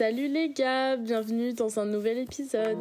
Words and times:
Salut 0.00 0.28
les 0.28 0.48
gars, 0.48 0.96
bienvenue 0.96 1.52
dans 1.52 1.78
un 1.78 1.84
nouvel 1.84 2.16
épisode. 2.16 2.78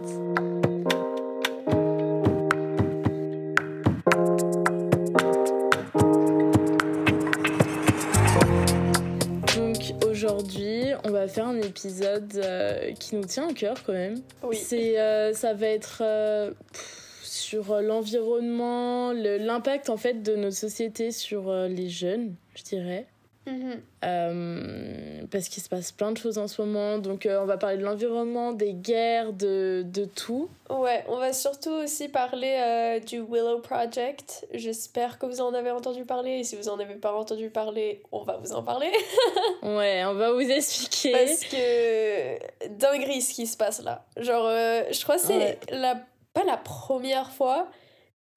Donc 9.56 9.78
aujourd'hui, 10.08 10.84
on 11.06 11.12
va 11.12 11.28
faire 11.28 11.48
un 11.48 11.60
épisode 11.62 12.32
euh, 12.36 12.92
qui 12.94 13.16
nous 13.16 13.26
tient 13.26 13.50
à 13.50 13.54
cœur 13.54 13.84
quand 13.84 13.94
même. 13.94 14.22
Oui. 14.44 14.56
C'est, 14.56 15.00
euh, 15.00 15.34
ça 15.34 15.54
va 15.54 15.68
être 15.68 16.02
euh, 16.02 16.52
pff, 16.72 17.20
sur 17.24 17.82
l'environnement, 17.82 19.12
le- 19.12 19.38
l'impact 19.38 19.90
en 19.90 19.98
fait 19.98 20.22
de 20.24 20.36
notre 20.36 20.56
société 20.56 21.12
sur 21.12 21.52
les 21.68 21.90
jeunes, 21.90 22.36
je 22.56 22.64
dirais. 22.64 23.08
Mhm. 23.50 23.82
Euh, 24.06 25.22
parce 25.32 25.50
qu'il 25.50 25.62
se 25.64 25.70
passe 25.70 25.92
plein 25.92 26.12
de 26.12 26.18
choses 26.18 26.38
en 26.38 26.48
ce 26.48 26.62
moment. 26.62 26.98
Donc, 27.00 27.26
euh, 27.26 27.42
on 27.42 27.46
va 27.46 27.58
parler 27.58 27.78
de 27.78 27.84
l'environnement, 27.84 28.54
des 28.54 28.74
guerres, 28.74 29.34
de, 29.34 29.84
de 29.86 30.06
tout. 30.06 30.50
Ouais, 30.70 31.04
on 31.08 31.18
va 31.18 31.34
surtout 31.34 31.72
aussi 31.72 32.10
parler 32.10 32.58
euh, 32.60 33.00
du 33.00 33.20
Willow 33.22 33.60
Project. 33.60 34.46
J'espère 34.54 35.18
que 35.20 35.26
vous 35.26 35.42
en 35.42 35.54
avez 35.54 35.72
entendu 35.72 36.06
parler. 36.06 36.40
Et 36.40 36.44
si 36.44 36.56
vous 36.56 36.70
en 36.70 36.80
avez 36.80 36.96
pas 36.96 37.14
entendu 37.14 37.50
parler, 37.50 38.02
on 38.12 38.22
va 38.24 38.38
vous 38.38 38.54
en 38.54 38.64
parler. 38.64 38.92
Ouais, 39.62 40.04
on 40.06 40.14
va 40.14 40.32
vous 40.32 40.40
expliquer. 40.40 41.12
Parce 41.12 41.44
que 41.46 42.68
dinguerie 42.78 43.22
ce 43.22 43.34
qui 43.34 43.46
se 43.48 43.58
passe 43.58 43.84
là. 43.84 44.06
Genre, 44.18 44.46
euh, 44.46 44.84
je 44.92 45.02
crois 45.04 45.16
que 45.16 45.22
c'est 45.22 45.38
Ouais. 45.38 45.60
la, 45.72 45.96
pas 46.34 46.44
la 46.46 46.56
première 46.58 47.30
fois, 47.32 47.68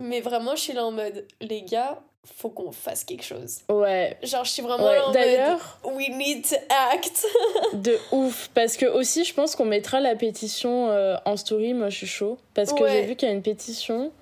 mais 0.00 0.20
vraiment, 0.20 0.56
je 0.56 0.62
suis 0.62 0.72
là 0.72 0.84
en 0.84 0.90
mode, 0.90 1.26
les 1.40 1.62
gars, 1.62 2.00
faut 2.24 2.48
qu'on 2.50 2.70
fasse 2.72 3.04
quelque 3.04 3.24
chose. 3.24 3.58
Ouais, 3.68 4.16
Genre, 4.22 4.44
je 4.44 4.50
suis 4.50 4.62
vraiment 4.62 4.84
ouais. 4.84 5.12
D'ailleurs, 5.12 5.78
we 5.84 6.08
need 6.10 6.46
to 6.48 6.56
act. 6.92 7.24
de 7.74 7.98
ouf. 8.12 8.48
Parce 8.54 8.76
que 8.76 8.86
aussi, 8.86 9.24
je 9.24 9.34
pense 9.34 9.56
qu'on 9.56 9.64
mettra 9.64 10.00
la 10.00 10.14
pétition 10.14 10.88
euh, 10.90 11.16
en 11.24 11.36
story. 11.36 11.74
Moi, 11.74 11.88
je 11.88 11.96
suis 11.98 12.06
chaud. 12.06 12.38
Parce 12.54 12.72
que 12.72 12.82
Ouais. 12.82 12.92
j'ai 12.92 13.02
vu 13.06 13.16
qu'il 13.16 13.28
y 13.28 13.30
a 13.30 13.34
une 13.34 13.42
pétition. 13.42 14.12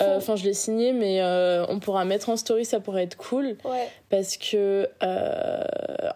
Euh, 0.00 0.16
Enfin, 0.16 0.36
je 0.36 0.44
l'ai 0.44 0.54
signée, 0.54 0.92
mais 0.92 1.20
euh, 1.22 1.64
on 1.68 1.78
pourra 1.80 2.04
mettre 2.04 2.28
en 2.28 2.36
story. 2.36 2.64
Ça 2.64 2.80
pourrait 2.80 3.04
être 3.04 3.16
cool. 3.16 3.56
ouais. 3.64 3.88
Parce 4.10 4.36
que, 4.36 4.88
euh, 5.02 5.64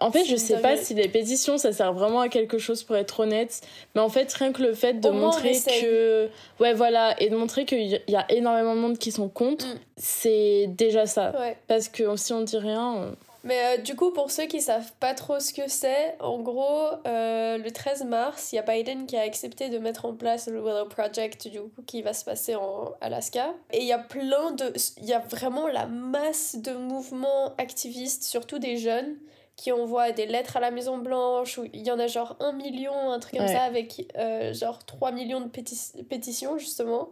en 0.00 0.10
fait, 0.12 0.24
je 0.24 0.36
sais 0.36 0.58
pas 0.58 0.76
si 0.76 0.94
les 0.94 1.08
pétitions 1.08 1.58
ça 1.58 1.72
sert 1.72 1.92
vraiment 1.92 2.20
à 2.20 2.28
quelque 2.28 2.58
chose 2.58 2.84
pour 2.84 2.96
être 2.96 3.20
honnête, 3.20 3.60
mais 3.94 4.00
en 4.00 4.08
fait, 4.08 4.32
rien 4.32 4.52
que 4.52 4.62
le 4.62 4.72
fait 4.74 4.94
de 4.94 5.08
Au 5.08 5.12
montrer 5.12 5.52
que. 5.80 6.28
Ouais, 6.60 6.74
voilà, 6.74 7.20
et 7.20 7.28
de 7.28 7.36
montrer 7.36 7.64
qu'il 7.64 7.86
y 8.06 8.16
a 8.16 8.26
énormément 8.30 8.74
de 8.76 8.80
monde 8.80 8.98
qui 8.98 9.10
sont 9.10 9.28
contre, 9.28 9.66
Mm. 9.66 9.78
c'est 9.96 10.66
déjà 10.68 11.06
ça. 11.06 11.32
Ouais. 11.38 11.56
Parce 11.66 11.88
que 11.88 12.16
si 12.16 12.32
on 12.32 12.42
dit 12.42 12.58
rien. 12.58 13.14
Mais 13.48 13.78
euh, 13.78 13.82
du 13.82 13.96
coup, 13.96 14.12
pour 14.12 14.30
ceux 14.30 14.44
qui 14.46 14.60
savent 14.60 14.92
pas 15.00 15.14
trop 15.14 15.40
ce 15.40 15.52
que 15.52 15.68
c'est, 15.68 16.16
en 16.20 16.38
gros, 16.38 16.86
euh, 17.06 17.58
le 17.58 17.70
13 17.70 18.04
mars, 18.04 18.52
il 18.52 18.56
y 18.56 18.58
a 18.58 18.62
Biden 18.62 19.06
qui 19.06 19.16
a 19.16 19.22
accepté 19.22 19.70
de 19.70 19.78
mettre 19.78 20.04
en 20.04 20.14
place 20.14 20.46
le 20.48 20.60
Willow 20.60 20.86
Project, 20.86 21.48
du 21.48 21.60
coup, 21.60 21.70
qui 21.86 22.02
va 22.02 22.12
se 22.12 22.24
passer 22.24 22.54
en 22.54 22.92
Alaska. 23.00 23.54
Et 23.72 23.78
il 23.78 23.86
y 23.86 23.92
a 23.92 23.98
plein 23.98 24.52
de... 24.52 24.72
Il 24.98 25.06
y 25.06 25.14
a 25.14 25.18
vraiment 25.18 25.66
la 25.66 25.86
masse 25.86 26.56
de 26.56 26.72
mouvements 26.74 27.54
activistes, 27.58 28.22
surtout 28.24 28.58
des 28.58 28.76
jeunes, 28.76 29.16
qui 29.56 29.72
envoient 29.72 30.12
des 30.12 30.26
lettres 30.26 30.56
à 30.56 30.60
la 30.60 30.70
Maison 30.70 30.98
Blanche, 30.98 31.58
où 31.58 31.64
il 31.72 31.86
y 31.86 31.90
en 31.90 31.98
a 31.98 32.06
genre 32.06 32.36
un 32.40 32.52
million, 32.52 33.10
un 33.10 33.18
truc 33.18 33.38
comme 33.38 33.46
Ouais. 33.46 33.52
ça, 33.52 33.62
avec 33.62 34.12
euh, 34.16 34.52
genre 34.52 34.84
3 34.84 35.10
millions 35.10 35.40
de 35.40 35.48
pétitions, 35.48 36.58
justement. 36.58 37.08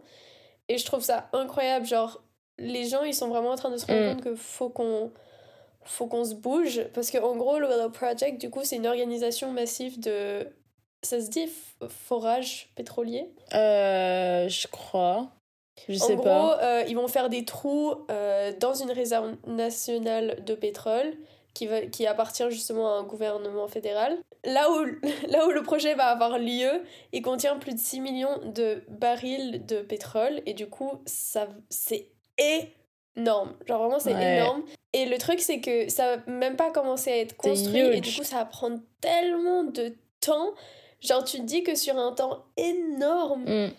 Et 0.69 0.77
je 0.77 0.85
trouve 0.85 1.01
ça 1.01 1.29
incroyable, 1.33 1.85
genre, 1.85 2.21
les 2.59 2.85
gens, 2.85 3.03
ils 3.03 3.13
sont 3.13 3.27
vraiment 3.27 3.49
en 3.49 3.55
train 3.55 3.69
de 3.69 3.77
se 3.77 3.85
rendre 3.85 3.99
Mm. 4.01 4.13
compte 4.15 4.23
que 4.23 4.35
faut 4.35 4.69
qu'on 4.69 5.11
faut 5.87 6.07
qu'on 6.07 6.25
se 6.25 6.35
bouge 6.35 6.83
parce 6.93 7.11
que 7.11 7.17
en 7.17 7.35
gros 7.35 7.59
le 7.59 7.67
Willow 7.67 7.89
Project 7.89 8.39
du 8.39 8.49
coup 8.49 8.61
c'est 8.63 8.75
une 8.75 8.87
organisation 8.87 9.51
massive 9.51 9.99
de 9.99 10.47
ça 11.03 11.21
se 11.21 11.29
dit 11.29 11.49
forage 11.89 12.69
pétrolier? 12.75 13.29
Euh, 13.53 14.49
je 14.49 14.67
crois. 14.67 15.29
Je 15.87 16.01
en 16.01 16.07
sais 16.07 16.15
gros 16.15 16.23
pas. 16.23 16.59
euh, 16.63 16.83
ils 16.87 16.95
vont 16.95 17.07
faire 17.07 17.29
des 17.29 17.45
trous 17.45 17.93
euh, 18.09 18.51
dans 18.59 18.73
une 18.73 18.91
réserve 18.91 19.35
nationale 19.45 20.43
de 20.43 20.55
pétrole 20.55 21.13
qui, 21.53 21.67
va, 21.67 21.81
qui 21.81 22.07
appartient 22.07 22.49
justement 22.49 22.95
à 22.95 22.99
un 22.99 23.03
gouvernement 23.03 23.67
fédéral. 23.67 24.17
Là 24.43 24.71
où, 24.71 24.85
là 25.29 25.47
où 25.47 25.51
le 25.51 25.61
projet 25.61 25.93
va 25.93 26.05
avoir 26.05 26.39
lieu, 26.39 26.83
il 27.13 27.21
contient 27.21 27.57
plus 27.57 27.73
de 27.75 27.79
6 27.79 28.01
millions 28.01 28.39
de 28.45 28.83
barils 28.89 29.65
de 29.65 29.81
pétrole 29.81 30.41
et 30.45 30.53
du 30.53 30.67
coup, 30.67 30.91
ça 31.05 31.47
c'est 31.69 32.09
énorme. 33.17 33.53
Genre 33.65 33.79
vraiment, 33.81 33.99
c'est 33.99 34.13
Ouais. 34.13 34.37
énorme. 34.37 34.63
Et 34.93 35.05
le 35.05 35.17
truc, 35.17 35.39
c'est 35.41 35.59
que 35.59 35.89
ça 35.89 36.15
va 36.17 36.23
même 36.31 36.55
pas 36.55 36.71
commencé 36.71 37.11
à 37.11 37.17
être 37.17 37.35
construit 37.35 37.79
et 37.79 38.01
du 38.01 38.13
coup, 38.15 38.23
ça 38.23 38.37
va 38.37 38.45
prendre 38.45 38.79
tellement 39.01 39.63
de 39.63 39.95
temps. 40.21 40.53
Genre, 41.01 41.23
tu 41.23 41.37
te 41.37 41.43
dis 41.43 41.63
que 41.63 41.75
sur 41.75 41.97
un 41.97 42.13
temps 42.13 42.45
énorme, 42.57 43.43
Mm. 43.45 43.69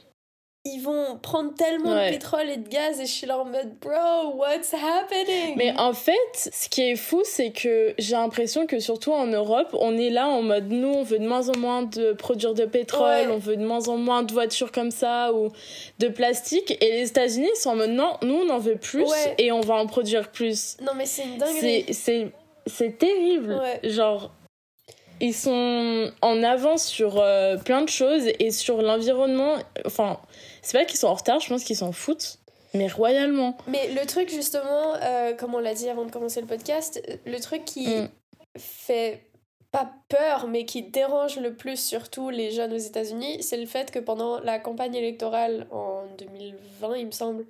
Ils 0.74 0.80
vont 0.80 1.18
prendre 1.22 1.54
tellement 1.54 1.94
Ouais. 1.94 2.06
de 2.06 2.14
pétrole 2.14 2.48
et 2.48 2.56
de 2.56 2.68
gaz 2.68 3.00
et 3.00 3.06
je 3.06 3.10
suis 3.10 3.26
là 3.26 3.38
en 3.38 3.44
mode 3.44 3.74
bro 3.80 4.34
what's 4.36 4.72
happening? 4.74 5.54
Mais 5.56 5.72
en 5.78 5.92
fait, 5.92 6.12
ce 6.34 6.68
qui 6.68 6.82
est 6.82 6.96
fou, 6.96 7.22
c'est 7.24 7.50
que 7.50 7.94
j'ai 7.98 8.14
l'impression 8.16 8.66
que 8.66 8.78
surtout 8.78 9.12
en 9.12 9.26
Europe, 9.26 9.74
on 9.78 9.96
est 9.96 10.10
là 10.10 10.26
en 10.28 10.42
mode 10.42 10.70
nous, 10.70 10.88
on 10.92 11.02
veut 11.02 11.18
de 11.18 11.26
moins 11.26 11.48
en 11.48 11.56
moins 11.58 11.82
de 11.82 12.12
produire 12.12 12.54
de 12.54 12.64
pétrole, 12.64 13.26
Ouais. 13.28 13.32
on 13.32 13.38
veut 13.38 13.56
de 13.56 13.64
moins 13.64 13.88
en 13.88 13.96
moins 13.96 14.22
de 14.22 14.32
voitures 14.32 14.72
comme 14.72 14.90
ça 14.90 15.32
ou 15.32 15.50
de 15.98 16.08
plastique. 16.08 16.76
Et 16.82 16.92
les 16.92 17.08
États-Unis 17.08 17.48
sont 17.56 17.70
en 17.70 17.76
mode 17.76 17.90
non, 17.90 18.14
nous 18.22 18.34
on 18.46 18.48
en 18.50 18.58
veut 18.58 18.76
plus 18.76 19.02
Ouais. 19.04 19.34
et 19.38 19.52
on 19.52 19.60
va 19.60 19.74
en 19.74 19.86
produire 19.86 20.30
plus. 20.30 20.76
non 20.82 20.92
mais 20.96 21.06
c'est 21.06 21.24
une 21.24 21.38
dinguerie 21.38 21.84
C'est 21.88 21.92
c'est 21.92 22.32
c'est 22.66 22.98
terrible. 22.98 23.58
Genre 23.82 24.30
ils 25.20 25.34
sont 25.34 26.10
en 26.22 26.42
avance 26.42 26.86
sur 26.86 27.18
euh, 27.20 27.56
plein 27.56 27.82
de 27.82 27.88
choses 27.88 28.26
et 28.38 28.50
sur 28.50 28.82
l'environnement. 28.82 29.56
Enfin, 29.84 30.20
c'est 30.62 30.78
pas 30.78 30.84
qu'ils 30.84 30.98
sont 30.98 31.08
en 31.08 31.14
retard, 31.14 31.40
je 31.40 31.48
pense 31.48 31.64
qu'ils 31.64 31.76
s'en 31.76 31.92
foutent, 31.92 32.38
mais 32.74 32.88
royalement. 32.88 33.56
mais 33.66 33.88
le 33.92 34.06
truc 34.06 34.28
justement 34.30 34.94
euh, 35.02 35.32
comme 35.34 35.54
on 35.54 35.58
l'a 35.58 35.74
dit 35.74 35.88
avant 35.88 36.04
de 36.04 36.10
commencer 36.10 36.40
le 36.40 36.46
podcast 36.46 37.00
le 37.24 37.40
truc 37.40 37.64
qui 37.64 37.86
Mm. 37.88 38.08
fait 38.58 39.22
pas 39.70 39.90
peur 40.08 40.46
mais 40.48 40.64
qui 40.64 40.82
dérange 40.82 41.38
le 41.38 41.54
plus 41.54 41.78
surtout 41.78 42.30
les 42.30 42.50
jeunes 42.50 42.72
aux 42.72 42.78
États-Unis 42.78 43.42
c'est 43.42 43.56
le 43.58 43.66
fait 43.66 43.90
que 43.90 43.98
pendant 43.98 44.40
la 44.40 44.58
campagne 44.58 44.94
électorale 44.94 45.66
en 45.70 46.02
2020 46.18 46.96
il 46.96 47.06
me 47.06 47.10
semble 47.10 47.44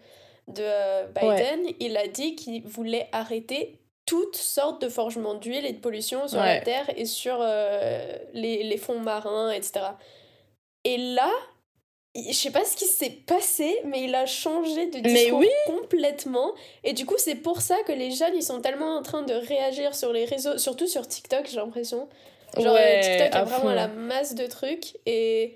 de 0.49 0.63
euh, 0.63 1.07
Biden 1.15 1.61
il 1.81 1.97
a 1.97 2.07
dit 2.09 2.35
qu'il 2.35 2.63
voulait 2.65 3.09
arrêter 3.13 3.78
toutes 4.09 4.37
sortes 4.37 4.81
de 4.81 4.89
forgements 4.89 5.35
d'huile 5.35 5.67
et 5.67 5.73
de 5.73 5.79
pollution 5.81 6.27
sur 6.29 6.39
la 6.39 6.55
Ouais. 6.55 6.63
terre 6.63 6.87
et 6.97 7.05
sur 7.05 7.39
euh, 7.41 8.17
les, 8.33 8.63
les 8.63 8.77
fonds 8.79 9.01
marins 9.01 9.51
etc 9.51 9.81
et 10.85 10.97
là 10.97 11.31
je 12.17 12.33
sais 12.33 12.51
pas 12.51 12.65
ce 12.65 12.75
qui 12.75 12.87
s'est 12.87 13.11
passé, 13.27 13.79
mais 13.85 14.03
il 14.05 14.15
a 14.15 14.27
changé 14.27 14.87
de 14.87 14.99
Mais 15.03 15.13
discours 15.27 15.39
oui. 15.41 15.49
complètement. 15.67 16.53
Et 16.83 16.93
du 16.93 17.07
coup, 17.07 17.15
c'est 17.19 17.37
pour 17.37 17.61
ça 17.61 17.77
que 17.87 17.93
les 17.93 18.11
jeunes, 18.11 18.35
ils 18.35 18.43
sont 18.43 18.61
tellement 18.61 18.97
en 18.97 19.03
train 19.03 19.23
de 19.23 19.35
réagir 19.35 19.95
sur 19.95 20.13
les 20.13 20.25
réseaux, 20.25 20.59
surtout 20.59 20.89
sur 20.89 21.07
TikTok, 21.07 21.47
j'ai 21.49 21.57
l'impression. 21.57 22.09
Genre, 22.57 22.75
Ouais, 22.75 22.99
euh, 23.05 23.19
TikTok 23.19 23.35
a 23.41 23.45
vraiment 23.45 23.61
fond. 23.69 23.75
la 23.75 23.87
masse 23.89 24.35
de 24.35 24.47
trucs. 24.47 24.97
Et 25.07 25.55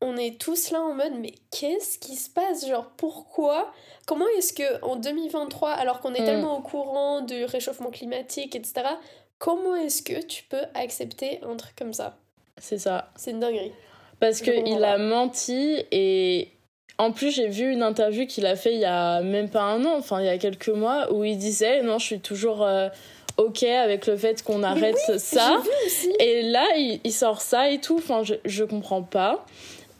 on 0.00 0.16
est 0.16 0.40
tous 0.40 0.70
là 0.70 0.80
en 0.80 0.94
mode, 0.94 1.12
mais 1.20 1.34
qu'est-ce 1.50 1.98
qui 1.98 2.16
se 2.16 2.30
passe? 2.30 2.66
Genre, 2.66 2.90
pourquoi? 2.96 3.70
Comment 4.06 4.26
est-ce 4.38 4.52
que 4.52 4.82
en 4.84 4.96
2023, 4.96 5.70
alors 5.70 6.00
qu'on 6.00 6.14
est 6.14 6.22
Mm. 6.22 6.26
tellement 6.26 6.58
au 6.58 6.62
courant 6.62 7.20
du 7.20 7.44
réchauffement 7.44 7.90
climatique, 7.90 8.56
etc., 8.56 8.86
comment 9.38 9.76
est-ce 9.76 10.02
que 10.02 10.22
tu 10.24 10.42
peux 10.44 10.62
accepter 10.74 11.40
un 11.42 11.56
truc 11.56 11.76
comme 11.76 11.92
ça? 11.92 12.16
C'est 12.58 12.78
ça. 12.78 13.10
C'est 13.16 13.30
une 13.32 13.40
dinguerie. 13.40 13.72
Parce 14.20 14.40
qu'il 14.42 14.84
a 14.84 14.98
menti 14.98 15.82
et 15.92 16.48
en 16.98 17.10
plus 17.12 17.30
j'ai 17.30 17.48
vu 17.48 17.72
une 17.72 17.82
interview 17.82 18.26
qu'il 18.26 18.44
a 18.44 18.54
fait 18.54 18.74
il 18.74 18.80
y 18.80 18.84
a 18.84 19.22
même 19.22 19.48
pas 19.48 19.62
un 19.62 19.82
an, 19.86 19.96
enfin 19.96 20.20
il 20.20 20.26
y 20.26 20.28
a 20.28 20.36
quelques 20.36 20.68
mois, 20.68 21.10
où 21.10 21.24
il 21.24 21.38
disait 21.38 21.82
non 21.82 21.98
je 21.98 22.04
suis 22.04 22.20
toujours 22.20 22.62
euh, 22.62 22.88
ok 23.38 23.62
avec 23.62 24.06
le 24.06 24.18
fait 24.18 24.42
qu'on 24.42 24.62
arrête 24.62 24.98
ça. 25.18 25.56
J'ai 25.56 25.62
vu 25.70 25.76
aussi. 25.86 26.12
Et 26.18 26.42
là 26.42 26.66
il, 26.76 27.00
il 27.02 27.12
sort 27.12 27.40
ça 27.40 27.70
et 27.70 27.80
tout, 27.80 27.96
enfin 27.96 28.22
je, 28.24 28.34
je 28.44 28.64
comprends 28.64 29.02
pas. 29.02 29.46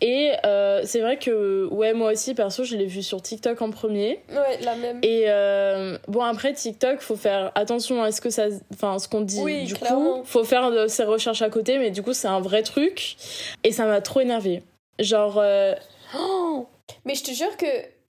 Et 0.03 0.33
euh, 0.47 0.81
c'est 0.85 1.01
vrai 1.01 1.19
que 1.19 1.67
ouais 1.71 1.93
moi 1.93 2.13
aussi 2.13 2.35
perso 2.35 2.65
je 2.65 2.77
l'ai 2.77 2.87
vu 2.87 3.03
sur 3.03 3.21
TikTok 3.21 3.61
en 3.61 3.71
premier. 3.71 4.21
Ouais, 4.31 4.59
la 4.63 4.75
même. 4.77 4.99
Et 5.03 5.25
euh, 5.29 5.99
bon 6.09 6.23
après 6.23 6.53
TikTok 6.55 7.01
faut 7.01 7.17
faire 7.17 7.53
attention 7.55 8.03
à 8.03 8.11
ce 8.11 8.21
que 8.21 8.31
ça 8.31 8.47
enfin 8.73 8.99
ce 8.99 9.09
qu'on 9.09 9.21
dit 9.21 9.41
Oui, 9.43 9.65
du 9.65 9.75
clairement. 9.75 10.21
coup 10.21 10.25
faut 10.25 10.45
faire 10.45 10.71
de 10.71 10.87
ses 10.87 11.05
recherches 11.05 11.43
à 11.43 11.51
côté 11.51 11.79
mais 11.79 11.91
du 11.91 12.03
coup 12.03 12.13
c'est 12.15 12.29
un 12.29 12.41
vrai 12.41 12.63
truc 12.63 13.17
et 13.63 13.73
ça 13.73 13.85
m'a 13.87 14.01
trop 14.01 14.21
énervé 14.21 14.63
genre 14.99 15.39
euh, 15.39 15.75
oh, 16.19 16.67
Mais 17.05 17.15
je 17.15 17.25
te 17.25 17.31
jure 17.31 17.57
que, 17.57 17.67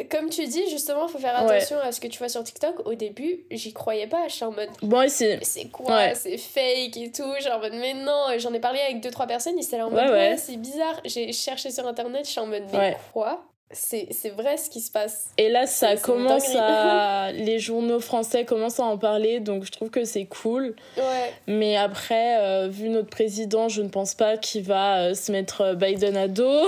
comme 0.10 0.30
tu 0.30 0.46
dis, 0.48 0.70
justement, 0.70 1.08
faut 1.08 1.18
faire 1.20 1.44
Ouais. 1.46 1.56
attention 1.58 1.80
à 1.80 1.92
ce 1.92 2.00
que 2.00 2.08
tu 2.08 2.18
vois 2.20 2.30
sur 2.30 2.44
TikTok. 2.44 2.86
Au 2.88 2.94
début, 2.96 3.46
j'y 3.52 3.74
croyais 3.74 4.08
pas. 4.08 4.28
Je 4.28 4.34
suis 4.36 4.46
en 4.46 4.52
mode, 4.52 4.70
bon 4.82 5.00
mais 5.02 5.10
c'est 5.10 5.66
quoi? 5.72 5.96
Ouais. 5.96 6.14
C'est 6.16 6.38
fake 6.38 6.98
et 6.98 7.12
tout. 7.12 7.32
Genre 7.42 7.58
en 7.58 7.60
mode, 7.60 7.74
mais 7.74 7.94
non. 7.94 8.28
J'en 8.38 8.54
ai 8.54 8.60
parlé 8.60 8.80
avec 8.80 9.02
deux, 9.02 9.12
trois 9.12 9.28
personnes. 9.28 9.58
Ils 9.58 9.64
étaient 9.66 9.78
là 9.78 9.88
en 9.88 9.92
mode, 9.92 10.10
Ouais, 10.10 10.36
c'est 10.38 10.58
bizarre. 10.58 11.00
J'ai 11.06 11.32
cherché 11.34 11.72
sur 11.72 11.86
internet. 11.88 12.26
Je 12.26 12.32
suis 12.32 12.40
en 12.40 12.48
mode, 12.48 12.64
mais 12.74 12.96
quoi? 13.14 13.44
C'est 13.74 14.10
vrai 14.36 14.58
ce 14.58 14.70
qui 14.70 14.82
se 14.82 14.92
passe. 14.92 15.30
Et 15.38 15.48
là, 15.48 15.66
ça 15.66 15.96
commence 15.96 16.54
à. 16.58 17.32
Les 17.34 17.58
journaux 17.58 18.02
français 18.02 18.44
commencent 18.44 18.82
à 18.82 18.84
en 18.84 18.98
parler, 18.98 19.40
donc 19.40 19.64
je 19.64 19.72
trouve 19.72 19.90
que 19.90 20.04
c'est 20.04 20.26
cool. 20.26 20.76
Ouais. 20.98 21.34
Mais 21.48 21.78
après, 21.78 22.38
euh, 22.42 22.68
vu 22.68 22.90
notre 22.90 23.10
président, 23.10 23.70
je 23.70 23.82
ne 23.82 23.88
pense 23.88 24.14
pas 24.14 24.36
qu'il 24.36 24.64
va 24.64 25.00
euh, 25.04 25.14
se 25.14 25.32
mettre 25.32 25.62
euh, 25.62 25.76
Biden 25.76 26.18
à 26.18 26.28
dos. 26.28 26.68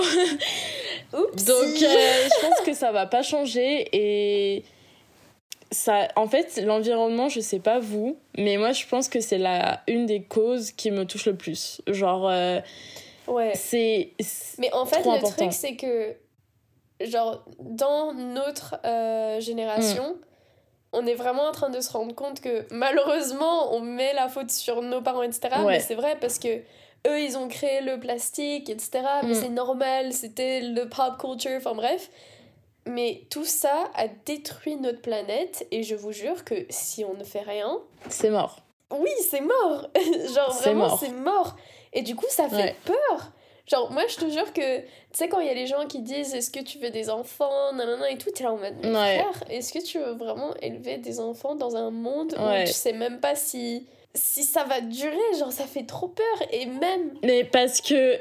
Donc 1.14 1.76
je 1.76 2.40
pense 2.40 2.60
que 2.64 2.74
ça 2.74 2.92
va 2.92 3.06
pas 3.06 3.22
changer. 3.22 3.88
Et. 3.92 4.64
Ça, 5.70 6.06
en 6.14 6.28
fait, 6.28 6.62
l'environnement, 6.62 7.28
je 7.28 7.40
sais 7.40 7.58
pas 7.58 7.80
vous, 7.80 8.16
mais 8.38 8.58
moi 8.58 8.70
je 8.70 8.86
pense 8.86 9.08
que 9.08 9.18
c'est 9.20 9.38
la 9.38 9.80
une 9.88 10.06
des 10.06 10.22
causes 10.22 10.70
qui 10.70 10.92
me 10.92 11.04
touche 11.04 11.26
le 11.26 11.34
plus. 11.34 11.80
Genre, 11.88 12.30
ouais. 13.26 13.52
c'est. 13.56 14.12
Mais 14.58 14.72
en 14.72 14.86
fait, 14.86 15.04
le 15.04 15.20
truc, 15.20 15.52
c'est 15.52 15.74
que 15.74 16.14
genre, 17.00 17.44
dans 17.58 18.12
notre 18.12 18.76
euh, 18.84 19.40
génération, 19.40 20.14
mm. 20.14 20.18
on 20.92 21.06
est 21.06 21.14
vraiment 21.14 21.44
en 21.44 21.52
train 21.52 21.70
de 21.70 21.80
se 21.80 21.90
rendre 21.92 22.14
compte 22.14 22.40
que 22.40 22.66
malheureusement, 22.70 23.74
on 23.74 23.80
met 23.80 24.12
la 24.14 24.28
faute 24.28 24.50
sur 24.50 24.82
nos 24.82 25.02
parents, 25.02 25.22
etc. 25.22 25.48
Mais 25.66 25.80
c'est 25.80 25.94
vrai 25.94 26.16
parce 26.20 26.38
que 26.38 26.60
eux, 27.06 27.20
ils 27.20 27.36
ont 27.36 27.48
créé 27.48 27.80
le 27.80 27.98
plastique, 27.98 28.70
etc. 28.70 29.02
Mais 29.22 29.30
mm. 29.30 29.34
c'est 29.34 29.48
normal, 29.48 30.12
c'était 30.12 30.60
le 30.60 30.88
pop 30.88 31.18
culture, 31.18 31.56
enfin 31.56 31.74
bref. 31.74 32.10
Mais 32.86 33.22
tout 33.30 33.44
ça 33.44 33.90
a 33.94 34.08
détruit 34.08 34.76
notre 34.76 35.00
planète 35.00 35.66
et 35.70 35.82
je 35.82 35.94
vous 35.94 36.12
jure 36.12 36.44
que 36.44 36.66
si 36.68 37.04
on 37.04 37.14
ne 37.14 37.24
fait 37.24 37.40
rien. 37.40 37.78
C'est 38.10 38.30
mort. 38.30 38.60
Oui, 38.90 39.10
c'est 39.30 39.40
mort. 39.40 39.88
Genre 40.34 40.52
vraiment, 40.52 40.96
c'est 40.96 41.10
mort. 41.10 41.56
Et 41.92 42.02
du 42.02 42.14
coup, 42.14 42.26
ça 42.28 42.48
fait 42.48 42.76
peur. 42.84 43.32
Genre, 43.66 43.90
moi, 43.90 44.02
je 44.08 44.16
te 44.16 44.28
jure 44.28 44.52
que, 44.52 44.80
tu 44.80 44.86
sais, 45.12 45.28
quand 45.28 45.40
il 45.40 45.46
y 45.46 45.50
a 45.50 45.54
les 45.54 45.66
gens 45.66 45.86
qui 45.86 46.00
disent 46.00 46.34
est-ce 46.34 46.50
que 46.50 46.60
tu 46.60 46.78
veux 46.78 46.90
des 46.90 47.08
enfants, 47.08 47.72
nanana 47.72 48.10
et 48.10 48.18
tout, 48.18 48.30
t'es 48.30 48.44
là 48.44 48.52
en 48.52 48.58
mode, 48.58 48.74
frère, 48.82 49.42
est-ce 49.48 49.72
que 49.72 49.82
tu 49.82 49.98
veux 49.98 50.12
vraiment 50.12 50.54
élever 50.60 50.98
des 50.98 51.18
enfants 51.18 51.54
dans 51.54 51.74
un 51.74 51.90
monde 51.90 52.34
où 52.38 52.64
tu 52.66 52.72
sais 52.72 52.92
même 52.92 53.20
pas 53.20 53.34
si, 53.34 53.86
si 54.14 54.44
ça 54.44 54.64
va 54.64 54.80
durer 54.80 55.16
Genre, 55.38 55.52
ça 55.52 55.64
fait 55.64 55.84
trop 55.84 56.08
peur. 56.08 56.48
Et 56.50 56.66
même. 56.66 57.10
Mais 57.22 57.44
parce 57.44 57.80
que. 57.80 58.18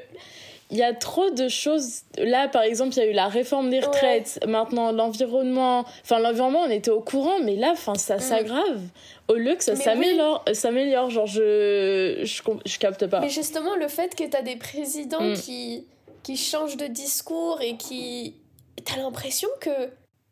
Il 0.72 0.80
y 0.80 0.84
a 0.84 0.94
trop 0.94 1.30
de 1.30 1.50
choses. 1.50 2.02
Là, 2.18 2.48
par 2.48 2.64
exemple, 2.64 2.94
il 2.96 2.98
y 2.98 3.02
a 3.02 3.06
eu 3.06 3.14
la 3.14 3.28
réforme 3.28 3.70
des 3.70 3.80
retraites. 3.80 4.40
Maintenant, 4.48 4.92
l'environnement. 4.92 5.86
Enfin, 6.02 6.18
l'environnement, 6.18 6.62
on 6.66 6.70
était 6.72 6.90
au 6.90 7.02
courant, 7.02 7.38
mais 7.44 7.56
là, 7.56 7.72
enfin, 7.74 7.94
ça 7.94 8.16
mm. 8.16 8.20
s'aggrave 8.20 8.82
au 9.28 9.36
lieu 9.36 9.56
que 9.56 9.64
ça 9.64 9.76
s'améliore, 9.76 10.44
euh, 10.50 10.54
s'améliore, 10.54 11.10
genre 11.10 11.28
je, 11.28 12.22
je, 12.24 12.42
je, 12.66 12.80
capte 12.80 13.08
pas. 13.08 13.20
Mais 13.20 13.30
justement, 13.30 13.76
le 13.76 13.88
fait 13.88 14.16
que 14.16 14.24
t'as 14.24 14.42
des 14.42 14.56
présidents 14.56 15.22
mm. 15.22 15.36
qui, 15.36 15.86
qui 16.24 16.38
changent 16.38 16.78
de 16.78 16.88
discours 16.88 17.60
et 17.62 17.78
qui. 17.78 18.36
T'as 18.84 18.98
l'impression 18.98 19.50
que. 19.60 19.70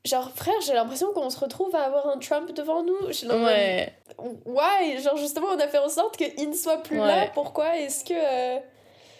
Genre, 0.03 0.31
frère, 0.31 0.55
j'ai 0.65 0.73
l'impression 0.73 1.13
qu'on 1.13 1.29
se 1.29 1.39
retrouve 1.39 1.75
à 1.75 1.83
avoir 1.83 2.07
un 2.07 2.17
Trump 2.17 2.51
devant 2.53 2.83
nous. 2.83 2.97
Ouais. 3.23 3.93
Ouais, 4.45 4.97
genre 4.99 5.17
justement, 5.17 5.47
on 5.53 5.59
a 5.59 5.67
fait 5.67 5.77
en 5.77 5.89
sorte 5.89 6.17
qu'il 6.17 6.49
ne 6.49 6.55
soit 6.55 6.81
plus 6.81 6.97
là. 6.97 7.27
Pourquoi 7.33 7.77
est-ce 7.77 8.03
que. 8.03 8.13
Euh, 8.13 8.59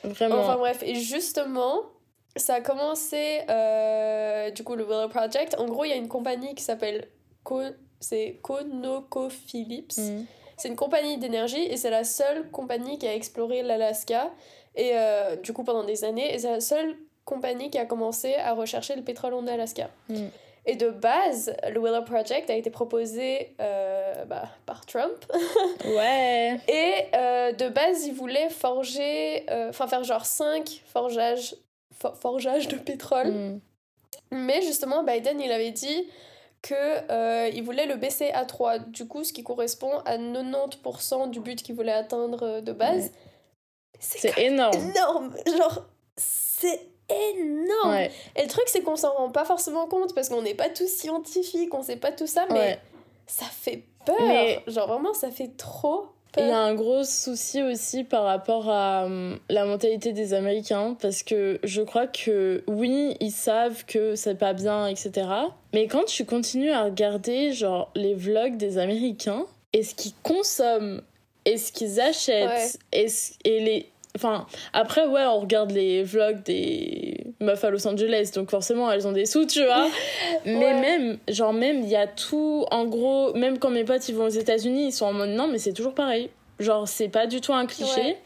Vraiment. 0.04 0.40
Enfin 0.40 0.58
bref, 0.58 0.82
et 0.82 0.96
justement, 0.96 1.84
ça 2.36 2.56
a 2.56 2.62
commencé, 2.62 3.42
euh, 3.50 4.50
du 4.50 4.64
coup, 4.64 4.76
le 4.76 4.84
Willow 4.84 5.10
Project. 5.10 5.56
En 5.60 5.66
gros, 5.66 5.86
il 5.86 5.90
y 5.90 5.94
a 5.94 5.98
une 5.98 6.08
compagnie 6.08 6.56
qui 6.56 6.64
s'appelle 6.64 7.08
c'est 8.00 8.40
ConocoPhillips. 8.42 9.98
Mm. 9.98 10.26
C'est 10.58 10.68
une 10.68 10.76
compagnie 10.76 11.18
d'énergie 11.18 11.64
et 11.64 11.78
c'est 11.78 11.90
la 11.90 12.04
seule 12.04 12.50
compagnie 12.52 12.98
qui 12.98 13.08
a 13.08 13.16
exploré 13.16 13.64
l'Alaska. 13.64 14.32
Et 14.76 14.92
euh, 14.94 15.36
du 15.36 15.54
coup, 15.54 15.64
pendant 15.64 15.84
des 15.84 16.04
années, 16.04 16.38
c'est 16.38 16.50
la 16.50 16.62
seule 16.62 16.96
compagnie 17.26 17.70
qui 17.70 17.78
a 17.78 17.86
commencé 17.86 18.36
à 18.36 18.54
rechercher 18.54 18.96
le 18.96 19.04
pétrole 19.04 19.34
en 19.34 19.48
Alaska. 19.48 19.90
Mm. 20.10 20.28
Et 20.66 20.76
de 20.76 20.90
base, 20.90 21.56
le 21.72 21.80
Willow 21.80 22.04
Project 22.04 22.50
a 22.50 22.56
été 22.56 22.70
proposé 22.70 23.56
euh, 23.60 24.26
bah, 24.26 24.50
par 24.66 24.86
Trump. 24.86 25.26
ouais. 25.86 26.60
Et 26.68 27.16
euh, 27.16 27.52
de 27.52 27.68
base, 27.70 28.06
il 28.06 28.14
voulait 28.14 28.50
forger, 28.50 29.44
enfin 29.70 29.88
faire 29.88 30.04
genre 30.04 30.26
5 30.26 30.84
forgeages, 30.86 31.56
forgeages 32.20 32.68
de 32.68 32.78
pétrole. 32.78 33.32
Mm. 33.32 33.60
Mais 34.32 34.62
justement, 34.62 35.04
Biden, 35.04 35.42
il 35.42 35.52
avait 35.52 35.72
dit 35.72 36.08
qu'il 36.62 36.78
euh, 36.78 37.50
il 37.54 37.64
voulait 37.64 37.86
le 37.86 37.96
baisser 37.96 38.30
à 38.32 38.46
3, 38.46 38.80
du 38.80 39.08
coup, 39.08 39.24
ce 39.24 39.34
qui 39.34 39.44
correspond 39.44 40.00
à 40.06 40.18
90% 40.18 41.30
du 41.30 41.40
but 41.40 41.62
qu'il 41.62 41.76
voulait 41.76 41.92
atteindre 41.92 42.44
euh, 42.44 42.62
de 42.62 42.72
base. 42.72 43.12
C'est 44.00 44.38
énorme. 44.38 44.74
énorme. 44.76 45.36
Genre, 45.46 45.86
c'est 46.16 46.80
énorme. 47.38 48.10
Et 48.36 48.44
le 48.44 48.48
truc, 48.48 48.66
c'est 48.68 48.82
qu'on 48.82 48.96
s'en 48.96 49.14
rend 49.14 49.30
pas 49.30 49.46
forcément 49.46 49.88
compte 49.88 50.14
parce 50.16 50.30
qu'on 50.30 50.42
n'est 50.42 50.56
pas 50.56 50.70
tous 50.70 50.88
scientifiques, 50.88 51.74
on 51.74 51.84
sait 51.84 51.98
pas 51.98 52.12
tout 52.12 52.28
ça, 52.28 52.46
mais 52.52 52.80
ça 53.28 53.46
fait 53.46 53.84
peur. 54.06 54.18
Genre, 54.68 54.88
vraiment, 54.88 55.14
ça 55.14 55.32
fait 55.32 55.52
trop 55.58 56.08
il 56.38 56.48
y 56.48 56.52
a 56.52 56.60
un 56.60 56.76
gros 56.76 57.04
souci 57.04 57.62
aussi 57.62 58.04
par 58.04 58.24
rapport 58.24 58.70
à 58.70 59.06
hum, 59.06 59.38
la 59.50 59.66
mentalité 59.66 60.14
des 60.14 60.34
Américains 60.34 60.96
parce 61.02 61.24
que 61.24 61.60
je 61.64 61.82
crois 61.82 62.08
que 62.08 62.64
oui, 62.68 63.18
ils 63.20 63.32
savent 63.32 63.86
que 63.86 64.16
c'est 64.16 64.36
pas 64.36 64.54
bien, 64.54 64.88
etc. 64.88 65.28
Mais 65.74 65.88
quand 65.88 66.06
tu 66.06 66.26
continues 66.26 66.72
à 66.72 66.86
regarder 66.86 67.52
genre 67.52 67.92
les 67.96 68.14
vlogs 68.14 68.56
des 68.56 68.78
Américains 68.78 69.46
et 69.74 69.84
ce 69.84 69.94
qu'ils 69.94 70.14
consomment? 70.24 71.02
Et 71.44 71.58
ce 71.58 71.72
qu'ils 71.72 72.00
achètent? 72.00 72.78
Et, 72.94 73.08
et 73.46 73.60
les 73.62 73.90
Enfin, 74.16 74.46
après, 74.74 75.06
ouais, 75.06 75.24
on 75.26 75.40
regarde 75.40 75.72
les 75.72 76.04
vlogs 76.04 76.44
des 76.44 77.18
meufs 77.40 77.64
à 77.64 77.70
Los 77.70 77.88
Angeles, 77.88 78.32
donc 78.36 78.50
forcément, 78.50 78.92
elles 78.92 79.08
ont 79.08 79.14
des 79.14 79.26
sous, 79.26 79.46
tu 79.46 79.64
vois. 79.64 79.88
Mais 80.46 80.80
même, 80.80 81.18
genre, 81.30 81.54
même, 81.54 81.82
il 81.82 81.90
y 81.90 81.96
a 81.96 82.08
tout. 82.08 82.66
En 82.72 82.86
gros, 82.86 83.34
même 83.34 83.58
quand 83.58 83.70
mes 83.70 83.84
potes 83.84 84.08
ils 84.10 84.16
vont 84.16 84.26
aux 84.26 84.30
États-Unis, 84.30 84.88
ils 84.88 84.92
sont 84.92 85.06
en 85.06 85.14
mode 85.14 85.30
non, 85.30 85.48
mais 85.48 85.58
c'est 85.58 85.74
toujours 85.74 85.94
pareil. 85.94 86.30
Genre, 86.60 86.88
c'est 86.88 87.08
pas 87.08 87.26
du 87.26 87.42
tout 87.42 87.54
un 87.54 87.66
cliché. 87.66 88.18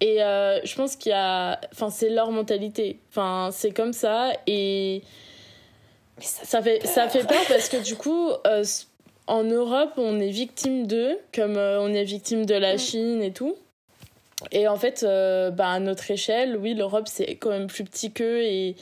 Et 0.00 0.22
euh, 0.22 0.60
je 0.64 0.74
pense 0.76 0.96
qu'il 0.96 1.10
y 1.10 1.14
a. 1.14 1.60
Enfin, 1.72 1.90
c'est 1.90 2.10
leur 2.10 2.30
mentalité. 2.30 3.00
Enfin, 3.10 3.48
c'est 3.52 3.72
comme 3.72 3.92
ça. 3.92 4.32
Et. 4.46 5.02
ça, 6.20 6.62
fait, 6.62 6.86
ça 6.86 7.08
fait 7.08 7.26
peur 7.26 7.42
parce 7.48 7.68
que 7.68 7.76
du 7.84 7.96
coup, 7.96 8.30
euh, 8.46 8.64
en 9.26 9.44
Europe, 9.44 9.92
on 9.96 10.20
est 10.20 10.30
victime 10.30 10.86
d'eux, 10.86 11.18
comme 11.34 11.56
euh, 11.56 11.80
on 11.80 11.92
est 11.92 12.04
victime 12.04 12.46
de 12.46 12.54
la 12.54 12.74
mm. 12.74 12.78
Chine 12.78 13.22
et 13.22 13.32
tout. 13.32 13.56
Et 14.52 14.68
en 14.68 14.76
fait, 14.76 15.02
euh, 15.02 15.50
bah, 15.50 15.70
à 15.70 15.80
notre 15.80 16.10
échelle, 16.10 16.56
oui, 16.56 16.74
l'Europe, 16.74 17.08
c'est 17.08 17.36
quand 17.36 17.50
même 17.50 17.66
plus 17.66 17.84
petit 17.84 18.12
qu'eux 18.12 18.42
et 18.42 18.76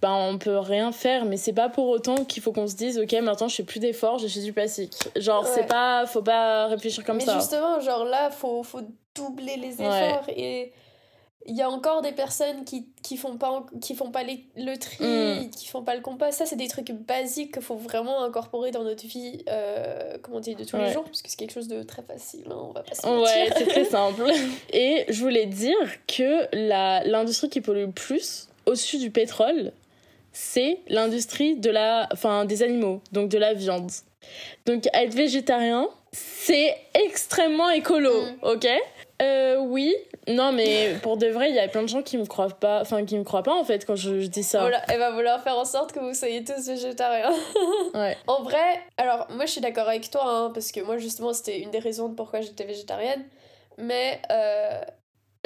bah, 0.00 0.12
on 0.12 0.38
peut 0.38 0.58
rien 0.58 0.92
faire, 0.92 1.24
mais 1.24 1.36
c'est 1.36 1.52
pas 1.52 1.68
pour 1.68 1.88
autant 1.88 2.24
qu'il 2.24 2.42
faut 2.42 2.52
qu'on 2.52 2.66
se 2.66 2.76
dise, 2.76 2.98
ok, 2.98 3.12
maintenant 3.22 3.48
je 3.48 3.56
fais 3.56 3.62
plus 3.62 3.80
d'efforts, 3.80 4.18
j'ai 4.18 4.40
du 4.40 4.52
plastique. 4.52 4.92
Genre, 5.16 5.46
c'est 5.46 5.66
pas, 5.66 6.06
faut 6.06 6.22
pas 6.22 6.66
réfléchir 6.66 7.04
comme 7.04 7.20
ça. 7.20 7.34
Mais 7.34 7.40
justement, 7.40 7.80
genre 7.80 8.04
là, 8.04 8.30
faut, 8.30 8.62
faut 8.62 8.82
doubler 9.14 9.56
les 9.56 9.74
efforts 9.74 10.28
et 10.28 10.72
il 11.48 11.56
y 11.56 11.62
a 11.62 11.70
encore 11.70 12.02
des 12.02 12.12
personnes 12.12 12.64
qui, 12.64 12.86
qui 13.02 13.16
font 13.16 13.36
pas 13.36 13.64
qui 13.80 13.94
font 13.94 14.10
pas 14.10 14.22
les, 14.24 14.44
le 14.56 14.76
tri 14.76 15.04
mm. 15.04 15.50
qui 15.50 15.66
font 15.68 15.82
pas 15.82 15.94
le 15.94 16.00
compost 16.00 16.38
ça 16.38 16.46
c'est 16.46 16.56
des 16.56 16.68
trucs 16.68 16.90
basiques 16.92 17.54
qu'il 17.54 17.62
faut 17.62 17.76
vraiment 17.76 18.22
incorporer 18.24 18.72
dans 18.72 18.82
notre 18.82 19.06
vie 19.06 19.44
euh, 19.48 20.18
comment 20.22 20.40
dire 20.40 20.56
de 20.56 20.64
tous 20.64 20.76
les 20.76 20.92
jours 20.92 21.04
parce 21.04 21.22
que 21.22 21.30
c'est 21.30 21.36
quelque 21.36 21.52
chose 21.52 21.68
de 21.68 21.82
très 21.82 22.02
facile 22.02 22.44
hein, 22.50 22.56
on 22.58 22.72
va 22.72 22.82
pas 22.82 22.94
se 22.94 23.06
ouais 23.06 23.50
c'est 23.56 23.66
très 23.66 23.84
simple. 23.96 24.30
Et 24.72 25.04
je 25.08 25.20
voulais 25.20 25.46
dire 25.46 25.76
que 26.06 26.48
la 26.52 27.04
l'industrie 27.04 27.48
qui 27.48 27.60
pollue 27.60 27.86
le 27.86 27.92
plus 27.92 28.48
au-dessus 28.66 28.98
du 28.98 29.10
pétrole 29.10 29.72
c'est 30.32 30.80
l'industrie 30.88 31.56
de 31.56 31.70
la 31.70 32.08
enfin 32.12 32.44
des 32.44 32.62
animaux 32.62 33.00
donc 33.12 33.28
de 33.30 33.38
la 33.38 33.54
viande. 33.54 33.90
Donc 34.66 34.88
être 34.92 35.14
végétarien 35.14 35.88
c'est 36.12 36.76
extrêmement 36.94 37.70
écolo 37.70 38.10
mm. 38.10 38.38
ok? 38.42 38.66
Euh, 39.22 39.56
oui, 39.58 39.94
non, 40.28 40.52
mais 40.52 40.94
pour 41.02 41.16
de 41.16 41.26
vrai, 41.28 41.48
il 41.48 41.56
y 41.56 41.58
a 41.58 41.68
plein 41.68 41.82
de 41.82 41.88
gens 41.88 42.02
qui 42.02 42.18
me 42.18 42.26
croient 42.26 42.48
pas, 42.48 42.80
enfin 42.82 43.04
qui 43.04 43.16
me 43.16 43.24
croient 43.24 43.42
pas 43.42 43.54
en 43.54 43.64
fait 43.64 43.86
quand 43.86 43.96
je, 43.96 44.26
dis 44.26 44.42
ça. 44.42 44.60
Voilà, 44.60 44.82
elle 44.88 44.98
va 44.98 45.10
vouloir 45.10 45.42
faire 45.42 45.56
en 45.56 45.64
sorte 45.64 45.92
que 45.92 46.00
vous 46.00 46.12
soyez 46.12 46.44
tous 46.44 46.66
végétariens. 46.66 47.32
ouais. 47.94 48.16
En 48.26 48.42
vrai, 48.42 48.82
alors 48.98 49.26
moi 49.30 49.46
je 49.46 49.52
suis 49.52 49.60
d'accord 49.60 49.88
avec 49.88 50.10
toi, 50.10 50.22
hein, 50.24 50.50
parce 50.52 50.70
que 50.70 50.80
moi 50.80 50.98
justement 50.98 51.32
c'était 51.32 51.60
une 51.60 51.70
des 51.70 51.78
raisons 51.78 52.08
de 52.08 52.14
pourquoi 52.14 52.42
j'étais 52.42 52.64
végétarienne, 52.64 53.24
mais 53.78 54.20
euh, 54.30 54.80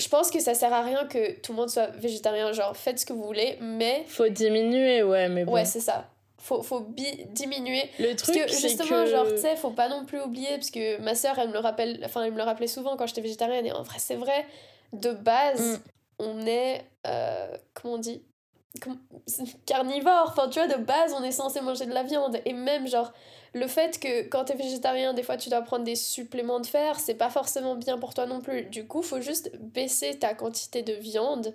je 0.00 0.08
pense 0.08 0.30
que 0.32 0.40
ça 0.40 0.54
sert 0.54 0.72
à 0.72 0.82
rien 0.82 1.06
que 1.06 1.38
tout 1.40 1.52
le 1.52 1.58
monde 1.58 1.70
soit 1.70 1.90
végétarien, 1.96 2.52
genre 2.52 2.76
faites 2.76 2.98
ce 2.98 3.06
que 3.06 3.12
vous 3.12 3.24
voulez, 3.24 3.56
mais. 3.60 4.04
Faut 4.08 4.28
diminuer, 4.28 5.04
ouais, 5.04 5.28
mais 5.28 5.44
bon. 5.44 5.52
Ouais, 5.52 5.64
c'est 5.64 5.80
ça 5.80 6.06
faut, 6.40 6.62
faut 6.62 6.86
diminuer. 7.32 7.90
Le 7.98 8.14
truc, 8.14 8.36
parce 8.38 8.52
que 8.52 8.68
justement, 8.68 9.06
genre, 9.06 9.26
tu 9.28 9.38
sais, 9.38 9.56
faut 9.56 9.70
pas 9.70 9.88
non 9.88 10.04
plus 10.04 10.20
oublier, 10.20 10.54
parce 10.56 10.70
que 10.70 11.00
ma 11.00 11.14
soeur, 11.14 11.38
elle 11.38 11.48
me 11.48 11.52
le 11.52 11.58
rappelle, 11.58 12.00
enfin, 12.04 12.24
elle 12.24 12.32
me 12.32 12.38
le 12.38 12.42
rappelait 12.42 12.66
souvent 12.66 12.96
quand 12.96 13.06
j'étais 13.06 13.20
végétarienne, 13.20 13.66
et 13.66 13.72
en 13.72 13.82
vrai, 13.82 13.98
c'est 13.98 14.16
vrai, 14.16 14.46
de 14.92 15.12
base, 15.12 15.78
mm. 15.78 15.82
on 16.20 16.46
est, 16.46 16.84
euh, 17.06 17.56
comment 17.74 17.94
on 17.94 17.98
dit 17.98 18.22
carnivore, 19.66 20.28
enfin, 20.28 20.48
tu 20.48 20.58
vois, 20.58 20.68
de 20.68 20.82
base, 20.82 21.12
on 21.12 21.22
est 21.22 21.32
censé 21.32 21.60
manger 21.60 21.86
de 21.86 21.92
la 21.92 22.04
viande, 22.04 22.40
et 22.44 22.52
même, 22.54 22.86
genre, 22.86 23.12
le 23.52 23.66
fait 23.66 23.98
que 24.00 24.28
quand 24.28 24.44
t'es 24.44 24.54
végétarien, 24.54 25.12
des 25.12 25.22
fois, 25.22 25.36
tu 25.36 25.50
dois 25.50 25.62
prendre 25.62 25.84
des 25.84 25.96
suppléments 25.96 26.60
de 26.60 26.66
fer, 26.66 26.98
c'est 26.98 27.14
pas 27.14 27.30
forcément 27.30 27.74
bien 27.74 27.98
pour 27.98 28.14
toi 28.14 28.26
non 28.26 28.40
plus. 28.40 28.64
Du 28.66 28.86
coup, 28.86 29.02
faut 29.02 29.20
juste 29.20 29.50
baisser 29.58 30.18
ta 30.18 30.34
quantité 30.34 30.82
de 30.82 30.92
viande, 30.92 31.54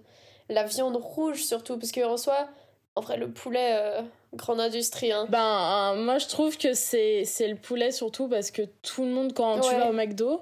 la 0.50 0.63
viande 0.63 0.98
rouge 0.98 1.44
surtout, 1.44 1.80
parce 1.80 1.92
que 1.92 2.06
en 2.06 2.18
soi, 2.18 2.50
en 2.96 3.01
vrai, 3.01 3.18
le 3.18 3.32
poulet, 3.32 3.77
euh, 3.80 4.01
grande 4.36 4.60
industrie. 4.60 5.12
Hein. 5.12 5.25
Ben, 5.30 5.96
moi, 5.98 6.18
je 6.18 6.27
trouve 6.27 6.58
que 6.58 6.74
c'est 6.74 7.24
le 7.39 7.56
poulet 7.56 7.92
surtout 7.92 8.27
parce 8.27 8.51
que 8.51 8.63
tout 8.82 9.04
le 9.04 9.12
monde, 9.12 9.34
quand 9.34 9.60
tu 9.60 9.75
vas 9.75 9.89
au 9.89 9.94
McDo, 9.94 10.42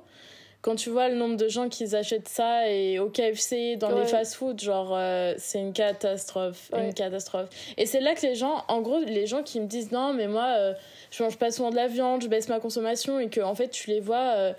quand 0.62 0.76
tu 0.76 0.90
vois 0.90 1.10
le 1.10 1.16
nombre 1.16 1.36
de 1.36 1.50
gens 1.50 1.68
qui 1.68 1.94
achètent 1.94 2.30
ça 2.30 2.70
et 2.70 2.98
au 2.98 3.10
KFC, 3.10 3.76
dans 3.76 3.94
les 3.98 4.06
fast-food, 4.06 4.62
genre, 4.62 4.94
euh, 4.96 5.34
c'est 5.38 5.60
une 5.60 5.74
catastrophe. 5.74 6.72
Une 6.74 6.94
catastrophe. 6.94 7.50
Et 7.78 7.86
c'est 7.86 8.00
là 8.00 8.16
que 8.16 8.22
les 8.22 8.36
gens, 8.36 8.64
en 8.70 8.82
gros, 8.82 9.00
les 9.00 9.28
gens 9.28 9.44
qui 9.44 9.60
me 9.60 9.68
disent 9.68 9.92
non, 9.92 10.14
mais 10.14 10.28
moi, 10.28 10.56
euh, 10.58 10.74
je 11.12 11.22
mange 11.22 11.38
pas 11.38 11.52
souvent 11.52 11.70
de 11.70 11.76
la 11.76 11.88
viande, 11.88 12.24
je 12.24 12.30
baisse 12.30 12.48
ma 12.48 12.62
consommation 12.62 13.20
et 13.20 13.30
que, 13.30 13.42
en 13.42 13.56
fait, 13.56 13.70
tu 13.70 13.90
les 13.90 14.00
vois. 14.00 14.36
Euh, 14.38 14.54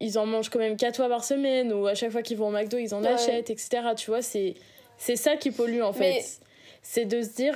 ils 0.00 0.18
en 0.18 0.26
mangent 0.26 0.48
quand 0.48 0.58
même 0.58 0.76
4 0.76 0.96
fois 0.96 1.08
par 1.08 1.24
semaine 1.24 1.72
ou 1.72 1.86
à 1.86 1.94
chaque 1.94 2.10
fois 2.10 2.22
qu'ils 2.22 2.36
vont 2.36 2.48
au 2.48 2.50
McDo 2.50 2.78
ils 2.78 2.94
en 2.94 3.02
achètent 3.02 3.50
etc 3.50 3.82
tu 3.96 4.10
vois 4.10 4.22
c'est 4.22 4.54
c'est 4.96 5.16
ça 5.16 5.36
qui 5.36 5.50
pollue 5.50 5.82
en 5.82 5.92
fait 5.92 6.22
c'est 6.82 7.04
de 7.04 7.22
se 7.22 7.30
dire 7.30 7.54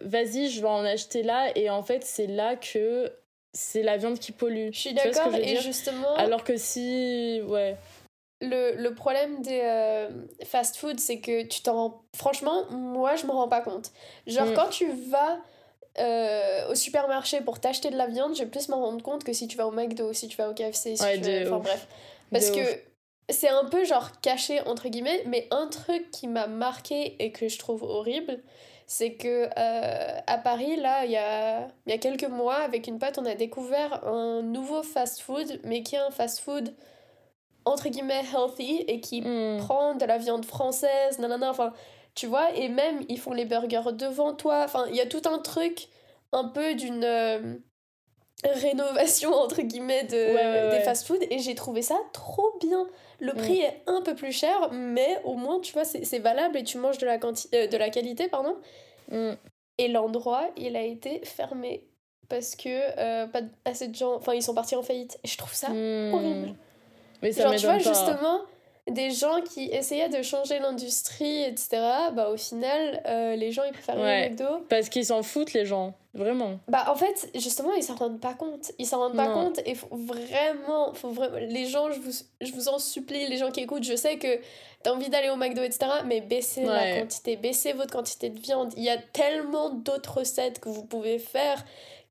vas-y 0.00 0.50
je 0.50 0.60
vais 0.60 0.68
en 0.68 0.84
acheter 0.84 1.22
là 1.22 1.50
et 1.56 1.70
en 1.70 1.82
fait 1.82 2.04
c'est 2.04 2.26
là 2.26 2.56
que 2.56 3.10
c'est 3.56 3.82
la 3.82 3.96
viande 3.96 4.18
qui 4.18 4.32
pollue. 4.32 4.68
Je 4.72 4.78
suis 4.78 4.94
d'accord, 4.94 5.34
et 5.34 5.56
justement. 5.56 6.14
Alors 6.16 6.44
que 6.44 6.56
si. 6.56 7.40
Ouais. 7.48 7.76
Le, 8.42 8.76
le 8.76 8.94
problème 8.94 9.40
des 9.40 9.60
euh, 9.62 10.10
fast-food, 10.44 11.00
c'est 11.00 11.20
que 11.20 11.42
tu 11.44 11.62
t'en 11.62 11.74
rends. 11.74 12.02
Franchement, 12.14 12.66
moi, 12.70 13.16
je 13.16 13.24
m'en 13.24 13.32
rends 13.32 13.48
pas 13.48 13.62
compte. 13.62 13.92
Genre, 14.26 14.46
mm. 14.46 14.54
quand 14.54 14.68
tu 14.68 14.86
vas 15.10 15.38
euh, 15.98 16.70
au 16.70 16.74
supermarché 16.74 17.40
pour 17.40 17.58
t'acheter 17.60 17.88
de 17.88 17.96
la 17.96 18.06
viande, 18.06 18.36
je 18.36 18.44
vais 18.44 18.50
plus 18.50 18.68
m'en 18.68 18.80
rendre 18.82 19.02
compte 19.02 19.24
que 19.24 19.32
si 19.32 19.48
tu 19.48 19.56
vas 19.56 19.66
au 19.66 19.70
McDo, 19.70 20.12
si 20.12 20.28
tu 20.28 20.36
vas 20.36 20.50
au 20.50 20.54
KFC, 20.54 20.96
si 20.96 21.20
tu 21.22 21.46
Enfin, 21.46 21.58
bref. 21.58 21.88
Parce 22.30 22.50
que 22.50 22.60
c'est 23.28 23.48
un 23.48 23.64
peu 23.64 23.84
genre 23.84 24.20
caché, 24.20 24.60
entre 24.66 24.88
guillemets, 24.88 25.22
mais 25.26 25.48
un 25.50 25.66
truc 25.68 26.10
qui 26.10 26.28
m'a 26.28 26.46
marqué 26.46 27.16
et 27.22 27.32
que 27.32 27.48
je 27.48 27.58
trouve 27.58 27.82
horrible, 27.82 28.40
c'est 28.86 29.14
que 29.14 29.48
euh, 29.58 30.20
à 30.26 30.38
Paris, 30.38 30.76
là, 30.76 31.04
il 31.04 31.10
y 31.10 31.16
a, 31.16 31.68
y 31.86 31.92
a 31.92 31.98
quelques 31.98 32.28
mois, 32.28 32.56
avec 32.56 32.86
une 32.86 32.98
pote, 32.98 33.18
on 33.18 33.26
a 33.26 33.34
découvert 33.34 34.06
un 34.06 34.42
nouveau 34.42 34.82
fast-food, 34.82 35.60
mais 35.64 35.82
qui 35.82 35.96
est 35.96 35.98
un 35.98 36.10
fast-food 36.10 36.74
entre 37.64 37.88
guillemets 37.88 38.22
healthy 38.32 38.84
et 38.86 39.00
qui 39.00 39.22
hmm. 39.22 39.58
prend 39.58 39.94
de 39.96 40.04
la 40.04 40.18
viande 40.18 40.44
française, 40.44 41.18
nanana, 41.18 41.50
enfin, 41.50 41.72
tu 42.14 42.26
vois, 42.26 42.52
et 42.54 42.68
même 42.68 43.04
ils 43.08 43.18
font 43.18 43.32
les 43.32 43.44
burgers 43.44 43.92
devant 43.92 44.34
toi, 44.34 44.62
enfin, 44.64 44.86
il 44.88 44.94
y 44.94 45.00
a 45.00 45.06
tout 45.06 45.22
un 45.26 45.38
truc 45.38 45.88
un 46.32 46.44
peu 46.44 46.74
d'une 46.74 47.04
euh, 47.04 47.56
rénovation 48.44 49.32
entre 49.32 49.62
guillemets 49.62 50.04
de, 50.04 50.70
des 50.70 50.80
fast-food 50.80 51.22
et 51.30 51.38
j'ai 51.38 51.54
trouvé 51.54 51.82
ça 51.82 51.96
trop 52.12 52.56
bien. 52.60 52.86
Le 53.18 53.32
hmm. 53.32 53.36
prix 53.36 53.60
est 53.60 53.82
un 53.86 54.02
peu 54.02 54.14
plus 54.14 54.32
cher, 54.32 54.70
mais 54.72 55.20
au 55.24 55.34
moins, 55.34 55.60
tu 55.60 55.72
vois, 55.72 55.84
c'est 55.84 56.18
valable 56.18 56.58
et 56.58 56.64
tu 56.64 56.78
manges 56.78 56.98
de 56.98 57.06
la, 57.06 57.14
euh, 57.14 57.66
de 57.66 57.76
la 57.76 57.90
qualité, 57.90 58.28
pardon. 58.28 58.56
Hmm. 59.10 59.32
Et 59.78 59.88
l'endroit, 59.88 60.48
il 60.56 60.76
a 60.76 60.82
été 60.82 61.20
fermé 61.24 61.84
parce 62.28 62.56
que 62.56 62.68
euh, 62.68 63.26
pas 63.26 63.40
assez 63.64 63.88
de 63.88 63.94
gens... 63.94 64.16
Enfin, 64.16 64.34
ils 64.34 64.42
sont 64.42 64.54
partis 64.54 64.76
en 64.76 64.82
faillite. 64.82 65.18
Et 65.24 65.28
je 65.28 65.38
trouve 65.38 65.54
ça 65.54 65.70
hmm. 65.70 66.12
horrible. 66.12 66.54
Mais 67.22 67.32
ça 67.32 67.44
Genre, 67.44 67.56
tu 67.56 67.66
vois, 67.66 67.78
justement, 67.78 68.42
des 68.88 69.10
gens 69.10 69.40
qui 69.40 69.64
essayaient 69.66 70.08
de 70.08 70.22
changer 70.22 70.58
l'industrie, 70.60 71.42
etc., 71.42 71.68
bah 72.12 72.30
au 72.30 72.36
final, 72.36 73.02
euh, 73.06 73.34
les 73.34 73.50
gens, 73.50 73.64
ils 73.64 73.72
préfèrent 73.72 73.98
ouais, 73.98 74.28
McDo. 74.28 74.64
Parce 74.68 74.88
qu'ils 74.88 75.06
s'en 75.06 75.22
foutent, 75.22 75.52
les 75.52 75.66
gens. 75.66 75.94
Vraiment. 76.14 76.58
Bah 76.68 76.86
en 76.88 76.94
fait, 76.94 77.28
justement, 77.34 77.74
ils 77.74 77.82
s'en 77.82 77.94
rendent 77.94 78.20
pas 78.20 78.32
compte. 78.32 78.72
Ils 78.78 78.86
s'en 78.86 79.00
rendent 79.00 79.16
pas 79.16 79.28
compte 79.28 79.60
et 79.66 79.74
faut 79.74 79.88
vraiment, 79.90 80.94
faut 80.94 81.10
vraiment... 81.10 81.36
Les 81.36 81.66
gens, 81.66 81.90
je 81.90 82.00
vous, 82.00 82.12
je 82.40 82.52
vous 82.52 82.68
en 82.68 82.78
supplie, 82.78 83.26
les 83.26 83.36
gens 83.36 83.50
qui 83.50 83.60
écoutent, 83.60 83.84
je 83.84 83.96
sais 83.96 84.16
que 84.16 84.40
t'as 84.82 84.92
envie 84.92 85.10
d'aller 85.10 85.28
au 85.28 85.36
McDo, 85.36 85.62
etc., 85.62 85.86
mais 86.06 86.22
baissez 86.22 86.64
la 86.64 87.00
quantité, 87.00 87.36
baissez 87.36 87.74
votre 87.74 87.92
quantité 87.92 88.30
de 88.30 88.38
viande. 88.38 88.72
Il 88.78 88.84
y 88.84 88.88
a 88.88 88.96
tellement 88.96 89.70
d'autres 89.70 90.20
recettes 90.20 90.58
que 90.58 90.70
vous 90.70 90.84
pouvez 90.84 91.18
faire 91.18 91.62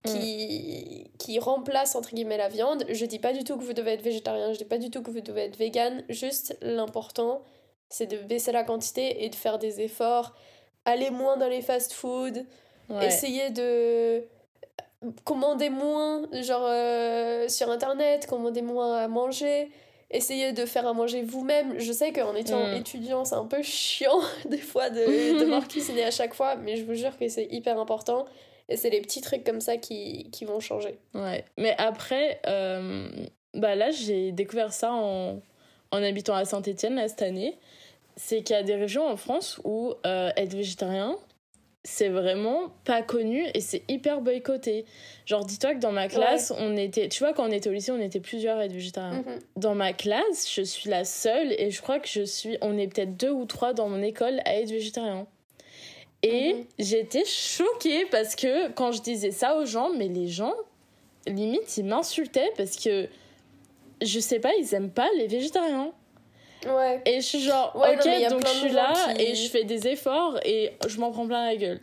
qui, 0.05 1.09
mm. 1.13 1.17
qui 1.17 1.39
remplace 1.39 1.95
entre 1.95 2.13
guillemets 2.13 2.37
la 2.37 2.49
viande. 2.49 2.85
Je 2.89 3.05
dis 3.05 3.19
pas 3.19 3.33
du 3.33 3.43
tout 3.43 3.57
que 3.57 3.63
vous 3.63 3.73
devez 3.73 3.93
être 3.93 4.03
végétarien, 4.03 4.53
je 4.53 4.57
dis 4.57 4.65
pas 4.65 4.77
du 4.77 4.89
tout 4.89 5.01
que 5.01 5.11
vous 5.11 5.21
devez 5.21 5.43
être 5.43 5.57
vegan, 5.57 6.03
juste 6.09 6.57
l'important 6.61 7.41
c'est 7.89 8.07
de 8.07 8.17
baisser 8.17 8.51
la 8.51 8.63
quantité 8.63 9.23
et 9.23 9.29
de 9.29 9.35
faire 9.35 9.57
des 9.59 9.81
efforts, 9.81 10.33
aller 10.85 11.11
moins 11.11 11.37
dans 11.37 11.47
les 11.47 11.61
fast-food, 11.61 12.45
essayer 13.01 13.49
de 13.49 14.23
commander 15.23 15.69
moins 15.69 16.23
genre 16.41 16.65
euh, 16.65 17.47
sur 17.47 17.69
internet, 17.69 18.27
commander 18.27 18.61
moins 18.61 18.97
à 18.97 19.07
manger, 19.07 19.69
essayer 20.11 20.51
de 20.51 20.65
faire 20.65 20.87
à 20.87 20.93
manger 20.93 21.21
vous-même. 21.21 21.79
Je 21.79 21.91
sais 21.91 22.11
qu'en 22.11 22.35
étant 22.35 22.67
mm. 22.67 22.73
étudiant, 22.75 23.25
c'est 23.25 23.35
un 23.35 23.45
peu 23.45 23.61
chiant 23.61 24.19
des 24.45 24.57
fois 24.57 24.89
de 24.89 25.39
devoir 25.39 25.67
cuisiner 25.67 26.05
à 26.05 26.11
chaque 26.11 26.33
fois, 26.33 26.55
mais 26.55 26.77
je 26.77 26.85
vous 26.85 26.95
jure 26.95 27.17
que 27.17 27.27
c'est 27.27 27.47
hyper 27.51 27.79
important. 27.79 28.25
Et 28.69 28.77
c'est 28.77 28.89
les 28.89 29.01
petits 29.01 29.21
trucs 29.21 29.43
comme 29.43 29.61
ça 29.61 29.77
qui, 29.77 30.29
qui 30.31 30.45
vont 30.45 30.59
changer. 30.59 30.97
Ouais. 31.13 31.45
Mais 31.57 31.75
après, 31.77 32.39
euh, 32.47 33.07
bah 33.53 33.75
là, 33.75 33.91
j'ai 33.91 34.31
découvert 34.31 34.73
ça 34.73 34.91
en, 34.91 35.41
en 35.91 36.03
habitant 36.03 36.35
à 36.35 36.45
Saint-Etienne 36.45 37.01
cette 37.07 37.21
année. 37.21 37.57
C'est 38.17 38.41
qu'il 38.41 38.55
y 38.55 38.59
a 38.59 38.63
des 38.63 38.75
régions 38.75 39.07
en 39.07 39.17
France 39.17 39.59
où 39.65 39.93
euh, 40.05 40.31
être 40.37 40.53
végétarien, 40.53 41.17
c'est 41.83 42.09
vraiment 42.09 42.69
pas 42.83 43.03
connu 43.03 43.45
et 43.53 43.61
c'est 43.61 43.83
hyper 43.87 44.21
boycotté. 44.21 44.85
Genre, 45.25 45.45
dis-toi 45.45 45.75
que 45.75 45.79
dans 45.79 45.91
ma 45.91 46.07
classe, 46.07 46.51
on 46.57 46.75
était. 46.75 47.09
Tu 47.09 47.19
vois, 47.19 47.33
quand 47.33 47.47
on 47.47 47.51
était 47.51 47.69
au 47.69 47.73
lycée, 47.73 47.91
on 47.91 47.99
était 47.99 48.19
plusieurs 48.19 48.57
à 48.57 48.65
être 48.65 48.73
végétariens. 48.73 49.21
Mhm. 49.21 49.39
Dans 49.57 49.75
ma 49.75 49.93
classe, 49.93 50.51
je 50.51 50.63
suis 50.63 50.89
la 50.89 51.05
seule 51.05 51.53
et 51.59 51.69
je 51.69 51.81
crois 51.81 51.99
que 51.99 52.07
je 52.07 52.23
suis. 52.23 52.57
On 52.61 52.77
est 52.77 52.87
peut-être 52.87 53.15
deux 53.15 53.29
ou 53.29 53.45
trois 53.45 53.73
dans 53.73 53.87
mon 53.87 54.01
école 54.01 54.39
à 54.45 54.55
être 54.55 54.71
végétarien. 54.71 55.27
Et 56.25 56.53
mhm. 56.53 56.65
j'étais 56.79 57.23
choquée 57.25 58.05
parce 58.05 58.35
que 58.35 58.71
quand 58.71 58.91
je 58.91 59.01
disais 59.01 59.31
ça 59.31 59.57
aux 59.57 59.65
gens, 59.65 59.89
mais 59.89 60.07
les 60.07 60.27
gens, 60.27 60.55
limite, 61.27 61.77
ils 61.77 61.85
m'insultaient 61.85 62.51
parce 62.57 62.77
que 62.77 63.07
je 64.01 64.19
sais 64.19 64.39
pas, 64.39 64.53
ils 64.55 64.73
aiment 64.73 64.91
pas 64.91 65.07
les 65.17 65.27
végétariens. 65.27 65.91
Ouais. 66.65 67.01
Et 67.05 67.21
je 67.21 67.25
suis 67.25 67.41
genre, 67.41 67.75
ok, 67.75 68.29
donc 68.29 68.45
je 68.47 68.53
suis 68.53 68.71
là 68.71 68.93
et 69.19 69.35
je 69.35 69.49
fais 69.49 69.65
des 69.65 69.87
efforts 69.87 70.39
et 70.43 70.73
je 70.87 70.99
m'en 70.99 71.11
prends 71.11 71.27
plein 71.27 71.45
la 71.45 71.55
gueule. 71.55 71.79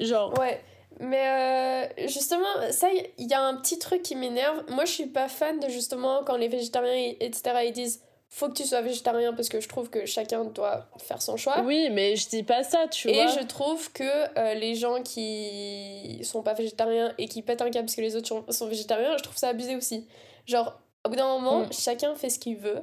Genre. 0.00 0.36
Ouais. 0.38 0.60
Mais 1.00 1.88
euh, 1.96 2.08
justement, 2.08 2.46
ça, 2.70 2.88
il 3.18 3.30
y 3.30 3.34
a 3.34 3.40
un 3.40 3.54
petit 3.56 3.78
truc 3.78 4.02
qui 4.02 4.16
m'énerve. 4.16 4.64
Moi, 4.70 4.84
je 4.84 4.92
suis 4.92 5.06
pas 5.06 5.28
fan 5.28 5.60
de 5.60 5.68
justement 5.68 6.24
quand 6.24 6.36
les 6.36 6.48
végétariens, 6.48 7.14
etc., 7.20 7.42
ils 7.66 7.72
disent 7.72 8.02
faut 8.30 8.48
que 8.48 8.54
tu 8.54 8.64
sois 8.64 8.82
végétarien 8.82 9.32
parce 9.32 9.48
que 9.48 9.60
je 9.60 9.68
trouve 9.68 9.88
que 9.88 10.04
chacun 10.04 10.44
doit 10.44 10.86
faire 10.98 11.22
son 11.22 11.36
choix. 11.36 11.62
Oui, 11.62 11.88
mais 11.90 12.14
je 12.16 12.28
dis 12.28 12.42
pas 12.42 12.62
ça, 12.62 12.86
tu 12.88 13.08
vois. 13.08 13.24
Et 13.24 13.28
je 13.28 13.44
trouve 13.44 13.90
que 13.92 14.38
euh, 14.38 14.54
les 14.54 14.74
gens 14.74 15.02
qui 15.02 16.20
sont 16.22 16.42
pas 16.42 16.54
végétariens 16.54 17.14
et 17.16 17.26
qui 17.26 17.42
pètent 17.42 17.62
un 17.62 17.70
câble 17.70 17.86
parce 17.86 17.96
que 17.96 18.02
les 18.02 18.16
autres 18.16 18.44
sont, 18.52 18.66
végétariens, 18.66 19.16
je 19.16 19.22
trouve 19.22 19.36
ça 19.36 19.48
abusé 19.48 19.76
aussi. 19.76 20.06
Genre, 20.46 20.78
au 21.06 21.10
bout 21.10 21.16
d'un 21.16 21.26
moment, 21.26 21.60
mm. 21.60 21.72
chacun 21.72 22.14
fait 22.14 22.28
ce 22.28 22.38
qu'il 22.38 22.56
veut. 22.56 22.82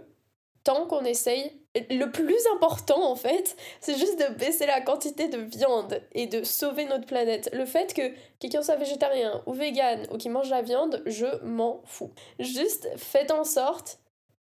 Tant 0.64 0.88
qu'on 0.88 1.06
essaye, 1.06 1.52
le 1.92 2.06
plus 2.06 2.40
important 2.56 3.12
en 3.12 3.16
fait, 3.16 3.56
c'est 3.82 4.00
juste 4.00 4.20
de 4.20 4.34
baisser 4.34 4.66
la 4.66 4.82
quantité 4.82 5.28
de 5.28 5.38
viande 5.38 6.02
et 6.14 6.26
de 6.26 6.44
sauver 6.44 6.86
notre 6.86 7.06
planète. 7.06 7.52
Le 7.54 7.68
fait 7.68 7.94
que 7.94 8.02
quelqu'un 8.40 8.64
soit 8.64 8.78
végétarien 8.78 9.44
ou 9.46 9.54
vegan 9.54 10.08
ou 10.12 10.18
qui 10.18 10.30
mange 10.30 10.50
la 10.50 10.64
viande, 10.64 11.04
je 11.06 11.28
m'en 11.44 11.84
fous. 11.86 12.10
Juste 12.40 12.90
faites 12.98 13.30
en 13.30 13.44
sorte 13.44 14.00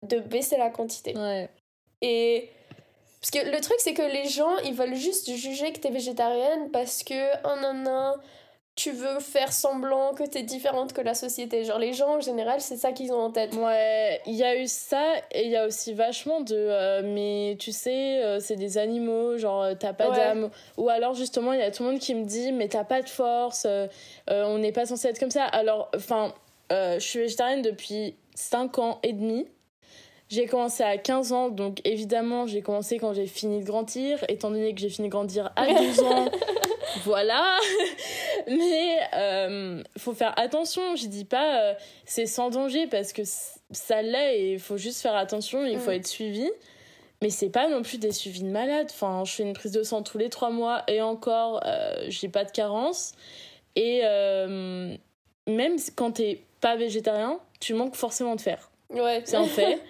de 0.07 0.19
baisser 0.19 0.57
la 0.57 0.71
quantité. 0.71 1.17
Ouais. 1.17 1.49
Et. 2.03 2.51
Parce 3.21 3.33
que 3.33 3.51
le 3.51 3.61
truc, 3.61 3.77
c'est 3.81 3.95
que 3.95 4.03
les 4.03 4.29
gens, 4.29 4.59
ils 4.59 4.75
veulent 4.75 4.95
juste 4.95 5.29
juger 5.35 5.73
que 5.73 5.81
t'es 5.81 5.91
végétarienne 5.91 6.71
parce 6.71 7.03
que, 7.03 7.37
oh 7.45 7.61
non, 7.61 7.75
non, 7.75 8.15
tu 8.79 8.93
veux 8.93 9.19
faire 9.19 9.53
semblant 9.53 10.15
que 10.15 10.23
t'es 10.23 10.45
différente 10.45 10.93
que 10.93 11.01
la 11.01 11.15
société. 11.15 11.65
Genre, 11.65 11.81
les 11.81 11.95
gens, 11.95 12.19
en 12.19 12.21
général, 12.21 12.61
c'est 12.61 12.77
ça 12.77 12.93
qu'ils 12.93 13.13
ont 13.13 13.19
en 13.23 13.33
tête. 13.33 13.53
Ouais, 13.57 14.21
il 14.25 14.35
y 14.35 14.45
a 14.45 14.57
eu 14.57 14.69
ça 14.69 15.03
et 15.33 15.47
il 15.47 15.51
y 15.51 15.57
a 15.57 15.67
aussi 15.67 15.95
vachement 15.95 16.43
de. 16.43 16.55
Euh, 16.55 17.03
mais 17.05 17.57
tu 17.59 17.73
sais, 17.73 18.23
euh, 18.23 18.39
c'est 18.39 18.55
des 18.55 18.79
animaux, 18.79 19.37
genre, 19.37 19.63
euh, 19.63 19.75
t'as 19.75 19.95
pas 19.95 20.11
d'âme. 20.11 20.51
Ou 20.77 20.89
alors, 20.91 21.15
justement, 21.15 21.53
il 21.53 21.59
y 21.59 21.63
a 21.63 21.73
tout 21.73 21.83
le 21.83 21.91
monde 21.91 21.99
qui 21.99 22.15
me 22.15 22.25
dit, 22.25 22.53
mais 22.53 22.69
t'as 22.69 22.85
pas 22.85 23.03
de 23.03 23.09
force, 23.09 23.67
on 24.29 24.59
n'est 24.59 24.73
pas 24.73 24.87
censé 24.87 25.09
être 25.09 25.19
comme 25.19 25.33
ça. 25.33 25.45
Alors, 25.45 25.91
enfin, 25.97 26.33
je 26.71 27.01
suis 27.01 27.19
végétarienne 27.19 27.63
depuis 27.63 28.15
5 28.37 28.79
ans 28.79 29.01
et 29.03 29.13
demi. 29.13 29.49
J'ai 30.29 30.47
commencé 30.47 30.83
à 30.83 30.99
15 30.99 31.33
ans, 31.33 31.49
donc 31.49 31.81
évidemment, 31.85 32.47
j'ai 32.47 32.61
commencé 32.61 32.99
quand 32.99 33.15
j'ai 33.15 33.27
fini 33.27 33.61
de 33.61 33.65
grandir, 33.65 34.23
étant 34.29 34.51
donné 34.51 34.75
que 34.75 34.81
j'ai 34.81 34.91
fini 34.91 35.09
de 35.09 35.13
grandir 35.13 35.51
à 35.57 35.67
12 35.75 36.01
ans. 36.01 36.31
voilà. 37.05 37.57
Mais 38.47 38.99
euh, 39.15 39.83
faut 39.97 40.13
faire 40.13 40.39
attention. 40.39 40.97
Je 40.97 41.07
dis 41.07 41.25
pas 41.25 41.63
euh, 41.63 41.75
c'est 42.05 42.27
sans 42.27 42.51
danger 42.51 42.87
parce 42.87 43.13
que 43.13 43.23
ça 43.71 44.03
l'est 44.03 44.39
et 44.39 44.53
il 44.53 44.61
faut 44.61 44.77
juste 44.77 45.01
faire 45.01 45.17
attention, 45.17 45.65
il 45.65 45.79
faut 45.79 45.91
mm. 45.91 45.95
être 45.95 46.07
suivi. 46.07 46.51
Mais 47.21 47.31
c'est 47.31 47.49
pas 47.51 47.69
non 47.69 47.83
plus 47.83 47.99
des 47.99 48.13
suivis 48.13 48.43
de 48.43 48.51
malade. 48.51 48.89
Enfin, 48.91 49.25
je 49.25 49.33
fais 49.33 49.43
une 49.43 49.53
prise 49.53 49.73
de 49.73 49.83
sang 49.83 50.03
tous 50.03 50.19
les 50.19 50.29
3 50.29 50.51
mois 50.51 50.85
et 50.87 51.03
encore, 51.03 51.61
euh, 51.65 52.05
j'ai 52.09 52.29
pas 52.29 52.45
de 52.45 52.51
carence. 52.53 53.13
Et 53.75 54.03
euh, 54.05 54.95
même 55.47 55.77
quand 55.97 56.13
t'es 56.13 56.43
pas 56.61 56.77
végétarien, 56.77 57.41
tu 57.61 57.75
manques 57.75 57.97
forcément 57.97 58.37
de 58.37 58.41
fer. 58.41 58.71
Ouais. 58.91 59.23
C'est 59.25 59.37
un 59.37 59.47
fait. 59.47 59.81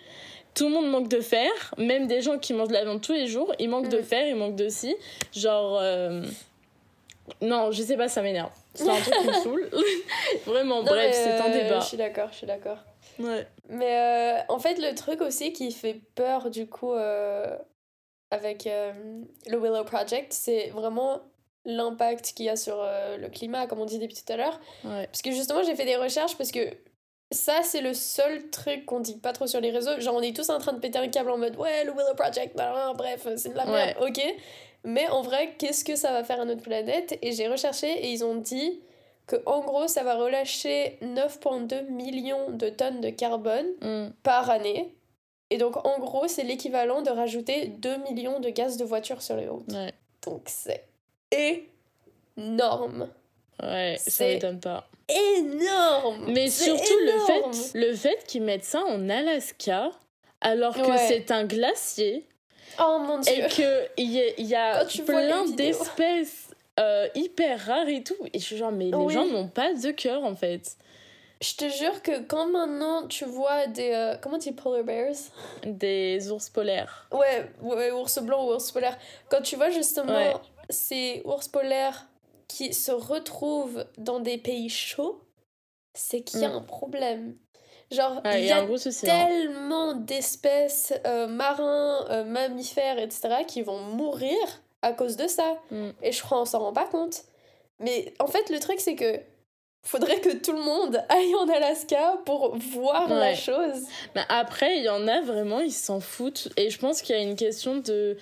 tout 0.59 0.65
le 0.65 0.75
monde 0.75 0.91
manque 0.91 1.09
de 1.09 1.21
fer, 1.21 1.50
même 1.79 2.09
des 2.09 2.21
gens 2.21 2.38
qui 2.38 2.53
mangent 2.53 2.69
de 2.69 2.75
la 2.75 2.85
viande 2.85 3.00
tous 3.00 3.12
les 3.12 3.29
jours, 3.29 3.55
ils 3.61 3.69
manquent 3.69 3.88
de 3.88 3.99
mm. 3.99 4.03
fer, 4.03 4.27
ils 4.27 4.35
manquent 4.35 4.57
de 4.57 4.69
si. 4.69 4.97
Genre, 5.33 5.79
euh, 5.81 6.23
Non, 7.41 7.71
je 7.71 7.83
sais 7.83 7.97
pas, 7.97 8.09
ça 8.09 8.23
m'énerve. 8.23 8.50
C'est 8.75 8.88
un 8.88 9.00
truc 9.00 9.15
qui 9.15 9.27
me 9.27 9.33
saoule. 9.35 9.71
Vraiment, 10.47 10.83
bref, 10.83 11.15
c'est 11.15 11.38
un 11.38 11.50
euh, 11.50 11.62
débat. 11.62 11.81
Je 11.81 11.87
suis 11.87 11.97
d'accord, 11.97 12.29
je 12.33 12.38
suis 12.38 12.47
d'accord. 12.47 12.79
Ouais. 13.21 13.47
Mais 13.69 13.97
euh, 13.97 14.43
en 14.49 14.59
fait, 14.59 14.79
le 14.79 14.95
truc 14.95 15.21
aussi 15.21 15.53
qui 15.53 15.71
fait 15.71 16.00
peur, 16.15 16.50
du 16.50 16.67
coup, 16.67 16.93
euh, 16.93 17.57
avec 18.31 18.67
euh, 18.67 18.93
le 19.47 19.59
Willow 19.59 19.85
Project, 19.85 20.33
c'est 20.33 20.71
vraiment 20.71 21.21
l'impact 21.65 22.33
qu'il 22.35 22.47
y 22.47 22.49
a 22.49 22.57
sur 22.57 22.83
le 23.19 23.29
climat, 23.29 23.67
comme 23.67 23.81
on 23.81 23.85
dit 23.85 23.99
depuis 23.99 24.17
tout 24.17 24.33
à 24.33 24.37
l'heure. 24.37 24.59
Ouais. 24.85 25.07
Parce 25.07 25.23
que 25.23 25.31
justement, 25.31 25.62
j'ai 25.62 25.77
fait 25.77 25.85
des 25.85 25.97
recherches 25.97 26.37
parce 26.37 26.50
que 26.50 26.61
ça, 27.31 27.61
c'est 27.63 27.81
le 27.81 27.95
seul 27.95 28.49
truc 28.51 28.87
qu'on 28.87 29.01
dit 29.01 29.17
pas 29.19 29.33
trop 29.33 29.47
sur 29.47 29.61
les 29.61 29.71
réseaux. 29.71 29.99
Genre, 30.01 30.15
on 30.15 30.23
est 30.23 30.35
tous 30.35 30.49
en 30.51 30.59
train 30.59 30.73
de 30.73 30.79
péter 30.81 30.99
un 30.99 31.09
câble 31.09 31.31
en 31.31 31.39
mode 31.39 31.57
ouais, 31.57 31.85
le 31.85 31.93
Willow 31.93 32.15
Project, 32.17 32.57
bref, 32.97 33.27
c'est 33.37 33.51
de 33.51 33.57
la 33.57 33.67
merde, 33.67 33.97
ok. 34.01 34.23
Mais 34.85 35.09
en 35.09 35.23
vrai, 35.23 35.55
qu'est-ce 35.59 35.85
que 35.85 35.97
ça 35.97 36.13
va 36.13 36.25
faire 36.25 36.41
à 36.41 36.45
notre 36.45 36.63
planète? 36.63 37.19
Et 37.23 37.33
j'ai 37.33 37.49
recherché 37.49 37.89
et 37.89 38.11
ils 38.13 38.25
ont 38.25 38.37
dit 38.37 38.81
que 39.27 39.37
en 39.45 39.61
gros, 39.61 39.89
ça 39.89 40.03
va 40.05 40.15
relâcher 40.15 40.97
9,2 41.03 41.91
millions 41.91 42.51
de 42.51 42.69
tonnes 42.71 43.01
de 43.01 43.11
carbone 43.11 43.67
Mm. 43.83 44.11
par 44.23 44.49
année. 44.49 44.95
Et 45.51 45.59
donc, 45.59 45.85
en 45.85 45.99
gros, 45.99 46.29
c'est 46.29 46.45
l'équivalent 46.45 47.03
de 47.03 47.11
rajouter 47.11 47.67
2 47.67 47.97
millions 47.99 48.39
de 48.41 48.51
gaz 48.51 48.77
de 48.77 48.85
voiture 48.85 49.21
sur 49.21 49.37
les 49.37 49.49
routes. 49.49 49.71
Ouais. 49.73 49.93
Donc, 50.25 50.43
c'est 50.47 50.85
énorme. 52.37 53.09
Ouais, 53.63 53.97
ça 53.99 54.25
m'étonne 54.25 54.61
pas. 54.61 54.87
Énorme 55.09 56.27
Mais 56.29 56.49
surtout 56.50 56.99
le 57.05 57.19
fait, 57.27 57.79
le 57.79 57.95
fait 57.95 58.25
qu'ils 58.27 58.43
mettent 58.43 58.65
ça 58.65 58.81
en 58.85 59.09
Alaska, 59.09 59.91
alors 60.41 60.75
que 60.75 60.81
Ouais. 60.83 60.99
c'est 61.09 61.31
un 61.31 61.45
glacier, 61.45 62.27
Oh 62.81 62.99
mon 63.00 63.19
dieu 63.19 63.33
et 63.33 63.49
qu'il 63.49 63.88
y 63.99 64.43
y 64.43 64.55
a 64.55 64.85
tu 64.85 65.03
plein 65.03 65.45
d'espèces 65.47 66.49
euh, 66.79 67.09
hyper 67.17 67.59
rares 67.67 67.88
et 67.88 68.05
tout. 68.05 68.15
Et 68.33 68.38
je 68.38 68.45
suis 68.45 68.57
genre, 68.57 68.71
mais 68.71 68.85
les 68.85 69.09
gens 69.09 69.25
n'ont 69.25 69.49
pas 69.49 69.73
de 69.75 69.91
cœur 69.91 70.23
en 70.25 70.37
fait. 70.37 70.77
Je 71.41 71.55
te 71.55 71.69
jure 71.69 72.03
que 72.03 72.21
quand 72.23 72.47
maintenant 72.47 73.07
tu 73.07 73.25
vois 73.25 73.67
des... 73.69 73.91
euh, 73.93 74.17
comment 74.21 74.37
on 74.37 74.38
dit 74.38 74.53
polar 74.53 74.83
bears? 74.85 75.15
Des 75.65 76.31
ours 76.31 76.49
polaires. 76.50 77.09
Ouais, 77.12 77.49
ouais, 77.62 77.91
ours 77.93 78.19
blanc 78.21 78.45
ou 78.47 78.53
ours 78.55 78.71
polaire. 78.73 78.99
Quand 79.29 79.41
tu 79.41 79.55
vois 79.57 79.71
justement 79.71 80.12
Ouais. 80.17 80.35
ces 80.69 81.23
ours 81.25 81.47
polaires 81.49 82.07
qui 82.49 82.73
se 82.75 82.90
retrouvent 82.93 83.85
dans 83.99 84.21
des 84.21 84.38
pays 84.38 84.71
chauds, 84.71 85.21
c'est 85.95 86.23
qu'il 86.23 86.40
y 86.40 86.45
a 86.45 86.49
Mm. 86.49 86.57
un 86.57 86.62
problème. 86.62 87.37
Genre, 87.90 88.21
il 88.37 88.45
y 88.45 88.50
a 88.50 88.59
hein. 88.62 88.67
tellement 89.02 89.95
d'espèces 89.95 90.93
euh, 91.07 91.26
marins, 91.26 92.05
euh, 92.11 92.25
mammifères, 92.25 92.99
etc., 92.99 93.45
qui 93.47 93.62
vont 93.62 93.81
mourir 93.81 94.37
à 94.83 94.93
cause 94.93 95.17
de 95.17 95.26
ça. 95.26 95.57
Mm. 95.71 95.90
Et 96.02 96.12
je 96.12 96.23
crois 96.23 96.40
on 96.40 96.45
s'en 96.45 96.59
rend 96.61 96.73
pas 96.73 96.85
compte. 96.87 97.23
Mais 97.81 98.12
en 98.19 98.26
fait, 98.26 98.50
le 98.50 98.59
truc, 98.61 98.81
c'est 98.81 98.95
que 98.95 99.21
faudrait 99.87 100.21
que 100.21 100.35
tout 100.37 100.52
le 100.52 100.61
monde 100.62 101.02
aille 101.09 101.35
en 101.37 101.49
Alaska 101.49 102.19
pour 102.26 102.57
voir 102.57 103.09
la 103.09 103.35
chose. 103.35 103.85
Mais 104.14 104.23
après, 104.28 104.78
il 104.78 104.85
y 104.85 104.88
en 104.88 105.07
a 105.09 105.21
vraiment, 105.23 105.61
ils 105.61 105.73
s'en 105.73 106.00
foutent. 106.00 106.49
Et 106.57 106.69
je 106.69 106.78
pense 106.78 107.00
qu'il 107.00 107.17
y 107.17 107.19
a 107.19 107.23
une 107.23 107.37
question 107.37 107.78
de 107.78 108.19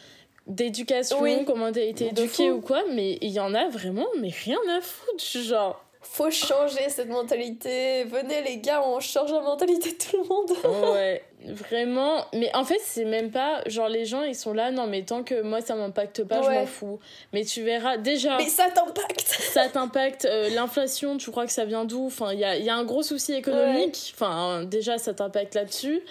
d'éducation, 0.46 1.20
Oui. 1.20 1.44
comment 1.46 1.72
t'as 1.72 1.80
été 1.82 2.06
éduqué 2.08 2.50
ou 2.50 2.60
quoi, 2.60 2.82
mais 2.92 3.18
il 3.20 3.30
y 3.30 3.40
en 3.40 3.54
a 3.54 3.68
vraiment, 3.68 4.06
mais 4.20 4.30
rien 4.44 4.58
à 4.76 4.80
foutre. 4.80 5.22
Genre, 5.42 5.82
Faut 6.02 6.30
changer 6.30 6.88
cette 6.88 7.08
mentalité. 7.08 8.04
Venez 8.04 8.40
les 8.42 8.58
gars, 8.58 8.80
on 8.86 9.00
change 9.00 9.32
la 9.32 9.40
mentalité 9.40 9.90
de 9.92 9.96
tout 9.96 10.22
le 10.22 10.28
monde. 10.28 10.92
ouais, 10.94 11.24
vraiment. 11.46 12.24
Mais 12.32 12.54
en 12.54 12.64
fait, 12.64 12.78
c'est 12.84 13.04
même 13.04 13.32
pas, 13.32 13.60
genre 13.66 13.88
les 13.88 14.04
gens, 14.04 14.22
ils 14.22 14.36
sont 14.36 14.52
là, 14.52 14.70
non, 14.70 14.86
mais 14.86 15.02
tant 15.02 15.24
que 15.24 15.42
moi, 15.42 15.60
ça 15.60 15.74
m'impacte 15.74 16.22
pas, 16.22 16.42
je 16.42 16.48
m'en 16.50 16.66
fous. 16.66 17.00
Mais 17.32 17.44
tu 17.44 17.62
verras, 17.62 17.96
déjà, 17.96 18.36
Mais 18.36 18.48
ça 18.48 18.68
t'impacte. 18.72 19.20
ça 19.26 19.68
t'impacte. 19.68 20.26
euh, 20.26 20.48
L'inflation, 20.50 21.16
tu 21.16 21.32
crois 21.32 21.44
que 21.44 21.52
ça 21.52 21.64
vient 21.64 21.84
d'où? 21.84 22.06
Enfin, 22.06 22.32
il 22.32 22.38
y 22.38 22.44
a, 22.44 22.56
il 22.56 22.64
y 22.64 22.70
a 22.70 22.76
un 22.76 22.84
gros 22.84 23.02
souci 23.02 23.32
économique. 23.34 24.12
Enfin, 24.14 24.62
déjà, 24.62 24.98
ça 24.98 25.12
t'impacte 25.12 25.54
là-dessus. 25.56 26.02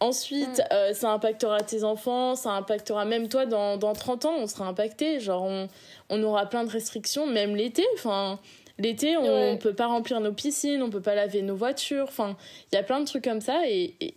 Ensuite, 0.00 0.58
Mm. 0.58 0.72
euh, 0.72 0.94
ça 0.94 1.10
impactera 1.10 1.60
tes 1.60 1.84
enfants, 1.84 2.34
ça 2.34 2.50
impactera 2.52 3.04
même 3.04 3.28
toi 3.28 3.44
dans, 3.46 3.76
dans 3.76 3.92
30 3.92 4.24
ans, 4.24 4.34
on 4.38 4.46
sera 4.46 4.66
impacté. 4.66 5.20
Genre, 5.20 5.42
on, 5.42 5.68
on 6.08 6.22
aura 6.22 6.46
plein 6.46 6.64
de 6.64 6.70
restrictions, 6.70 7.26
même 7.26 7.54
l'été. 7.54 7.84
Enfin, 7.94 8.38
l'été, 8.78 9.16
on 9.18 9.22
Ouais. 9.24 9.58
peut 9.58 9.74
pas 9.74 9.86
remplir 9.88 10.20
nos 10.20 10.32
piscines, 10.32 10.82
on 10.82 10.88
peut 10.90 11.02
pas 11.02 11.14
laver 11.14 11.42
nos 11.42 11.54
voitures. 11.54 12.06
Enfin, 12.08 12.36
il 12.72 12.76
y 12.76 12.78
a 12.78 12.82
plein 12.82 13.00
de 13.00 13.04
trucs 13.04 13.24
comme 13.24 13.42
ça. 13.42 13.60
Et, 13.66 13.94
et- 14.00 14.14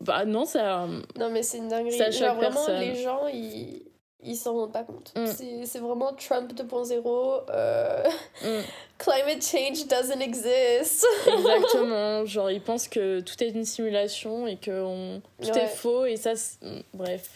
bah 0.00 0.24
non, 0.24 0.44
ça. 0.44 0.86
Non, 1.18 1.30
mais 1.30 1.42
c'est 1.42 1.58
une 1.58 1.68
dinguerie. 1.68 1.96
Ça 1.98 2.10
Genre, 2.10 2.28
choque 2.30 2.36
vraiment, 2.36 2.54
personne. 2.66 2.80
les 2.80 3.02
gens, 3.02 3.26
ils. 3.26 3.82
Ils 4.26 4.36
s'en 4.36 4.54
rendent 4.54 4.72
pas 4.72 4.84
compte. 4.84 5.12
Mm. 5.16 5.64
C'est- 5.66 5.78
vraiment 5.78 6.12
Trump 6.14 6.52
2.0. 6.54 7.42
euh, 7.50 8.02
Mm. 8.42 8.46
Climate 8.98 9.42
change 9.44 9.86
doesn't 9.86 10.20
exist. 10.20 11.06
Exactement. 11.26 12.24
Genre, 12.24 12.50
ils 12.50 12.60
pensent 12.62 12.88
que 12.88 13.20
tout 13.20 13.42
est 13.42 13.50
une 13.50 13.64
simulation 13.64 14.46
et 14.46 14.56
que 14.56 14.70
on... 14.82 15.20
tout 15.42 15.50
Ouais. 15.50 15.64
est 15.64 15.68
faux 15.68 16.06
et 16.06 16.16
ça. 16.16 16.36
c'est- 16.36 16.58
Bref. 16.94 17.28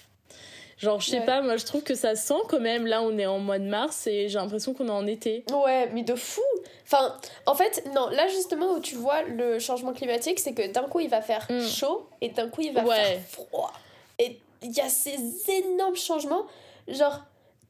Genre, 0.79 1.01
je 1.01 1.11
sais 1.11 1.19
Ouais. 1.19 1.27
pas, 1.27 1.43
moi 1.43 1.57
je 1.57 1.65
trouve 1.67 1.83
que 1.83 1.97
ça 1.97 2.15
sent 2.15 2.39
quand 2.49 2.61
même. 2.61 2.87
Là, 2.87 3.03
on 3.03 3.19
est 3.19 3.27
en 3.27 3.41
mois 3.41 3.59
de 3.59 3.65
mars 3.65 4.07
et 4.07 4.29
j'ai 4.29 4.39
l'impression 4.39 4.75
qu'on 4.75 4.87
est 4.87 4.91
en 4.93 5.07
été. 5.09 5.45
Ouais, 5.53 5.91
mais 5.93 6.05
de 6.05 6.15
fou. 6.15 6.41
Enfin, 6.85 7.17
en 7.47 7.55
fait, 7.57 7.83
non, 7.95 8.09
là 8.11 8.29
justement 8.29 8.73
où 8.75 8.81
tu 8.81 8.95
vois 8.95 9.23
le 9.25 9.59
changement 9.59 9.93
climatique, 9.93 10.39
c'est 10.39 10.55
que 10.55 10.69
d'un 10.69 10.85
coup 10.85 11.01
il 11.01 11.11
va 11.11 11.21
faire 11.21 11.45
Mm. 11.51 11.61
chaud 11.67 12.07
et 12.21 12.29
d'un 12.29 12.49
coup 12.49 12.61
il 12.61 12.73
va 12.73 12.85
Ouais. 12.85 12.95
faire 12.95 13.21
froid. 13.29 13.73
Et 14.21 14.39
il 14.63 14.71
y 14.71 14.81
a 14.81 14.89
ces 14.89 15.17
énormes 15.49 15.97
changements. 15.97 16.47
Genre, 16.89 17.21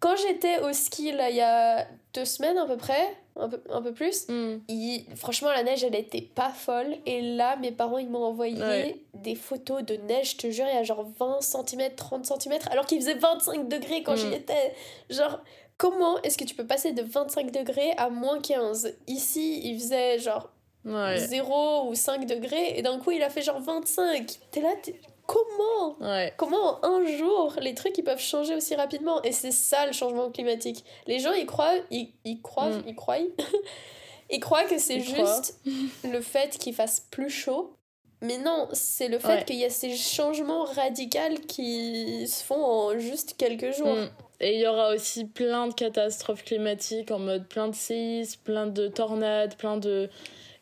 quand 0.00 0.14
j'étais 0.16 0.61
au 0.61 0.72
ski 0.72 1.12
là 1.12 1.28
il 1.31 1.37
y 1.37 1.40
a 1.40 1.87
deux 2.14 2.24
semaines 2.24 2.57
à 2.59 2.66
peu 2.66 2.76
près, 2.76 3.16
un 3.37 3.48
peu, 3.48 3.61
un 3.70 3.83
peu 3.83 3.92
plus, 3.92 4.26
Hmm. 4.28 4.59
il- 4.68 5.04
franchement 5.16 5.50
la 5.50 5.62
neige 5.62 5.83
elle 5.85 5.94
était 5.94 6.20
pas 6.22 6.50
folle. 6.50 6.96
Et 7.07 7.20
là 7.20 7.57
mes 7.57 7.72
parents 7.72 7.98
ils 7.98 8.09
m'ont 8.09 8.24
envoyé 8.24 8.61
Ouais. 8.62 8.96
des 9.14 9.35
photos 9.35 9.83
de 9.85 9.94
neige, 9.96 10.33
je 10.33 10.37
te 10.37 10.50
jure, 10.50 10.66
il 10.68 10.74
y 10.74 10.78
a 10.78 10.83
genre 10.85 11.04
20 11.18 11.40
cm, 11.40 11.94
30 11.96 12.24
cm, 12.26 12.59
alors 12.70 12.87
qu'il 12.87 12.98
faisait 13.00 13.14
25 13.14 13.68
degrés 13.68 14.02
quand 14.02 14.14
Mm. 14.14 14.16
j'y 14.16 14.35
étais. 14.35 14.74
Genre, 15.11 15.40
comment 15.78 16.20
est-ce 16.22 16.38
que 16.38 16.44
tu 16.44 16.54
peux 16.54 16.66
passer 16.66 16.92
de 16.92 17.02
25 17.02 17.50
degrés 17.50 17.92
à 17.96 18.09
moins 18.11 18.40
15 18.40 18.94
Ici, 19.09 19.61
il 19.64 19.78
faisait 19.81 20.18
genre 20.18 20.50
Ouais. 20.85 21.18
0 21.18 21.88
ou 21.88 21.94
5 21.94 22.24
degrés 22.24 22.78
et 22.78 22.83
d'un 22.83 22.98
coup, 22.98 23.11
il 23.11 23.22
a 23.22 23.31
fait 23.31 23.42
genre 23.42 23.61
25. 23.61 24.26
T'es 24.52 24.61
là, 24.61 24.70
t'es- 24.83 24.94
comment 25.28 25.96
Ouais. 26.00 26.32
Comment 26.36 26.80
en 26.82 27.00
un 27.02 27.06
jour, 27.18 27.54
les 27.60 27.74
trucs 27.74 27.96
ils 27.98 28.02
peuvent 28.02 28.18
changer 28.20 28.54
aussi 28.56 28.74
rapidement 28.74 29.22
Et 29.22 29.30
c'est 29.32 29.52
ça 29.52 29.86
le 29.86 29.92
changement 29.92 30.30
climatique. 30.30 30.84
Les 31.06 31.20
gens, 31.20 31.32
ils 31.32 31.46
croient, 31.46 31.74
ils, 31.90 32.12
ils 32.24 32.40
croient, 32.42 32.70
Mm. 32.70 32.82
ils 32.88 32.94
croient, 32.96 33.18
ils 34.30 34.40
croient 34.40 34.64
que 34.64 34.78
c'est 34.78 34.98
croient. 35.00 35.36
juste 35.36 35.60
le 36.04 36.20
fait 36.20 36.56
qu'il 36.58 36.74
fasse 36.74 37.06
plus 37.10 37.30
chaud. 37.30 37.72
Mais 38.20 38.38
non, 38.38 38.68
c'est 38.72 39.06
le 39.06 39.20
fait 39.20 39.28
Ouais. 39.28 39.44
qu'il 39.44 39.56
y 39.56 39.64
a 39.64 39.70
ces 39.70 39.94
changements 39.94 40.64
radicaux 40.64 41.40
qui 41.46 42.26
se 42.26 42.42
font 42.42 42.64
en 42.64 42.98
juste 42.98 43.36
quelques 43.38 43.72
jours. 43.76 43.94
Hmm. 43.94 44.08
Et 44.40 44.54
il 44.56 44.60
y 44.60 44.66
aura 44.66 44.92
aussi 44.94 45.24
plein 45.24 45.68
de 45.68 45.74
catastrophes 45.74 46.42
climatiques 46.44 47.10
en 47.12 47.18
mode 47.20 47.46
plein 47.48 47.68
de 47.68 47.74
séismes, 47.76 48.40
plein 48.42 48.66
de 48.66 48.88
tornades, 48.88 49.56
plein 49.56 49.76
de. 49.76 50.10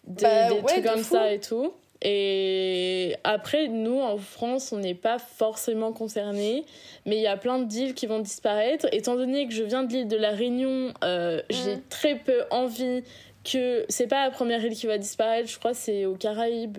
des, 0.05 0.23
Bah 0.23 0.49
des 0.51 0.55
ouais, 0.57 0.63
trucs 0.65 0.85
de 0.85 0.89
comme 0.89 1.03
fou. 1.03 1.15
ça 1.15 1.33
et 1.33 1.41
tout. 1.41 1.73
Et 2.03 3.17
après, 3.25 3.69
nous, 3.69 4.01
en 4.01 4.19
France, 4.19 4.73
on 4.73 4.79
n'est 4.79 4.95
pas 4.95 5.19
forcément 5.19 5.93
concernés, 5.93 6.65
mais 7.07 7.17
il 7.17 7.23
y 7.23 7.27
a 7.27 7.37
plein 7.37 7.59
d'îles 7.61 7.95
qui 7.95 8.07
vont 8.07 8.19
disparaître. 8.21 8.87
Étant 8.93 9.17
donné 9.17 9.47
que 9.47 9.55
je 9.55 9.63
viens 9.63 9.83
de 9.83 9.93
l'île 9.93 10.09
de 10.09 10.17
la 10.17 10.31
Réunion, 10.31 10.93
euh, 11.05 11.41
j'ai 11.51 11.77
Mm. 11.77 11.83
très 11.89 12.15
peu 12.17 12.45
envie 12.51 13.03
que. 13.45 13.85
C'est 13.89 14.07
pas 14.09 14.25
la 14.25 14.31
première 14.31 14.63
île 14.65 14.75
qui 14.75 14.87
va 14.87 14.99
disparaître, 14.99 15.49
je 15.49 15.59
crois 15.59 15.71
que 15.73 15.77
c'est 15.79 16.05
aux 16.05 16.17
Caraïbes. 16.17 16.79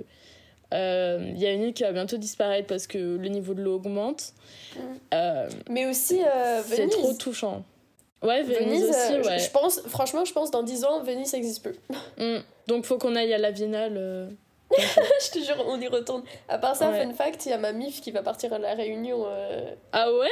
Euh, 0.74 1.20
Il 1.34 1.40
y 1.40 1.46
a 1.48 1.52
une 1.54 1.64
île 1.64 1.74
qui 1.74 1.84
va 1.84 1.94
bientôt 1.94 2.18
disparaître 2.18 2.68
parce 2.68 2.88
que 2.88 2.98
le 2.98 3.28
niveau 3.30 3.54
de 3.54 3.62
l'eau 3.62 3.76
augmente. 3.76 4.34
Mm. 4.76 4.80
Euh, 5.14 5.50
Mais 5.70 5.86
aussi 5.88 6.20
c'est 6.66 6.90
trop 6.90 7.14
touchant. 7.14 7.64
Ouais, 8.22 8.42
Venise, 8.44 8.60
Venise, 8.60 8.90
aussi, 8.90 9.28
ouais. 9.30 9.40
je 9.40 9.52
pense, 9.52 9.80
franchement, 9.88 10.26
je 10.26 10.34
pense 10.34 10.50
dans 10.52 10.64
10 10.64 10.86
ans, 10.86 11.02
Venise 11.04 11.34
n'existe 11.34 11.62
plus. 11.64 11.76
Mm. 12.18 12.40
Donc 12.68 12.86
faut 12.86 12.98
qu'on 12.98 13.16
aille 13.16 13.34
à 13.34 13.38
la 13.38 13.52
Biennale. 13.52 14.30
je 15.26 15.32
te 15.32 15.40
jure, 15.44 15.64
on 15.68 15.80
y 15.80 15.88
retourne. 15.88 16.24
À 16.50 16.58
part 16.58 16.76
ça, 16.76 16.90
Ouais. 16.90 17.04
fun 17.04 17.14
fact, 17.14 17.46
il 17.46 17.50
y 17.50 17.54
a 17.54 17.58
ma 17.58 17.72
mif 17.74 18.02
qui 18.02 18.12
va 18.12 18.22
partir 18.24 18.54
à 18.54 18.60
la 18.60 18.74
Réunion. 18.74 19.24
euh, 19.28 19.74
Ah 19.92 20.12
ouais? 20.12 20.30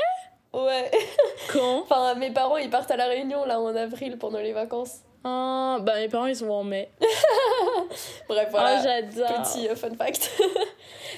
Ouais. 0.53 0.89
Quand? 1.51 1.81
Enfin, 1.81 2.15
mes 2.15 2.31
parents, 2.31 2.58
ils 2.58 2.69
partent 2.69 2.91
à 2.91 2.95
la 2.97 3.08
Réunion 3.08 3.43
là 3.45 3.60
en 3.60 3.75
avril 3.75 4.17
pendant 4.17 4.39
les 4.39 4.53
vacances. 4.53 4.99
ah, 5.23 5.77
Bah 5.81 5.95
mes 5.99 6.08
parents 6.08 6.27
ils 6.27 6.36
sont 6.38 6.49
en 6.49 6.63
mai. 6.63 6.89
Bref, 8.29 8.47
Ah 8.47 8.51
voilà. 8.51 8.81
j'adore. 8.84 9.43
Petit 9.43 9.67
euh, 9.67 9.75
fun 9.75 9.93
fact. 9.97 10.31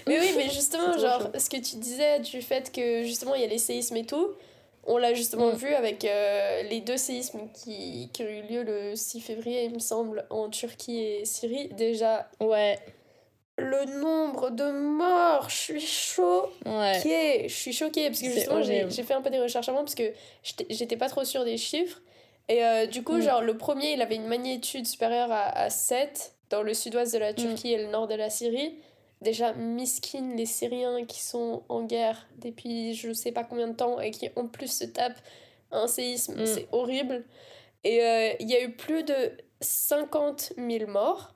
mais 0.07 0.19
oui, 0.19 0.33
mais 0.35 0.49
justement, 0.49 0.97
genre, 0.97 1.21
chaud. 1.21 1.27
ce 1.39 1.49
que 1.49 1.57
tu 1.57 1.75
disais 1.77 2.19
du 2.19 2.41
fait 2.41 2.71
que 2.71 3.03
justement 3.03 3.35
il 3.35 3.41
y 3.41 3.45
a 3.45 3.47
les 3.47 3.57
séismes 3.57 3.97
et 3.97 4.05
tout, 4.05 4.29
on 4.85 4.97
l'a 4.97 5.13
justement 5.13 5.47
Mm. 5.51 5.55
vu 5.55 5.73
avec 5.73 6.05
euh, 6.05 6.63
les 6.63 6.79
deux 6.81 6.97
séismes 6.97 7.41
qui, 7.53 8.09
qui 8.13 8.23
ont 8.23 8.27
eu 8.27 8.41
lieu 8.43 8.63
le 8.63 8.95
6 8.95 9.19
février, 9.21 9.65
il 9.65 9.73
me 9.73 9.79
semble, 9.79 10.25
en 10.29 10.49
Turquie 10.49 10.99
et 11.03 11.25
Syrie. 11.25 11.67
Déjà, 11.69 12.27
Ouais, 12.39 12.79
le 13.57 13.85
nombre 13.99 14.49
de 14.51 14.69
morts, 14.71 15.49
je 15.49 15.55
suis 15.55 15.79
choquée. 15.81 17.47
Je 17.47 17.53
suis 17.53 17.73
choquée 17.73 18.07
parce 18.07 18.21
que 18.21 18.29
justement, 18.31 18.61
j'ai 18.61 19.03
fait 19.03 19.13
un 19.13 19.21
peu 19.21 19.29
des 19.29 19.39
recherches 19.39 19.69
avant 19.69 19.79
parce 19.79 19.95
que 19.95 20.13
j'étais 20.69 20.97
pas 20.97 21.09
trop 21.09 21.23
sûre 21.25 21.43
des 21.45 21.57
chiffres. 21.57 22.01
Et 22.49 22.63
euh, 22.63 22.85
du 22.85 23.03
coup, 23.03 23.17
Mm. 23.17 23.21
genre, 23.21 23.41
le 23.41 23.57
premier, 23.57 23.93
il 23.93 24.01
avait 24.01 24.15
une 24.15 24.27
magnitude 24.27 24.87
supérieure 24.87 25.31
à, 25.31 25.49
à 25.49 25.69
7 25.69 26.33
dans 26.49 26.61
le 26.61 26.73
sud-ouest 26.73 27.11
de 27.13 27.17
la 27.19 27.33
Turquie 27.33 27.73
et 27.73 27.77
le 27.77 27.87
nord 27.91 28.07
de 28.07 28.15
la 28.15 28.29
Syrie. 28.29 28.77
Déjà, 29.21 29.51
miskin, 29.53 30.33
les 30.35 30.45
Syriens 30.45 31.03
qui 31.05 31.21
sont 31.21 31.63
en 31.67 31.83
guerre 31.83 32.27
depuis 32.37 32.93
je 32.93 33.11
sais 33.11 33.31
pas 33.31 33.43
combien 33.43 33.67
de 33.67 33.73
temps 33.75 33.99
et 33.99 34.11
qui 34.11 34.29
en 34.35 34.47
plus 34.47 34.67
se 34.71 34.85
tapent 34.85 35.19
un 35.71 35.87
séisme, 35.87 36.35
Mm. 36.41 36.45
c'est 36.45 36.67
horrible. 36.71 37.25
Et 37.83 38.01
euh, 38.03 38.33
il 38.39 38.49
y 38.49 38.55
a 38.55 38.61
eu 38.61 38.71
plus 38.71 39.03
de 39.03 39.31
50 39.59 40.53
000 40.57 40.89
morts. 40.89 41.33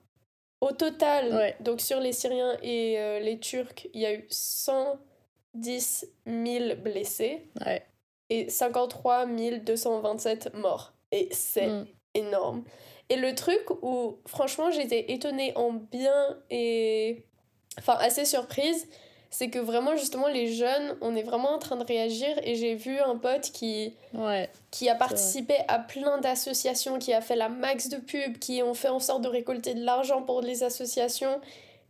Au 0.61 0.71
total, 0.71 1.33
Ouais. 1.33 1.55
donc 1.59 1.81
sur 1.81 1.99
les 1.99 2.13
Syriens 2.13 2.55
et 2.61 2.99
euh, 2.99 3.19
les 3.19 3.39
Turcs, 3.39 3.87
il 3.93 4.01
y 4.01 4.05
a 4.05 4.13
eu 4.13 4.25
110 4.29 6.05
000 6.27 6.75
blessés 6.75 7.49
Ouais. 7.65 7.83
et 8.29 8.49
53 8.49 9.25
227 9.25 10.53
morts. 10.53 10.93
Et 11.11 11.27
c'est 11.31 11.67
Mm. 11.67 11.87
énorme. 12.13 12.63
Et 13.09 13.15
le 13.17 13.33
truc 13.35 13.61
où, 13.81 14.19
franchement, 14.27 14.71
j'étais 14.71 15.11
étonnée 15.11 15.51
en 15.55 15.73
bien 15.73 16.39
et. 16.49 17.25
Enfin, 17.79 17.95
assez 17.99 18.25
surprise, 18.25 18.87
c'est 19.33 19.49
que 19.49 19.57
vraiment, 19.59 19.95
justement, 19.95 20.27
les 20.27 20.53
jeunes, 20.53 20.95
on 21.01 21.15
est 21.15 21.23
vraiment 21.23 21.51
en 21.51 21.57
train 21.57 21.77
de 21.77 21.85
réagir. 21.85 22.37
Et 22.43 22.55
j'ai 22.55 22.75
vu 22.75 22.99
un 22.99 23.15
pote 23.17 23.49
qui, 23.51 23.93
Ouais. 24.13 24.49
qui 24.71 24.89
a 24.89 24.95
participé 24.95 25.55
à 25.69 25.79
plein 25.79 26.17
d'associations, 26.19 26.99
qui 26.99 27.13
a 27.13 27.21
fait 27.21 27.35
la 27.37 27.47
max 27.49 27.87
de 27.89 27.97
pub, 27.97 28.37
qui 28.39 28.61
ont 28.61 28.73
fait 28.73 28.89
en 28.89 28.99
sorte 28.99 29.21
de 29.21 29.29
récolter 29.29 29.73
de 29.73 29.83
l'argent 29.83 30.21
pour 30.21 30.41
les 30.41 30.63
associations. 30.63 31.39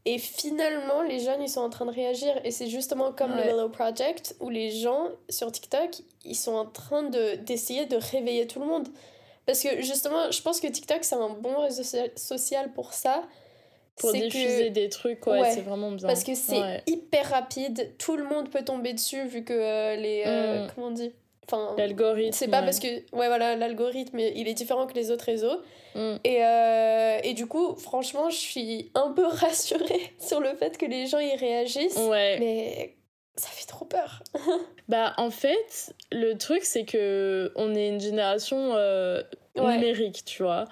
Et 0.06 0.18
finalement, 0.18 1.02
les 1.02 1.20
jeunes, 1.20 1.42
ils 1.42 1.50
sont 1.50 1.62
en 1.62 1.70
train 1.70 1.86
de 1.86 1.92
réagir. 1.92 2.40
Et 2.44 2.52
c'est 2.52 2.68
justement 2.68 3.12
comme 3.12 3.36
le. 3.36 3.44
Willow 3.44 3.70
Project, 3.70 4.36
où 4.40 4.50
les 4.50 4.72
gens 4.72 5.08
sur 5.30 5.52
TikTok, 5.52 5.90
ils 6.26 6.36
sont 6.36 6.54
en 6.54 6.66
train 6.66 7.04
de- 7.04 7.36
d'essayer 7.36 7.86
de, 7.86 7.98
réveiller 7.98 8.48
tout 8.48 8.60
le 8.60 8.66
monde. 8.68 8.88
Parce 9.48 9.62
que 9.62 9.82
justement, 9.82 10.30
je 10.32 10.42
pense 10.44 10.60
que 10.60 10.68
TikTok, 10.68 11.04
c'est 11.04 11.16
un 11.16 11.30
bon 11.30 11.60
réseau 11.60 11.84
so- 11.84 11.98
social 12.16 12.72
pour 12.74 12.94
ça. 12.94 13.24
Pour 13.98 14.12
que- 14.14 14.18
diffuser 14.18 14.70
des 14.72 14.90
trucs, 14.90 15.26
ouais, 15.28 15.40
Ouais. 15.42 15.52
c'est 15.52 15.62
vraiment 15.62 15.92
bien. 15.92 16.08
Parce 16.08 16.24
que 16.24 16.34
c'est 16.34 16.60
Ouais. 16.60 16.82
hyper 16.88 17.30
rapide, 17.30 17.92
tout 17.98 18.16
le 18.18 18.24
monde 18.24 18.50
peut 18.50 18.64
tomber 18.64 18.94
dessus, 18.94 19.26
vu 19.28 19.44
que 19.44 19.54
euh, 19.54 19.96
les... 19.96 20.24
euh, 20.26 20.66
Mm. 20.66 20.72
Comment 20.74 20.88
on 20.88 20.92
dit? 20.92 21.12
Enfin, 21.48 21.76
L'algorithme. 21.78 22.32
c'est 22.32 22.48
pas 22.48 22.60
ouais. 22.60 22.66
parce 22.66 22.80
que... 22.80 22.88
Ouais, 22.88 23.28
voilà, 23.28 23.56
l'algorithme, 23.56 24.20
il 24.20 24.48
est 24.48 24.54
différent 24.54 24.88
que 24.88 24.94
les 24.94 25.12
autres 25.12 25.26
réseaux. 25.26 25.60
Mm. 25.96 26.16
Et, 26.24 26.44
euh, 26.46 27.20
et 27.24 27.34
du 27.34 27.46
coup, 27.48 27.76
franchement, 27.76 28.30
je 28.30 28.38
suis 28.38 28.92
un 28.96 29.12
peu 29.12 29.26
rassurée 29.28 30.14
sur 30.20 30.40
le 30.40 30.56
fait 30.56 30.78
que 30.78 30.86
les 30.86 31.08
gens 31.08 31.20
y 31.20 31.36
réagissent. 31.36 31.98
Ouais. 31.98 32.38
Mais 32.40 32.96
ça 33.36 33.50
fait 33.50 33.66
trop 33.66 33.86
peur. 33.86 34.24
Bah, 34.88 35.14
en 35.18 35.30
fait, 35.30 35.94
le 36.12 36.34
truc, 36.38 36.64
c'est 36.66 36.84
que 36.86 37.52
on 37.56 37.76
est 37.76 37.88
une 37.90 38.00
génération 38.02 38.74
euh, 38.76 39.22
Ouais. 39.58 39.76
numérique, 39.78 40.24
tu 40.26 40.44
vois. 40.44 40.66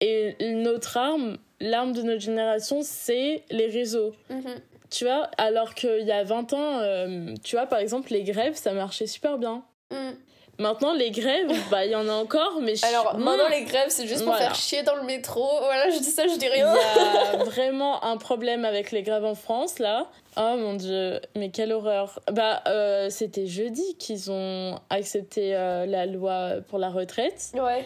Et 0.00 0.34
notre 0.54 0.96
arme, 0.98 1.36
l'arme 1.60 1.92
de 1.92 2.02
notre 2.02 2.20
génération, 2.20 2.80
c'est 2.82 3.42
les 3.50 3.66
réseaux. 3.66 4.12
Mhm. 4.30 4.42
Tu 4.90 5.04
vois, 5.04 5.28
alors 5.36 5.74
qu'il 5.74 6.02
y 6.04 6.12
a 6.12 6.22
20 6.22 6.52
ans, 6.52 6.78
euh, 6.80 7.34
tu 7.42 7.56
vois, 7.56 7.66
par 7.66 7.80
exemple, 7.80 8.12
les 8.12 8.22
grèves, 8.22 8.54
ça 8.54 8.72
marchait 8.72 9.06
super 9.08 9.36
bien. 9.36 9.64
Mm. 9.90 10.10
Maintenant, 10.58 10.94
les 10.94 11.10
grèves, 11.10 11.50
bah, 11.70 11.84
il 11.84 11.90
y 11.90 11.94
en 11.96 12.08
a 12.08 12.12
encore, 12.12 12.60
mais... 12.62 12.76
je- 12.76 12.86
Alors, 12.86 13.18
maintenant, 13.18 13.48
les 13.50 13.64
grèves, 13.64 13.88
c'est 13.88 14.06
juste 14.06 14.20
pour 14.22 14.28
Voilà. 14.32 14.46
faire 14.46 14.54
chier 14.54 14.82
dans 14.84 14.94
le 14.94 15.02
métro. 15.02 15.44
Voilà, 15.60 15.90
je 15.90 15.98
dis 15.98 16.04
ça, 16.04 16.26
je 16.28 16.38
dis 16.38 16.46
Il 16.46 16.52
rien. 16.52 16.72
y 16.74 17.36
a 17.36 17.36
vraiment 17.44 18.02
un 18.04 18.16
problème 18.16 18.64
avec 18.64 18.92
les 18.92 19.02
grèves 19.02 19.24
en 19.24 19.34
France, 19.34 19.80
là. 19.80 20.06
Oh 20.36 20.54
mon 20.56 20.74
dieu, 20.74 21.20
mais 21.34 21.50
quelle 21.50 21.72
horreur. 21.72 22.20
Bah, 22.32 22.62
euh, 22.68 23.10
c'était 23.10 23.46
jeudi 23.48 23.96
qu'ils 23.98 24.30
ont 24.30 24.78
accepté 24.88 25.54
euh, 25.56 25.84
la 25.84 26.06
loi 26.06 26.52
pour 26.68 26.78
la 26.78 26.90
retraite. 26.90 27.50
Ouais. 27.54 27.84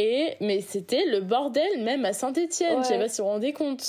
Et, 0.00 0.36
mais 0.40 0.60
c'était 0.60 1.04
le 1.06 1.20
bordel, 1.20 1.82
même 1.82 2.04
à 2.04 2.12
Saint-Etienne. 2.12 2.76
Ouais. 2.76 2.82
Je 2.84 2.88
sais 2.88 2.98
pas 2.98 3.08
si 3.08 3.20
vous 3.20 3.26
vous 3.26 3.32
rendez 3.32 3.52
compte. 3.52 3.80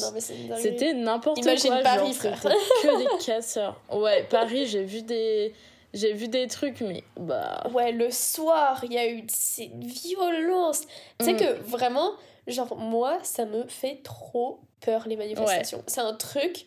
C'était 0.57 0.93
n'importe 0.93 1.37
Imagine 1.37 1.69
quoi. 1.69 1.81
Paris, 1.83 2.13
genre, 2.13 2.35
frère. 2.35 2.53
Que 2.81 2.97
des 2.97 3.23
casseurs. 3.25 3.79
Ouais, 3.91 4.23
Paris, 4.29 4.65
j'ai 4.65 4.83
vu 4.83 5.03
des. 5.03 5.53
J'ai 5.93 6.13
vu 6.13 6.27
des 6.27 6.47
trucs, 6.47 6.81
mais 6.81 7.03
bah. 7.17 7.63
Ouais, 7.73 7.91
le 7.91 8.09
soir, 8.09 8.81
il 8.85 8.93
y 8.93 8.97
a 8.97 9.07
eu 9.07 9.23
cette 9.27 9.73
violence. 9.83 10.81
Tu 11.19 11.25
sais 11.25 11.33
Mm. 11.33 11.37
que 11.37 11.61
vraiment, 11.63 12.11
genre, 12.47 12.75
moi, 12.75 13.19
ça 13.23 13.45
me 13.45 13.67
fait 13.67 13.99
trop 14.03 14.59
peur, 14.81 15.03
les 15.07 15.15
manifestations. 15.15 15.83
C'est 15.87 16.01
un 16.01 16.13
truc, 16.13 16.65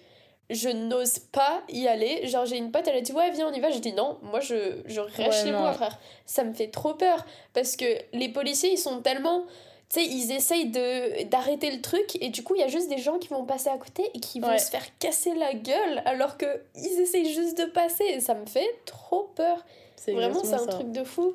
je 0.51 0.69
n'ose 0.69 1.19
pas 1.19 1.63
y 1.71 1.87
aller. 1.89 2.27
Genre, 2.27 2.45
j'ai 2.47 2.57
une 2.59 2.71
pote, 2.71 2.87
elle 2.87 2.97
a 2.97 3.01
dit, 3.01 3.13
ouais, 3.13 3.31
viens, 3.31 3.49
on 3.49 3.53
y 3.53 3.61
va. 3.61 3.71
J'ai 3.71 3.81
dit, 3.81 3.93
non, 3.93 4.19
moi, 4.23 4.41
je, 4.41 4.77
je 4.87 5.01
reste 5.01 5.19
Ouais, 5.19 5.33
chez 5.33 5.51
non. 5.51 5.61
moi, 5.61 5.73
frère. 5.73 5.99
Ça 6.27 6.45
me 6.45 6.53
fait 6.53 6.69
trop 6.69 6.95
peur. 6.95 7.25
Parce 7.55 7.77
que 7.77 7.85
les 8.13 8.29
policiers, 8.29 8.71
ils 8.73 8.79
sont 8.79 9.01
tellement. 9.01 9.45
Tu 9.89 10.01
sais, 10.01 10.07
ils 10.07 10.33
essayent 10.33 10.71
de 10.71 11.25
d'arrêter 11.25 11.71
le 11.71 11.83
truc 11.83 12.17
et 12.23 12.31
du 12.31 12.43
coup, 12.43 12.55
il 12.55 12.61
y 12.61 12.65
a 12.65 12.69
juste 12.69 12.89
des 12.89 12.97
gens 12.97 13.19
qui 13.19 13.29
vont 13.29 13.45
passer 13.45 13.69
à 13.69 13.77
côté 13.77 14.11
et 14.15 14.21
qui 14.21 14.41
vont 14.41 14.49
Ouais. 14.49 14.59
se 14.59 14.71
faire 14.71 14.85
casser 14.99 15.35
la 15.35 15.53
gueule 15.53 16.03
alors 16.07 16.39
que 16.39 16.47
ils 16.75 17.01
essayent 17.01 17.31
juste 17.31 17.59
de 17.59 17.67
passer. 17.67 18.05
Et 18.05 18.21
ça 18.21 18.35
me 18.35 18.47
fait 18.47 18.69
trop 18.87 19.31
peur. 19.35 19.63
C'est 19.97 20.13
Vraiment, 20.13 20.43
c'est 20.45 20.55
un 20.55 20.59
ça. 20.61 20.67
truc 20.67 20.93
de 20.93 21.05
fou. 21.05 21.35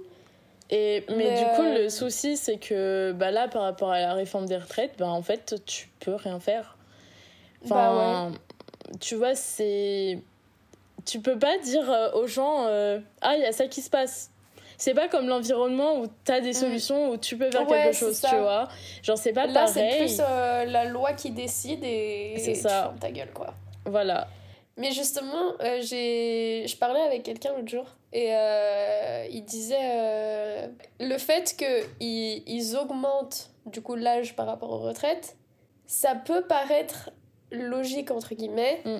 Et, 0.71 1.05
mais, 1.09 1.15
Mais, 1.17 1.37
du 1.39 1.45
coup, 1.55 1.61
euh, 1.61 1.83
le 1.83 1.89
souci, 1.89 2.35
c'est 2.35 2.57
que 2.57 3.11
bah 3.13 3.29
là, 3.31 3.47
par 3.47 3.61
rapport 3.61 3.91
à 3.91 3.99
la 3.99 4.13
réforme 4.13 4.47
des 4.47 4.57
retraites, 4.57 4.93
bah 4.97 5.07
en 5.07 5.21
fait, 5.21 5.55
tu 5.65 5.87
peux 5.99 6.15
rien 6.15 6.39
faire. 6.39 6.77
Bah 7.65 7.91
Enfin, 7.91 8.31
tu 8.99 9.15
vois, 9.15 9.35
c'est. 9.35 10.19
Tu 11.05 11.19
peux 11.21 11.37
pas 11.39 11.57
dire 11.59 11.89
euh, 11.89 12.11
aux 12.13 12.27
gens 12.27 12.65
euh, 12.67 12.99
Ah, 13.21 13.35
il 13.35 13.41
y 13.41 13.45
a 13.45 13.51
ça 13.51 13.67
qui 13.67 13.81
se 13.81 13.89
passe. 13.89 14.29
C'est 14.79 14.93
pas 14.93 15.07
comme 15.07 15.27
l'environnement 15.27 15.99
où 16.01 16.07
t'as 16.23 16.39
des 16.39 16.53
solutions, 16.53 17.09
où 17.09 17.17
tu 17.17 17.35
peux 17.37 17.49
faire 17.49 17.63
Mm. 17.65 17.69
Ouais, 17.69 17.83
quelque 17.85 17.95
chose, 17.95 18.15
ça. 18.15 18.29
tu 18.29 18.35
vois. 18.37 18.67
Genre, 19.01 19.17
c'est 19.17 19.33
pas 19.33 19.47
Là, 19.47 19.65
c'est 19.67 19.81
pareil. 19.81 19.97
plus 19.99 20.21
euh, 20.21 20.65
la 20.65 20.85
loi 20.85 21.13
qui 21.13 21.31
décide 21.31 21.83
et 21.83 22.35
tu 22.43 22.53
ça. 22.55 22.69
fermes 22.69 22.99
ta 22.99 23.09
gueule, 23.11 23.31
quoi. 23.33 23.53
Voilà. 23.85 24.27
Mais 24.75 24.91
justement, 24.91 25.53
euh, 25.61 25.79
j'ai... 25.81 26.65
je 26.67 26.77
parlais 26.77 26.99
avec 27.01 27.23
quelqu'un 27.23 27.53
l'autre 27.55 27.67
jour 27.69 27.85
et 28.13 28.27
euh, 28.35 29.25
il 29.31 29.43
disait 29.43 30.69
le 30.99 31.17
fait 31.17 31.55
qu'ils 31.57 32.43
ils 32.45 32.75
augmentent 32.77 33.49
du 33.65 33.81
coup 33.81 33.95
l'âge 33.95 34.35
par 34.35 34.45
rapport 34.45 34.69
aux 34.71 34.77
retraites, 34.77 35.35
ça 35.87 36.13
peut 36.13 36.43
paraître 36.43 37.09
logique 37.51 38.11
entre 38.11 38.35
guillemets. 38.35 38.81
Mm. 38.85 38.97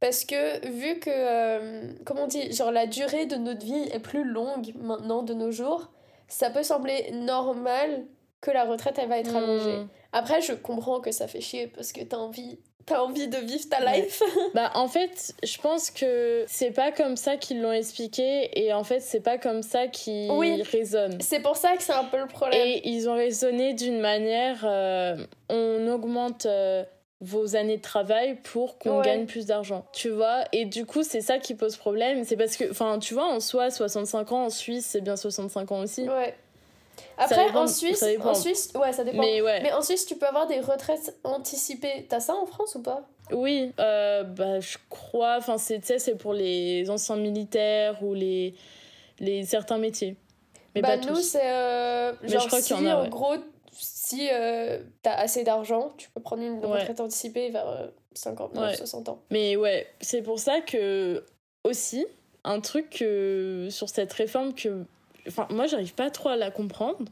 Parce 0.00 0.24
que 0.26 0.66
vu 0.68 0.98
que, 0.98 1.08
euh, 1.10 1.88
comment 2.04 2.24
on 2.24 2.26
dit, 2.26 2.52
genre 2.52 2.70
la 2.70 2.86
durée 2.86 3.24
de 3.26 3.36
notre 3.36 3.64
vie 3.64 3.88
est 3.92 3.98
plus 3.98 4.24
longue 4.24 4.72
maintenant 4.78 5.22
de 5.22 5.32
nos 5.32 5.50
jours, 5.50 5.90
ça 6.28 6.50
peut 6.50 6.62
sembler 6.62 7.10
normal 7.12 8.04
que 8.42 8.50
la 8.50 8.64
retraite 8.64 8.98
elle 8.98 9.08
va 9.08 9.18
être 9.18 9.34
allongée. 9.34 9.76
Hmm. 9.78 9.88
Après, 10.12 10.42
je 10.42 10.52
comprends 10.52 11.00
que 11.00 11.10
ça 11.12 11.26
fait 11.26 11.40
chier 11.40 11.66
parce 11.68 11.92
que 11.92 12.02
t'as 12.04 12.18
envie, 12.18 12.58
t'as 12.84 13.00
envie 13.00 13.26
de 13.28 13.38
vivre 13.38 13.64
ta 13.70 13.82
Ouais. 13.82 14.02
life. 14.02 14.22
Bah, 14.54 14.70
en 14.74 14.86
fait, 14.86 15.34
je 15.42 15.58
pense 15.58 15.90
que 15.90 16.44
c'est 16.46 16.70
pas 16.72 16.92
comme 16.92 17.16
ça 17.16 17.36
qu'ils 17.38 17.62
l'ont 17.62 17.72
expliqué, 17.72 18.50
et 18.54 18.72
en 18.74 18.84
fait, 18.84 19.00
c'est 19.00 19.20
pas 19.20 19.38
comme 19.38 19.62
ça 19.62 19.86
qu'ils 19.88 20.30
Oui. 20.30 20.62
raisonnent. 20.62 21.18
C'est 21.22 21.40
pour 21.40 21.56
ça 21.56 21.74
que 21.76 21.82
c'est 21.82 21.92
un 21.94 22.04
peu 22.04 22.18
le 22.18 22.26
problème. 22.26 22.60
Et 22.62 22.82
ils 22.88 23.08
ont 23.08 23.14
raisonné 23.14 23.72
d'une 23.72 23.98
manière 24.00 24.60
euh, 24.64 25.16
on 25.48 25.88
augmente 25.88 26.44
euh, 26.46 26.84
vos 27.26 27.56
années 27.56 27.76
de 27.78 27.82
travail 27.82 28.36
pour 28.42 28.78
qu'on 28.78 28.98
Ouais. 28.98 29.04
gagne 29.04 29.26
plus 29.26 29.46
d'argent. 29.46 29.84
Tu 29.92 30.08
vois? 30.10 30.44
Et 30.52 30.64
du 30.64 30.86
coup, 30.86 31.02
c'est 31.02 31.20
ça 31.20 31.38
qui 31.38 31.54
pose 31.54 31.76
problème. 31.76 32.24
C'est 32.24 32.36
parce 32.36 32.56
que, 32.56 32.70
enfin, 32.70 32.98
tu 32.98 33.14
vois, 33.14 33.26
en 33.26 33.40
soi, 33.40 33.70
65 33.70 34.32
ans 34.32 34.44
en 34.44 34.50
Suisse, 34.50 34.86
c'est 34.86 35.00
bien 35.00 35.16
65 35.16 35.72
ans 35.72 35.80
aussi. 35.80 36.08
Ouais. 36.08 36.34
Après, 37.18 37.46
dépend- 37.46 37.62
en 37.62 37.66
Suisse, 37.66 38.04
en 38.22 38.34
Suisse, 38.34 38.72
ouais, 38.74 38.92
ça 38.92 39.02
dépend. 39.04 39.18
Mais 39.20 39.40
ouais. 39.40 39.60
Mais 39.62 39.72
en 39.72 39.82
Suisse, 39.82 40.06
tu 40.06 40.16
peux 40.16 40.26
avoir 40.26 40.46
des 40.46 40.60
retraites 40.60 41.14
anticipées. 41.24 42.06
T'as 42.08 42.20
ça 42.20 42.34
en 42.34 42.46
France 42.46 42.74
ou 42.74 42.82
pas? 42.82 43.02
Oui, 43.32 43.72
euh, 43.80 44.22
bah, 44.22 44.60
je 44.60 44.76
crois. 44.90 45.36
Enfin, 45.38 45.58
c'est, 45.58 45.80
c'est 45.98 46.14
pour 46.16 46.32
les 46.34 46.88
anciens 46.90 47.16
militaires 47.16 48.02
ou 48.02 48.14
les, 48.14 48.54
les 49.18 49.44
certains 49.44 49.78
métiers. 49.78 50.16
Mais 50.74 50.82
Bah, 50.82 50.96
pas 50.98 51.06
nous, 51.06 51.16
c'est. 51.16 51.40
euh, 51.42 52.12
Mais 52.22 52.28
genre, 52.28 52.42
je 52.42 52.46
crois 52.48 52.60
si 52.60 52.74
en 52.74 52.84
a, 52.84 52.96
en 52.96 53.08
gros, 53.08 53.34
si 54.08 54.28
euh, 54.30 54.78
t'as 55.02 55.14
assez 55.14 55.42
d'argent, 55.42 55.92
tu 55.96 56.08
peux 56.10 56.20
prendre 56.20 56.42
une 56.42 56.64
Ouais. 56.64 56.78
retraite 56.80 57.00
anticipée 57.00 57.50
vers 57.50 57.68
euh, 57.68 57.86
59, 58.14 58.70
Ouais. 58.70 58.76
60 58.76 59.08
ans. 59.08 59.20
Mais 59.30 59.56
ouais, 59.56 59.86
c'est 60.00 60.22
pour 60.22 60.38
ça 60.38 60.60
que 60.60 61.24
aussi 61.64 62.06
un 62.44 62.60
truc 62.60 62.94
sur 63.70 63.88
cette 63.88 64.12
réforme 64.12 64.54
que 64.54 64.84
enfin 65.26 65.48
moi 65.50 65.66
j'arrive 65.66 65.94
pas 65.94 66.10
trop 66.10 66.28
à 66.28 66.36
la 66.36 66.50
comprendre. 66.52 67.04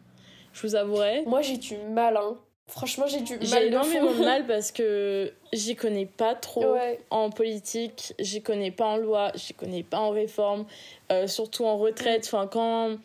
Je 0.52 0.62
vous 0.68 0.76
avouerai. 0.76 1.24
Moi, 1.26 1.42
j'ai 1.42 1.56
du 1.56 1.76
mal, 1.78 2.16
hein. 2.16 2.36
Franchement, 2.68 3.06
j'ai 3.08 3.22
du 3.22 3.34
mal. 3.38 3.44
J'ai 3.44 3.66
énormément 3.66 4.12
de 4.12 4.24
mal 4.24 4.46
parce 4.46 4.70
que 4.70 5.32
j'y 5.52 5.74
connais 5.74 6.06
pas 6.06 6.36
trop 6.36 6.74
Ouais. 6.74 7.00
en 7.10 7.30
politique, 7.30 8.14
j'y 8.20 8.40
connais 8.40 8.70
pas 8.70 8.86
en 8.86 8.96
loi, 8.98 9.32
j'y 9.34 9.52
connais 9.52 9.82
pas 9.82 9.98
en 9.98 10.10
réforme, 10.10 10.64
euh, 11.10 11.26
surtout 11.26 11.64
en 11.64 11.76
retraite. 11.76 12.22
Enfin, 12.26 12.46
quand 12.46 12.96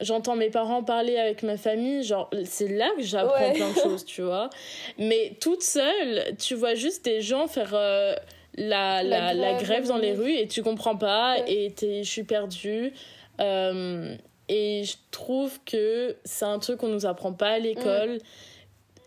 j'entends 0.00 0.36
mes 0.36 0.50
parents 0.50 0.82
parler 0.82 1.16
avec 1.18 1.42
ma 1.42 1.56
famille, 1.56 2.02
genre, 2.02 2.30
c'est 2.44 2.68
là 2.68 2.90
que 2.96 3.02
j'apprends 3.02 3.38
Ouais. 3.40 3.52
plein 3.52 3.70
de 3.70 3.78
choses, 3.78 4.04
tu 4.04 4.22
vois. 4.22 4.50
Mais 4.98 5.32
toute 5.40 5.62
seule, 5.62 6.36
tu 6.38 6.54
vois 6.54 6.74
juste 6.74 7.04
des 7.04 7.20
gens 7.22 7.46
faire 7.48 7.70
euh, 7.74 8.14
la, 8.56 9.02
La 9.02 9.32
la, 9.32 9.34
la 9.34 9.54
grève, 9.54 9.86
dans 9.86 9.98
les 9.98 10.12
rues 10.14 10.34
et 10.36 10.46
tu 10.48 10.62
comprends 10.62 10.96
pas 10.96 11.36
Ouais. 11.40 11.72
et 11.80 12.02
je 12.04 12.08
suis 12.10 12.24
perdue. 12.24 12.92
Euh, 13.40 14.14
Et 14.48 14.84
je 14.84 14.94
trouve 15.10 15.58
que 15.66 16.16
c'est 16.24 16.44
un 16.44 16.60
truc 16.60 16.78
qu'on 16.78 16.88
nous 16.88 17.04
apprend 17.04 17.32
pas 17.32 17.48
à 17.50 17.58
l'école. 17.58 18.18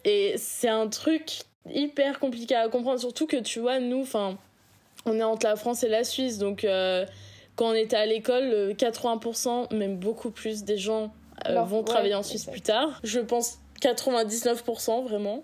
Et 0.03 0.33
c'est 0.37 0.67
un 0.67 0.87
truc 0.89 1.43
hyper 1.71 2.19
compliqué 2.19 2.55
à 2.55 2.67
comprendre. 2.67 2.99
Surtout 2.99 3.25
que 3.25 3.37
tu 3.37 3.59
vois, 3.61 3.79
nous, 3.79 4.01
enfin, 4.01 4.37
on 5.05 5.17
est 5.17 5.23
entre 5.23 5.45
la 5.47 5.55
France 5.55 5.83
et 5.83 5.87
la 5.87 6.03
Suisse. 6.03 6.39
Donc, 6.39 6.63
euh, 6.65 7.05
quand 7.59 7.71
on 7.71 7.73
était 7.73 7.97
à 7.97 8.05
l'école, 8.05 8.73
80%, 8.77 9.75
même 9.75 9.97
beaucoup 9.97 10.31
plus 10.31 10.63
des 10.63 10.77
gens 10.77 11.11
euh, 11.45 11.61
vont 11.63 11.83
travailler 11.83 12.15
en 12.15 12.23
Suisse 12.23 12.45
plus 12.45 12.61
tard. 12.61 13.01
Je 13.03 13.19
pense 13.19 13.59
99% 13.81 15.03
vraiment. 15.03 15.43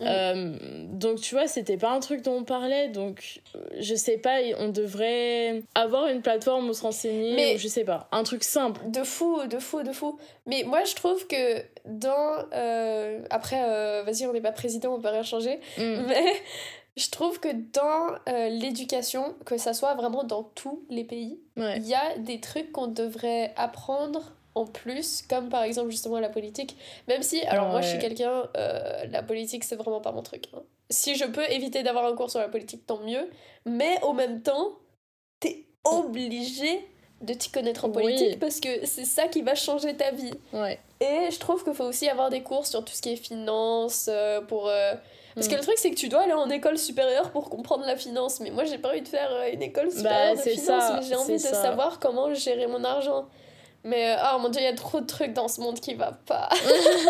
Mm. 0.00 0.04
Euh, 0.04 0.56
donc 0.88 1.20
tu 1.20 1.36
vois, 1.36 1.46
c'était 1.46 1.76
pas 1.76 1.92
un 1.92 2.00
truc 2.00 2.22
dont 2.22 2.38
on 2.38 2.42
parlait, 2.42 2.88
donc 2.88 3.40
je 3.78 3.94
sais 3.94 4.18
pas, 4.18 4.38
on 4.58 4.68
devrait 4.68 5.62
avoir 5.76 6.08
une 6.08 6.22
plateforme 6.22 6.68
où 6.68 6.72
se 6.72 6.82
renseigner, 6.82 7.36
mais 7.36 7.56
je 7.56 7.68
sais 7.68 7.84
pas, 7.84 8.08
un 8.10 8.24
truc 8.24 8.42
simple. 8.42 8.80
De 8.88 9.04
fou, 9.04 9.46
de 9.46 9.60
fou, 9.60 9.84
de 9.84 9.92
fou. 9.92 10.18
Mais 10.46 10.64
moi 10.64 10.82
je 10.82 10.96
trouve 10.96 11.24
que 11.28 11.62
dans. 11.84 12.44
Euh, 12.52 13.20
après, 13.30 13.62
euh, 13.62 14.02
vas-y, 14.04 14.26
on 14.26 14.32
n'est 14.32 14.40
pas 14.40 14.50
président, 14.50 14.96
on 14.96 15.00
peut 15.00 15.10
rien 15.10 15.22
changer, 15.22 15.60
mm. 15.78 16.06
mais 16.08 16.24
je 16.96 17.10
trouve 17.10 17.40
que 17.40 17.48
dans 17.72 18.14
l'éducation, 18.50 19.34
que 19.44 19.58
ça 19.58 19.74
soit 19.74 19.94
vraiment 19.94 20.24
dans 20.24 20.42
tous 20.42 20.84
les 20.90 21.04
pays, 21.04 21.40
il 21.56 21.86
y 21.86 21.94
a 21.94 22.18
des 22.18 22.40
trucs 22.40 22.72
qu'on 22.72 22.86
devrait 22.86 23.52
apprendre 23.56 24.32
en 24.54 24.66
plus, 24.66 25.22
comme 25.22 25.48
par 25.48 25.62
exemple 25.62 25.90
justement 25.90 26.20
la 26.20 26.28
politique. 26.28 26.76
Même 27.08 27.22
si, 27.22 27.42
alors 27.42 27.68
moi 27.68 27.80
je 27.80 27.88
suis 27.88 27.98
quelqu'un, 27.98 28.48
euh, 28.56 29.04
la 29.10 29.22
politique 29.22 29.64
c'est 29.64 29.76
vraiment 29.76 30.00
pas 30.00 30.12
mon 30.12 30.22
truc. 30.22 30.46
Hein. 30.54 30.62
Si 30.90 31.16
je 31.16 31.24
peux 31.24 31.48
éviter 31.50 31.82
d'avoir 31.82 32.06
un 32.06 32.14
cours 32.14 32.30
sur 32.30 32.40
la 32.40 32.48
politique, 32.48 32.86
tant 32.86 33.00
mieux. 33.00 33.28
Mais 33.66 34.00
au 34.02 34.12
même 34.12 34.42
temps, 34.42 34.78
t'es 35.40 35.64
obligé 35.84 36.86
de 37.20 37.32
t'y 37.32 37.50
connaître 37.50 37.86
en 37.86 37.90
politique 37.90 38.38
parce 38.38 38.60
que 38.60 38.84
c'est 38.84 39.06
ça 39.06 39.28
qui 39.28 39.42
va 39.42 39.54
changer 39.54 39.96
ta 39.96 40.10
vie. 40.12 40.34
Et 41.00 41.30
je 41.30 41.38
trouve 41.38 41.64
qu'il 41.64 41.74
faut 41.74 41.84
aussi 41.84 42.08
avoir 42.08 42.30
des 42.30 42.42
cours 42.42 42.66
sur 42.66 42.84
tout 42.84 42.92
ce 42.92 43.02
qui 43.02 43.10
est 43.10 43.16
finance, 43.16 44.08
euh, 44.08 44.40
pour... 44.40 44.68
Euh, 44.68 44.94
parce 45.34 45.48
que 45.48 45.54
mm. 45.54 45.58
le 45.58 45.62
truc, 45.62 45.78
c'est 45.78 45.90
que 45.90 45.96
tu 45.96 46.08
dois 46.08 46.22
aller 46.22 46.32
en 46.32 46.48
école 46.50 46.78
supérieure 46.78 47.30
pour 47.30 47.50
comprendre 47.50 47.84
la 47.86 47.96
finance. 47.96 48.40
Mais 48.40 48.50
moi, 48.50 48.64
j'ai 48.64 48.78
pas 48.78 48.90
envie 48.90 49.02
de 49.02 49.08
faire 49.08 49.30
une 49.52 49.62
école 49.62 49.86
bah, 49.86 49.90
supérieure 49.90 50.34
de 50.36 50.40
finance, 50.40 50.92
mais 50.94 51.02
j'ai 51.02 51.16
envie 51.16 51.34
de 51.34 51.38
savoir 51.38 51.98
comment 51.98 52.32
gérer 52.34 52.66
mon 52.66 52.84
argent. 52.84 53.26
Mais 53.84 54.16
oh 54.32 54.38
mon 54.38 54.48
dieu, 54.48 54.62
il 54.62 54.64
y 54.64 54.68
a 54.68 54.74
trop 54.74 55.00
de 55.00 55.06
trucs 55.06 55.34
dans 55.34 55.48
ce 55.48 55.60
monde 55.60 55.78
qui 55.78 55.94
va 55.94 56.12
pas. 56.12 56.48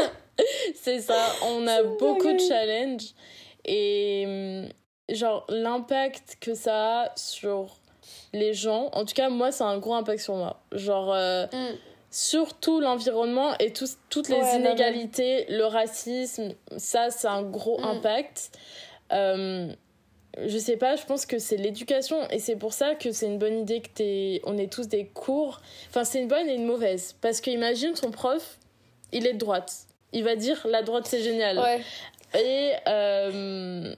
c'est 0.75 1.01
ça, 1.01 1.27
on 1.43 1.67
a 1.67 1.83
beaucoup 1.83 2.33
de 2.33 2.41
challenges. 2.41 3.15
Et 3.65 4.27
mm, 4.27 5.15
genre, 5.15 5.47
l'impact 5.49 6.37
que 6.41 6.55
ça 6.55 7.03
a 7.03 7.13
sur 7.17 7.79
les 8.33 8.53
gens, 8.53 8.91
en 8.93 9.05
tout 9.05 9.15
cas, 9.15 9.29
moi, 9.29 9.53
c'est 9.53 9.65
un 9.65 9.79
gros 9.79 9.95
impact 9.95 10.21
sur 10.21 10.35
moi. 10.35 10.61
Genre, 10.73 11.13
euh, 11.13 11.47
mm. 11.47 11.77
Surtout 12.15 12.79
l'environnement 12.79 13.59
et 13.59 13.73
toutes 13.73 14.29
les 14.29 14.55
inégalités, 14.55 15.47
le 15.49 15.65
racisme, 15.65 16.55
ça, 16.77 17.11
c'est 17.11 17.27
un 17.27 17.43
gros 17.43 17.81
mm. 17.81 17.85
impact. 17.85 18.53
Euh, 19.13 19.67
je 20.47 20.59
sais 20.59 20.77
pas, 20.77 20.95
je 20.95 21.05
pense 21.07 21.27
que 21.27 21.41
c'est 21.41 21.57
l'éducation 21.57 22.17
et 22.31 22.39
c'est 22.39 22.55
pour 22.55 22.73
ça 22.73 22.95
que 22.95 23.11
c'est 23.11 23.27
une 23.27 23.39
bonne 23.39 23.59
idée 23.59 23.81
que 23.81 23.89
t'es, 23.93 24.41
on 24.45 24.57
ait 24.59 24.69
tous 24.69 24.87
des 24.87 25.07
cours. 25.07 25.61
Enfin, 25.89 26.05
c'est 26.05 26.21
une 26.21 26.29
bonne 26.29 26.49
et 26.49 26.55
une 26.55 26.67
mauvaise 26.67 27.17
parce 27.21 27.41
que 27.41 27.51
imagine 27.51 27.97
son 27.97 28.13
prof, 28.13 28.59
il 29.11 29.27
est 29.27 29.33
de 29.33 29.39
droite, 29.39 29.75
il 30.13 30.23
va 30.23 30.37
dire 30.37 30.65
la 30.69 30.83
droite 30.83 31.07
c'est 31.09 31.23
génial. 31.23 31.59
Ouais. 31.59 31.81
Et, 32.41 32.75
euh, 32.89 33.93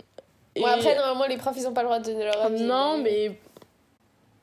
après 0.64 0.94
normalement 0.94 1.26
les 1.26 1.36
profs 1.36 1.56
ils 1.58 1.66
ont 1.68 1.74
pas 1.74 1.82
le 1.82 1.88
droit 1.88 1.98
de 1.98 2.04
donner 2.04 2.24
leur 2.24 2.42
avis. 2.42 2.62
Non 2.62 2.96
mais 2.96 3.38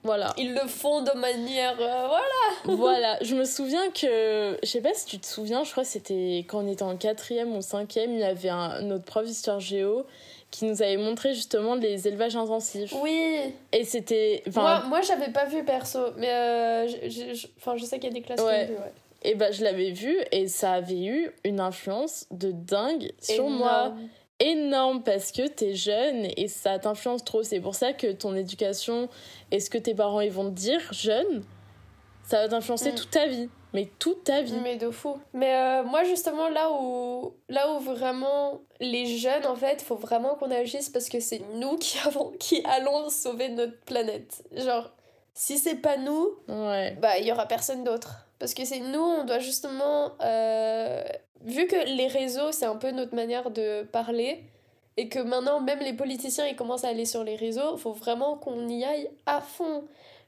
voilà. 0.04 0.34
Ils 0.38 0.54
le 0.54 0.68
font 0.68 1.02
de 1.02 1.12
manière. 1.18 1.76
Euh, 1.80 2.08
voilà! 2.08 2.54
voilà. 2.78 3.18
Je 3.22 3.36
me 3.36 3.46
souviens 3.46 3.89
que. 3.92 4.58
Je 4.62 4.68
sais 4.68 4.82
pas 4.82 4.94
si 4.94 5.06
tu 5.06 5.20
te 5.20 5.26
souviens, 5.26 5.63
je 5.63 5.72
crois 5.72 5.84
que 5.84 5.89
c'était 5.89 6.46
quand 6.48 6.63
on 6.63 6.68
était 6.68 6.84
en 6.84 6.98
quatrième 6.98 7.56
ou 7.56 7.62
cinquième, 7.62 8.13
il 8.13 8.20
y 8.20 8.24
avait 8.24 8.50
un, 8.50 8.82
notre 8.82 9.06
prof 9.06 9.26
d'histoire 9.26 9.60
géo 9.60 10.06
qui 10.52 10.66
nous 10.66 10.84
avait 10.84 10.98
montré 10.98 11.34
justement 11.34 11.76
les 11.76 12.08
élevages 12.08 12.36
intensifs. 12.36 12.94
Oui. 13.02 13.54
Et 13.72 13.86
c'était. 13.86 14.44
Moi, 14.54 14.84
moi 14.88 15.02
j'avais 15.02 15.32
pas 15.32 15.46
vu 15.46 15.63
perso, 15.63 16.00
mais 16.18 16.30
euh, 16.30 16.88
enfin, 17.58 17.78
je 17.78 17.86
sais 17.86 17.98
qu'il 17.98 18.10
y 18.10 18.12
a 18.12 18.13
des 18.13 18.22
classes 18.22 18.39
qui 18.39 18.46
ont 18.46 18.50
vu, 18.50 18.74
ouais. 18.74 18.94
Et 19.26 19.36
bah, 19.36 19.52
je 19.52 19.63
l'avais 19.63 19.92
vu 19.92 20.18
et 20.32 20.48
ça 20.48 20.74
avait 20.74 21.06
eu 21.06 21.32
une 21.46 21.60
influence 21.60 22.26
de 22.32 22.52
dingue 22.52 23.12
sur 23.22 23.50
moi. 23.50 23.94
Énorme 24.46 25.04
parce 25.04 25.32
que 25.32 25.48
t'es 25.48 25.74
jeune 25.74 26.28
et 26.38 26.48
ça 26.48 26.78
t'influence 26.80 27.24
trop. 27.24 27.44
C'est 27.44 27.62
pour 27.62 27.76
ça 27.76 27.94
que 27.94 28.12
ton 28.12 28.36
éducation 28.36 29.10
et 29.52 29.60
ce 29.60 29.70
que 29.70 29.78
tes 29.78 29.96
parents 29.96 30.22
ils 30.22 30.32
vont 30.32 30.46
te 30.46 30.56
dire 30.56 30.82
jeune, 30.92 31.44
ça 32.24 32.42
va 32.42 32.50
t'influencer 32.50 32.92
mm. 32.92 32.96
toute 32.96 33.12
ta 33.12 33.28
vie 33.28 33.50
mais 33.74 33.90
toute 33.98 34.24
ta 34.24 34.42
vie. 34.42 34.56
Mais 34.64 34.78
de 34.78 34.92
fou. 34.92 35.20
Mais 35.34 35.56
euh, 35.56 35.84
moi, 35.84 36.04
justement, 36.04 36.48
là 36.48 36.72
où, 36.72 37.34
là 37.50 37.74
où 37.74 37.80
vraiment 37.80 38.62
les 38.80 39.18
jeunes, 39.18 39.46
en 39.48 39.56
fait, 39.56 39.82
faut 39.82 39.96
vraiment 39.96 40.36
qu'on 40.36 40.52
agisse 40.52 40.90
parce 40.90 41.10
que 41.10 41.20
c'est 41.20 41.42
nous 41.56 41.78
qui, 41.78 41.98
avons, 42.06 42.32
qui 42.40 42.64
allons 42.66 43.10
sauver 43.10 43.50
notre 43.50 43.80
planète. 43.82 44.44
Genre, 44.56 44.92
si 45.34 45.58
c'est 45.58 45.76
pas 45.76 45.98
nous, 45.98 46.30
ouais. 46.48 46.96
bah, 47.02 47.18
il 47.18 47.26
y 47.26 47.32
aura 47.32 47.48
personne 47.48 47.84
d'autre. 47.84 48.28
Parce 48.38 48.54
que 48.54 48.64
c'est 48.64 48.80
nous, 48.80 49.02
on 49.02 49.24
doit 49.24 49.40
justement. 49.40 50.12
Euh, 50.22 51.04
vu 51.44 51.68
que 51.68 51.96
les 51.96 52.08
réseaux, 52.08 52.52
c'est 52.52 52.66
un 52.66 52.76
peu 52.76 52.92
notre 52.92 53.16
manière 53.16 53.52
de 53.52 53.84
parler, 53.84 54.44
et 54.98 55.10
que 55.10 55.20
maintenant, 55.20 55.60
même 55.60 55.80
les 55.80 55.94
politiciens, 55.94 56.46
ils 56.46 56.56
commencent 56.56 56.84
à 56.84 56.90
aller 56.90 57.06
sur 57.06 57.24
les 57.24 57.36
réseaux, 57.36 57.78
faut 57.78 57.94
vraiment 57.94 58.38
qu'on 58.38 58.68
y 58.68 58.84
aille 58.84 59.10
à 59.26 59.42
fond. 59.42 59.84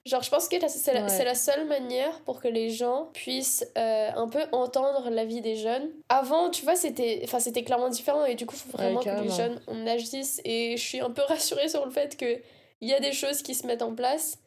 Genre, 0.06 0.21
je 0.21 0.30
pense 0.30 0.47
que 0.47 0.56
c'est 0.67 0.93
la, 0.93 1.01
la, 1.01 1.36
seule 1.36 1.65
manière 1.65 2.19
pour 2.21 2.39
que 2.39 2.47
les 2.47 2.69
gens 2.69 3.10
puissent 3.13 3.65
euh, 3.75 4.12
un 4.15 4.28
peu 4.28 4.43
entendre 4.51 5.10
la 5.10 5.25
vie 5.25 5.41
des 5.41 5.56
jeunes. 5.56 5.89
Avant, 6.10 6.51
tu 6.51 6.63
vois, 6.63 6.75
c'était 6.75 7.25
clairement 7.65 7.89
différent 7.89 8.23
et 8.23 8.36
du 8.36 8.45
coup, 8.45 8.56
il 8.56 8.71
faut 8.71 8.78
vraiment 8.78 8.99
que 8.99 9.10
les 9.10 9.30
jeunes 9.30 9.60
on 9.67 9.88
agisse. 9.88 10.41
Et 10.45 10.78
je 10.78 10.84
suis 10.84 10.99
un 10.99 11.10
peu 11.10 11.23
rassurée 11.28 11.69
sur 11.69 11.84
le 11.86 11.91
fait 11.91 12.15
qu'il 12.17 12.41
y 12.82 12.93
a 12.93 12.99
des 12.99 13.13
choses 13.13 13.41
qui 13.41 13.56
se 13.56 13.65
mettent 13.65 13.82
en 13.82 13.95
place. 13.95 14.38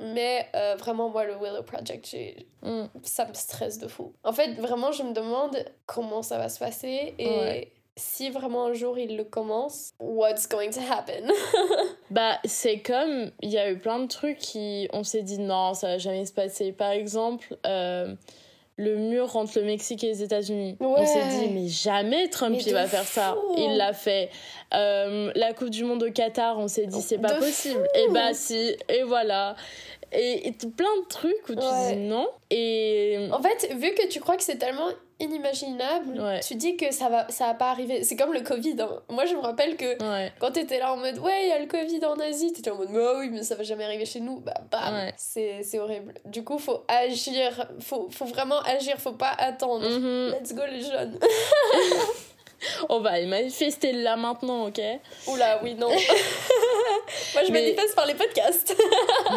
Mais 0.00 0.48
euh, 0.54 0.76
vraiment, 0.78 1.10
moi, 1.10 1.24
le 1.24 1.34
Willow 1.34 1.62
Project, 1.62 2.16
mm. 2.62 2.84
ça 3.02 3.26
me 3.26 3.34
stresse 3.34 3.78
de 3.78 3.86
fou. 3.86 4.12
En 4.24 4.32
fait, 4.32 4.54
vraiment, 4.54 4.92
je 4.92 5.02
me 5.02 5.12
demande 5.12 5.56
comment 5.86 6.22
ça 6.22 6.38
va 6.38 6.48
se 6.48 6.58
passer 6.58 7.14
et 7.18 7.70
si 7.96 8.30
vraiment 8.30 8.66
un 8.66 8.72
jour 8.72 8.98
il 8.98 9.16
le 9.16 9.24
commence, 9.24 9.92
what's 10.00 10.48
going 10.48 10.70
to 10.70 10.80
happen? 10.80 11.30
bah, 12.10 12.38
c'est 12.44 12.80
comme, 12.80 13.30
il 13.42 13.50
y 13.50 13.58
a 13.58 13.70
eu 13.70 13.78
plein 13.78 13.98
de 13.98 14.06
trucs 14.06 14.38
qui, 14.38 14.88
on 14.92 15.04
s'est 15.04 15.22
dit 15.22 15.38
non, 15.38 15.74
ça 15.74 15.88
va 15.88 15.98
jamais 15.98 16.24
se 16.24 16.32
passer. 16.32 16.72
Par 16.72 16.90
exemple, 16.90 17.56
euh, 17.66 18.14
le 18.80 18.96
mur 18.96 19.36
entre 19.36 19.58
le 19.58 19.66
Mexique 19.66 20.02
et 20.04 20.08
les 20.08 20.22
États-Unis. 20.22 20.76
On 20.80 21.04
s'est 21.04 21.28
dit, 21.28 21.52
mais 21.52 21.68
jamais 21.68 22.28
Trump 22.28 22.56
il 22.58 22.72
va 22.72 22.86
faire 22.86 23.04
ça. 23.04 23.36
Il 23.58 23.76
l'a 23.76 23.92
fait. 23.92 24.30
Euh, 24.72 25.30
la 25.34 25.52
Coupe 25.52 25.70
du 25.70 25.84
Monde 25.84 26.02
au 26.02 26.10
Qatar, 26.10 26.58
on 26.58 26.66
s'est 26.66 26.86
dit, 26.86 27.02
c'est 27.02 27.18
pas 27.18 27.34
possible. 27.34 27.86
Et 27.94 28.08
bah 28.10 28.32
si, 28.32 28.76
et 28.88 29.02
voilà. 29.02 29.54
Et, 30.12 30.52
plein 30.76 30.96
de 31.02 31.08
trucs 31.08 31.48
où 31.48 31.54
tu 31.54 31.60
dis 31.60 31.96
non. 31.96 32.26
Et. 32.50 33.28
En 33.30 33.42
fait, 33.42 33.74
vu 33.74 33.92
que 33.94 34.08
tu 34.08 34.18
crois 34.18 34.36
que 34.36 34.42
c'est 34.42 34.58
tellement 34.58 34.88
inimaginable. 35.20 36.40
Tu 36.46 36.54
dis 36.54 36.76
que 36.76 36.92
ça 36.92 37.08
va, 37.08 37.26
ça 37.30 37.46
va 37.46 37.54
pas 37.54 37.70
arriver. 37.70 38.04
C'est 38.04 38.16
comme 38.16 38.32
le 38.32 38.40
Covid. 38.40 38.76
Hein. 38.80 39.02
Moi, 39.08 39.26
je 39.26 39.34
me 39.34 39.40
rappelle 39.40 39.76
que 39.76 39.96
quand 40.38 40.52
t'étais 40.52 40.78
là 40.78 40.92
en 40.92 40.96
mode 40.96 41.18
ouais, 41.18 41.42
il 41.42 41.48
y 41.48 41.52
a 41.52 41.58
le 41.58 41.66
Covid 41.66 42.04
en 42.04 42.18
Asie, 42.18 42.52
t'étais 42.52 42.70
en 42.70 42.76
mode 42.76 42.92
bah 42.92 43.14
oui, 43.18 43.30
mais 43.30 43.42
ça 43.42 43.54
va 43.54 43.62
jamais 43.62 43.84
arriver 43.84 44.06
chez 44.06 44.20
nous. 44.20 44.40
Bah, 44.40 44.54
bam, 44.70 45.10
c'est 45.16 45.78
horrible. 45.78 46.14
Du 46.24 46.42
coup, 46.44 46.58
faut 46.58 46.84
agir. 46.88 47.68
Faut, 47.80 48.08
faut 48.10 48.26
vraiment 48.26 48.60
agir. 48.60 48.96
Faut 48.98 49.12
pas 49.12 49.34
attendre. 49.38 49.86
Mm-hmm. 49.86 50.30
Let's 50.30 50.54
go, 50.54 50.62
les 50.70 50.82
jeunes. 50.82 51.18
On 52.88 53.00
va 53.00 53.12
aller 53.12 53.26
manifester 53.26 53.92
là 53.92 54.16
maintenant, 54.16 54.66
ok? 54.66 54.80
Oula, 55.28 55.60
oui, 55.62 55.74
non. 55.74 55.88
Moi, 57.34 57.44
je 57.46 57.52
manifeste 57.52 57.94
par 57.94 58.06
les 58.06 58.14
podcasts. 58.14 58.76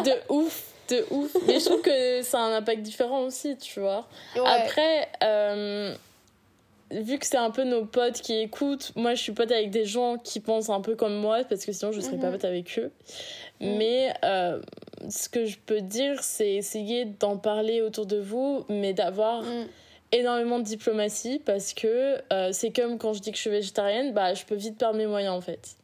de 0.04 0.14
ouf 0.30 0.73
de 0.90 1.06
ouf. 1.12 1.36
Mais 1.48 1.60
je 1.60 1.66
trouve 1.66 1.82
que 1.82 2.22
ça 2.22 2.40
a 2.40 2.42
un 2.44 2.58
impact 2.58 2.82
différent 2.82 3.22
aussi, 3.22 3.58
tu 3.58 3.80
vois. 3.80 4.08
Après, 4.46 5.10
euh, 5.24 5.96
vu 6.92 7.18
que 7.18 7.26
c'est 7.26 7.38
un 7.38 7.52
peu 7.52 7.64
nos 7.64 7.86
potes 7.86 8.22
qui 8.22 8.34
écoutent, 8.34 8.92
moi 8.96 9.16
je 9.16 9.22
suis 9.22 9.32
pote 9.32 9.52
avec 9.52 9.70
des 9.70 9.86
gens 9.86 10.18
qui 10.18 10.40
pensent 10.40 10.70
un 10.70 10.82
peu 10.82 10.96
comme 10.96 11.16
moi, 11.16 11.44
parce 11.48 11.66
que 11.66 11.72
sinon 11.72 11.92
je 11.92 12.02
serais 12.02 12.18
pas 12.18 12.28
mhm. 12.28 12.34
pote 12.34 12.46
avec 12.46 12.80
eux. 12.80 12.92
Mhm. 13.62 13.78
Mais 13.78 14.14
euh, 14.24 14.62
ce 15.10 15.30
que 15.30 15.46
je 15.46 15.58
peux 15.66 15.82
dire, 15.82 16.24
c'est 16.24 16.54
essayer 16.54 17.06
d'en 17.06 17.38
parler 17.38 17.82
autour 17.82 18.06
de 18.06 18.18
vous, 18.18 18.66
mais 18.70 18.94
d'avoir. 18.94 19.44
Mhm. 19.44 19.68
énormément 20.12 20.60
de 20.60 20.64
diplomatie 20.64 21.42
parce 21.44 21.74
que 21.74 22.22
euh, 22.32 22.52
c'est 22.52 22.70
comme 22.70 23.00
quand 23.00 23.14
je 23.14 23.20
dis 23.20 23.32
que 23.32 23.36
je 23.36 23.42
suis 23.42 23.50
végétarienne 23.50 24.14
bah 24.14 24.36
je 24.36 24.46
peux 24.46 24.54
vite 24.54 24.78
perdre 24.78 24.96
mes 24.96 25.08
moyens 25.08 25.34
en 25.34 25.42
fait 25.42 25.76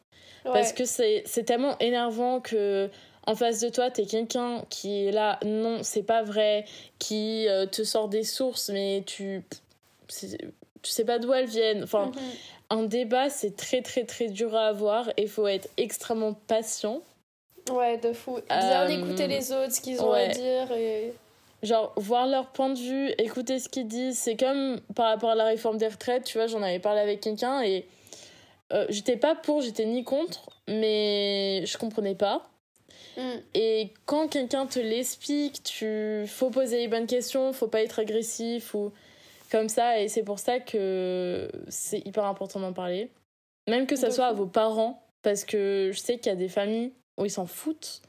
parce 0.44 0.72
que 0.72 0.84
c'est 0.84 1.44
tellement 1.44 1.76
énervant 1.78 2.40
que 2.40 2.88
en 3.30 3.36
face 3.36 3.60
de 3.60 3.68
toi, 3.68 3.90
t'es 3.90 4.06
quelqu'un 4.06 4.64
qui 4.70 5.06
est 5.06 5.12
là, 5.12 5.38
non, 5.44 5.84
c'est 5.84 6.02
pas 6.02 6.22
vrai, 6.22 6.64
qui 6.98 7.46
euh, 7.48 7.64
te 7.64 7.84
sort 7.84 8.08
des 8.08 8.24
sources, 8.24 8.70
mais 8.70 9.04
tu, 9.06 9.44
tu 10.08 10.90
sais 10.90 11.04
pas 11.04 11.20
d'où 11.20 11.32
elles 11.32 11.46
viennent. 11.46 11.84
Enfin, 11.84 12.06
mhm. 12.06 12.14
un 12.70 12.82
débat, 12.82 13.30
c'est 13.30 13.56
très, 13.56 13.82
très, 13.82 14.04
très 14.04 14.28
dur 14.28 14.56
à 14.56 14.66
avoir 14.66 15.10
et 15.10 15.22
il 15.22 15.28
faut 15.28 15.46
être 15.46 15.68
extrêmement 15.76 16.32
patient. 16.32 17.02
Ouais, 17.70 17.98
de 17.98 18.12
fou. 18.12 18.40
Bien 18.48 18.82
euh, 18.82 18.88
écouter 18.88 19.28
les 19.28 19.52
autres, 19.52 19.72
ce 19.74 19.80
qu'ils 19.80 20.02
ont 20.02 20.10
à 20.10 20.26
dire 20.26 20.72
et. 20.72 21.12
genre 21.62 21.92
voir 21.96 22.26
leur 22.26 22.48
point 22.48 22.70
de 22.70 22.78
vue, 22.78 23.12
écouter 23.18 23.60
ce 23.60 23.68
qu'ils 23.68 23.86
disent. 23.86 24.18
C'est 24.18 24.36
comme 24.36 24.80
par 24.96 25.06
rapport 25.06 25.30
à 25.30 25.34
la 25.36 25.44
réforme 25.44 25.78
des 25.78 25.86
retraites, 25.86 26.24
tu 26.24 26.38
vois, 26.38 26.48
j'en 26.48 26.62
avais 26.62 26.80
parlé 26.80 27.00
avec 27.00 27.20
quelqu'un 27.20 27.62
et 27.62 27.86
euh, 28.72 28.86
j'étais 28.88 29.16
pas 29.16 29.36
pour, 29.36 29.60
j'étais 29.60 29.84
ni 29.84 30.02
contre, 30.02 30.50
mais 30.66 31.64
je 31.64 31.78
comprenais 31.78 32.16
pas. 32.16 32.49
Mm. 33.16 33.30
Et 33.54 33.90
quand 34.06 34.28
quelqu'un 34.28 34.66
te 34.66 34.78
l'explique, 34.78 35.62
tu 35.62 36.24
faut 36.26 36.50
poser 36.50 36.78
les 36.78 36.88
bonnes 36.88 37.06
questions, 37.06 37.52
faut 37.52 37.68
pas 37.68 37.82
être 37.82 37.98
agressif 37.98 38.74
ou 38.74 38.92
comme 39.50 39.68
ça. 39.68 40.00
Et 40.00 40.08
c'est 40.08 40.22
pour 40.22 40.38
ça 40.38 40.60
que 40.60 41.50
c'est 41.68 42.06
hyper 42.06 42.24
important 42.24 42.60
d'en 42.60 42.72
parler. 42.72 43.10
Même 43.68 43.86
que 43.86 43.96
ça 43.96 44.08
De 44.08 44.12
soit 44.12 44.26
à 44.26 44.32
vos 44.32 44.46
parents, 44.46 45.02
parce 45.22 45.44
que 45.44 45.90
je 45.92 45.98
sais 45.98 46.18
qu'il 46.18 46.26
y 46.26 46.32
a 46.32 46.36
des 46.36 46.48
familles 46.48 46.92
où 47.18 47.24
ils 47.24 47.30
s'en 47.30 47.46
foutent. 47.46 48.00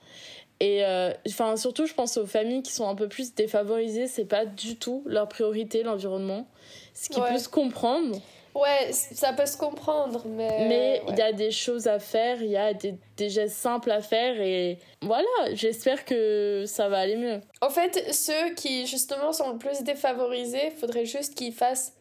Et 0.60 0.86
euh, 0.86 1.12
enfin, 1.28 1.58
surtout, 1.58 1.88
je 1.88 1.94
pense 1.96 2.18
aux 2.18 2.28
familles 2.28 2.62
qui 2.62 2.72
sont 2.72 2.88
un 2.88 2.94
peu 2.96 3.08
plus 3.10 3.34
défavorisées, 3.34 4.06
c'est 4.08 4.26
pas 4.26 4.46
du 4.46 4.76
tout 4.78 5.02
leur 5.08 5.28
priorité, 5.28 5.82
l'environnement. 5.82 6.48
Ce 6.94 7.10
qui 7.10 7.20
Ouais. 7.20 7.32
peut 7.34 7.40
se 7.40 7.50
comprendre, 7.50 8.20
Ouais, 8.56 8.92
ça 8.92 9.34
peut 9.34 9.46
se 9.46 9.58
comprendre, 9.58 10.24
mais. 10.28 10.68
mais 10.68 11.02
il 11.08 11.12
ouais. 11.12 11.18
y 11.18 11.22
a 11.22 11.32
des 11.34 11.52
choses 11.52 11.88
à 11.88 12.00
faire, 12.00 12.42
il 12.42 12.50
y 12.52 12.58
a 12.58 12.74
des, 12.74 12.96
des 13.18 13.30
gestes 13.30 13.56
simples 13.58 13.92
à 13.92 14.02
faire, 14.02 14.40
et 14.42 14.78
voilà, 15.02 15.28
j'espère 15.54 16.04
que 16.06 16.66
ça 16.68 16.90
va 16.90 17.00
aller 17.00 17.16
mieux. 17.16 17.40
En 17.62 17.70
fait, 17.70 18.14
ceux 18.14 18.54
qui 18.56 18.86
justement 18.88 19.32
sont 19.32 19.52
le 19.54 19.58
plus 19.58 19.82
défavorisés, 19.84 20.72
faudrait 20.72 21.06
juste 21.06 21.36
qu'ils 21.36 21.54
fassent 21.54 21.94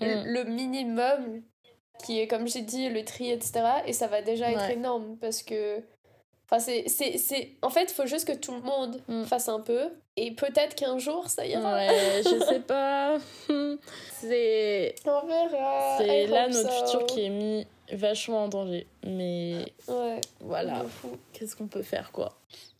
le- 0.00 0.22
Mm. 0.22 0.24
le 0.26 0.44
minimum, 0.44 1.42
qui 2.04 2.18
est 2.20 2.26
comme 2.26 2.48
j'ai 2.48 2.62
dit, 2.62 2.88
le 2.88 3.04
tri, 3.04 3.30
etc. 3.30 3.62
Et 3.86 3.92
ça 3.92 4.06
va 4.08 4.22
déjà 4.22 4.50
être 4.50 4.70
énorme 4.70 5.16
parce 5.20 5.42
que. 5.42 5.82
Enfin, 6.46 6.58
c'est, 6.58 6.84
c'est, 6.88 7.16
c'est... 7.18 7.52
En 7.62 7.70
fait, 7.70 7.84
il 7.84 7.94
faut 7.94 8.06
juste 8.06 8.26
que 8.26 8.32
tout 8.36 8.52
le 8.52 8.60
monde 8.60 9.00
Mm. 9.08 9.24
fasse 9.24 9.48
un 9.48 9.60
peu. 9.60 9.88
Et 10.16 10.30
peut-être 10.32 10.74
qu'un 10.76 10.98
jour, 10.98 11.28
ça 11.28 11.44
ira. 11.46 11.74
Ouais, 11.74 12.22
je 12.22 12.44
sais 12.48 12.60
pas. 12.60 13.16
C'est 14.20 14.94
On 15.06 15.26
verra. 15.26 15.98
c'est 15.98 16.24
I 16.24 16.26
là 16.26 16.48
notre 16.48 16.70
so. 16.70 16.84
futur 16.86 17.06
qui 17.06 17.24
est 17.26 17.30
mis 17.30 17.66
vachement 17.92 18.44
en 18.44 18.48
danger. 18.48 18.86
Mais 19.06 19.64
Ouais, 19.88 20.20
voilà, 20.40 20.84
qu'est-ce 21.32 21.56
qu'on 21.56 21.66
peut 21.66 21.82
faire 21.82 22.12
quoi? 22.12 22.34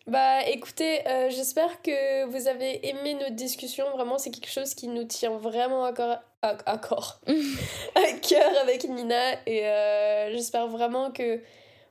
Bah 0.07 0.47
écoutez, 0.47 1.01
euh, 1.09 1.31
j'espère 1.31 1.81
que 1.81 2.27
vous 2.27 2.47
avez 2.47 2.87
aimé 2.89 3.15
notre 3.15 3.35
discussion. 3.35 3.87
Vraiment, 3.97 4.19
c'est 4.19 4.31
quelque 4.31 4.51
chose 4.51 4.75
qui 4.75 4.89
nous 4.89 5.05
tient 5.05 5.31
vraiment 5.39 5.85
à 5.85 5.95
corps, 5.95 6.19
à, 6.43 6.57
à 6.67 6.77
corps, 6.79 7.21
à 7.95 8.13
cœur 8.21 8.53
avec 8.63 8.85
Nina. 8.85 9.33
Et 9.47 9.67
euh, 9.67 10.31
j'espère 10.33 10.67
vraiment 10.69 11.11
que 11.11 11.41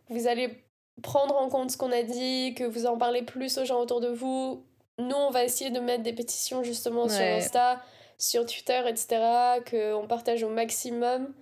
vous 0.10 0.28
allez 0.28 0.50
prendre 1.02 1.36
en 1.36 1.50
compte 1.50 1.72
ce 1.72 1.78
qu'on 1.78 1.92
a 1.92 2.04
dit, 2.04 2.54
que 2.56 2.64
vous 2.64 2.86
en 2.86 2.98
parlez 2.98 3.22
plus 3.24 3.58
aux 3.58 3.66
gens 3.66 3.80
autour 3.80 4.00
de 4.02 4.10
vous. 4.10 4.64
Nous, 5.00 5.16
on 5.16 5.32
va 5.32 5.44
essayer 5.44 5.72
de 5.72 5.80
mettre 5.80 6.04
des 6.04 6.14
pétitions 6.14 6.64
justement 6.64 7.10
sur. 7.10 7.22
Insta, 7.24 7.82
sur 8.18 8.46
Twitter, 8.46 8.80
etc. 8.88 9.18
Qu'on 9.70 10.08
partage 10.08 10.44
au 10.44 10.50
maximum. 10.50 11.34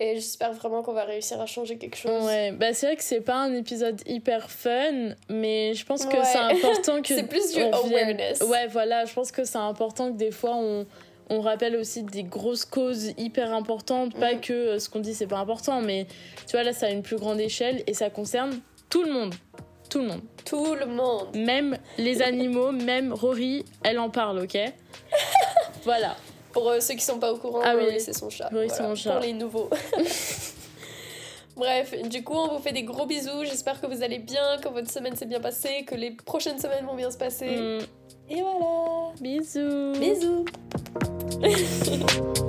Et 0.00 0.14
j'espère 0.16 0.52
vraiment 0.52 0.82
qu'on 0.82 0.94
va 0.94 1.04
réussir 1.04 1.40
à 1.40 1.46
changer 1.46 1.78
quelque 1.78 1.96
chose. 1.96 2.24
Ouais, 2.24 2.50
bah 2.50 2.72
c'est 2.72 2.86
vrai 2.86 2.96
que 2.96 3.04
c'est 3.04 3.20
pas 3.20 3.36
un 3.36 3.54
épisode 3.54 4.00
hyper 4.06 4.50
fun, 4.50 5.14
mais 5.28 5.74
je 5.74 5.84
pense 5.84 6.06
que 6.06 6.16
Ouais. 6.16 6.24
c'est 6.24 6.38
important 6.38 7.02
que 7.02 7.14
C'est 7.14 7.22
plus 7.28 7.52
du 7.52 7.60
vienne- 7.60 7.74
awareness. 7.74 8.40
Ouais, 8.40 8.66
voilà, 8.66 9.04
je 9.04 9.12
pense 9.12 9.30
que 9.30 9.44
c'est 9.44 9.58
important 9.58 10.10
que 10.10 10.16
des 10.16 10.30
fois 10.32 10.54
on 10.56 10.86
on 11.30 11.40
rappelle 11.40 11.76
aussi 11.76 12.02
des 12.02 12.24
grosses 12.24 12.64
causes 12.64 13.12
hyper 13.16 13.52
importantes, 13.54 14.14
pas 14.18 14.34
Mhm. 14.34 14.40
que 14.40 14.52
euh, 14.52 14.78
ce 14.80 14.88
qu'on 14.88 14.98
dit 14.98 15.14
c'est 15.14 15.28
pas 15.28 15.38
important, 15.38 15.80
mais 15.80 16.06
tu 16.48 16.52
vois 16.56 16.64
là 16.64 16.72
ça 16.72 16.86
a 16.86 16.90
une 16.90 17.02
plus 17.02 17.16
grande 17.16 17.38
échelle 17.40 17.84
et 17.86 17.94
ça 17.94 18.10
concerne 18.10 18.58
tout 18.92 19.02
le 19.04 19.10
monde. 19.10 19.34
Tout 19.88 20.00
le 20.00 20.08
monde. 20.08 20.20
Tout 20.44 20.74
le 20.74 20.84
monde. 20.84 21.34
Même 21.34 21.78
les 21.96 22.20
animaux, 22.20 22.72
même 22.72 23.14
Rory, 23.14 23.64
elle 23.82 23.98
en 23.98 24.10
parle, 24.10 24.40
ok 24.40 24.54
Voilà. 25.84 26.14
Pour 26.52 26.68
euh, 26.68 26.78
ceux 26.80 26.92
qui 26.92 27.02
sont 27.02 27.18
pas 27.18 27.32
au 27.32 27.38
courant, 27.38 27.62
ah, 27.64 27.72
Rory, 27.72 27.86
oui. 27.88 28.00
c'est 28.00 28.12
son 28.12 28.28
chat. 28.28 28.50
Rory, 28.52 28.68
chat. 28.68 29.12
Pour 29.12 29.22
les 29.22 29.32
nouveaux. 29.32 29.70
Bref, 31.56 31.94
du 32.06 32.22
coup, 32.22 32.34
on 32.34 32.48
vous 32.48 32.62
fait 32.62 32.72
des 32.72 32.82
gros 32.82 33.06
bisous. 33.06 33.44
J'espère 33.44 33.80
que 33.80 33.86
vous 33.86 34.02
allez 34.02 34.18
bien, 34.18 34.58
que 34.62 34.68
votre 34.68 34.90
semaine 34.90 35.16
s'est 35.16 35.24
bien 35.24 35.40
passée, 35.40 35.86
que 35.86 35.94
les 35.94 36.10
prochaines 36.10 36.58
semaines 36.58 36.84
vont 36.84 36.94
bien 36.94 37.10
se 37.10 37.16
passer. 37.16 37.46
Mm. 37.46 37.78
Et 38.28 38.42
voilà. 38.42 39.14
Bisous. 39.22 39.92
Bisous. 39.98 40.44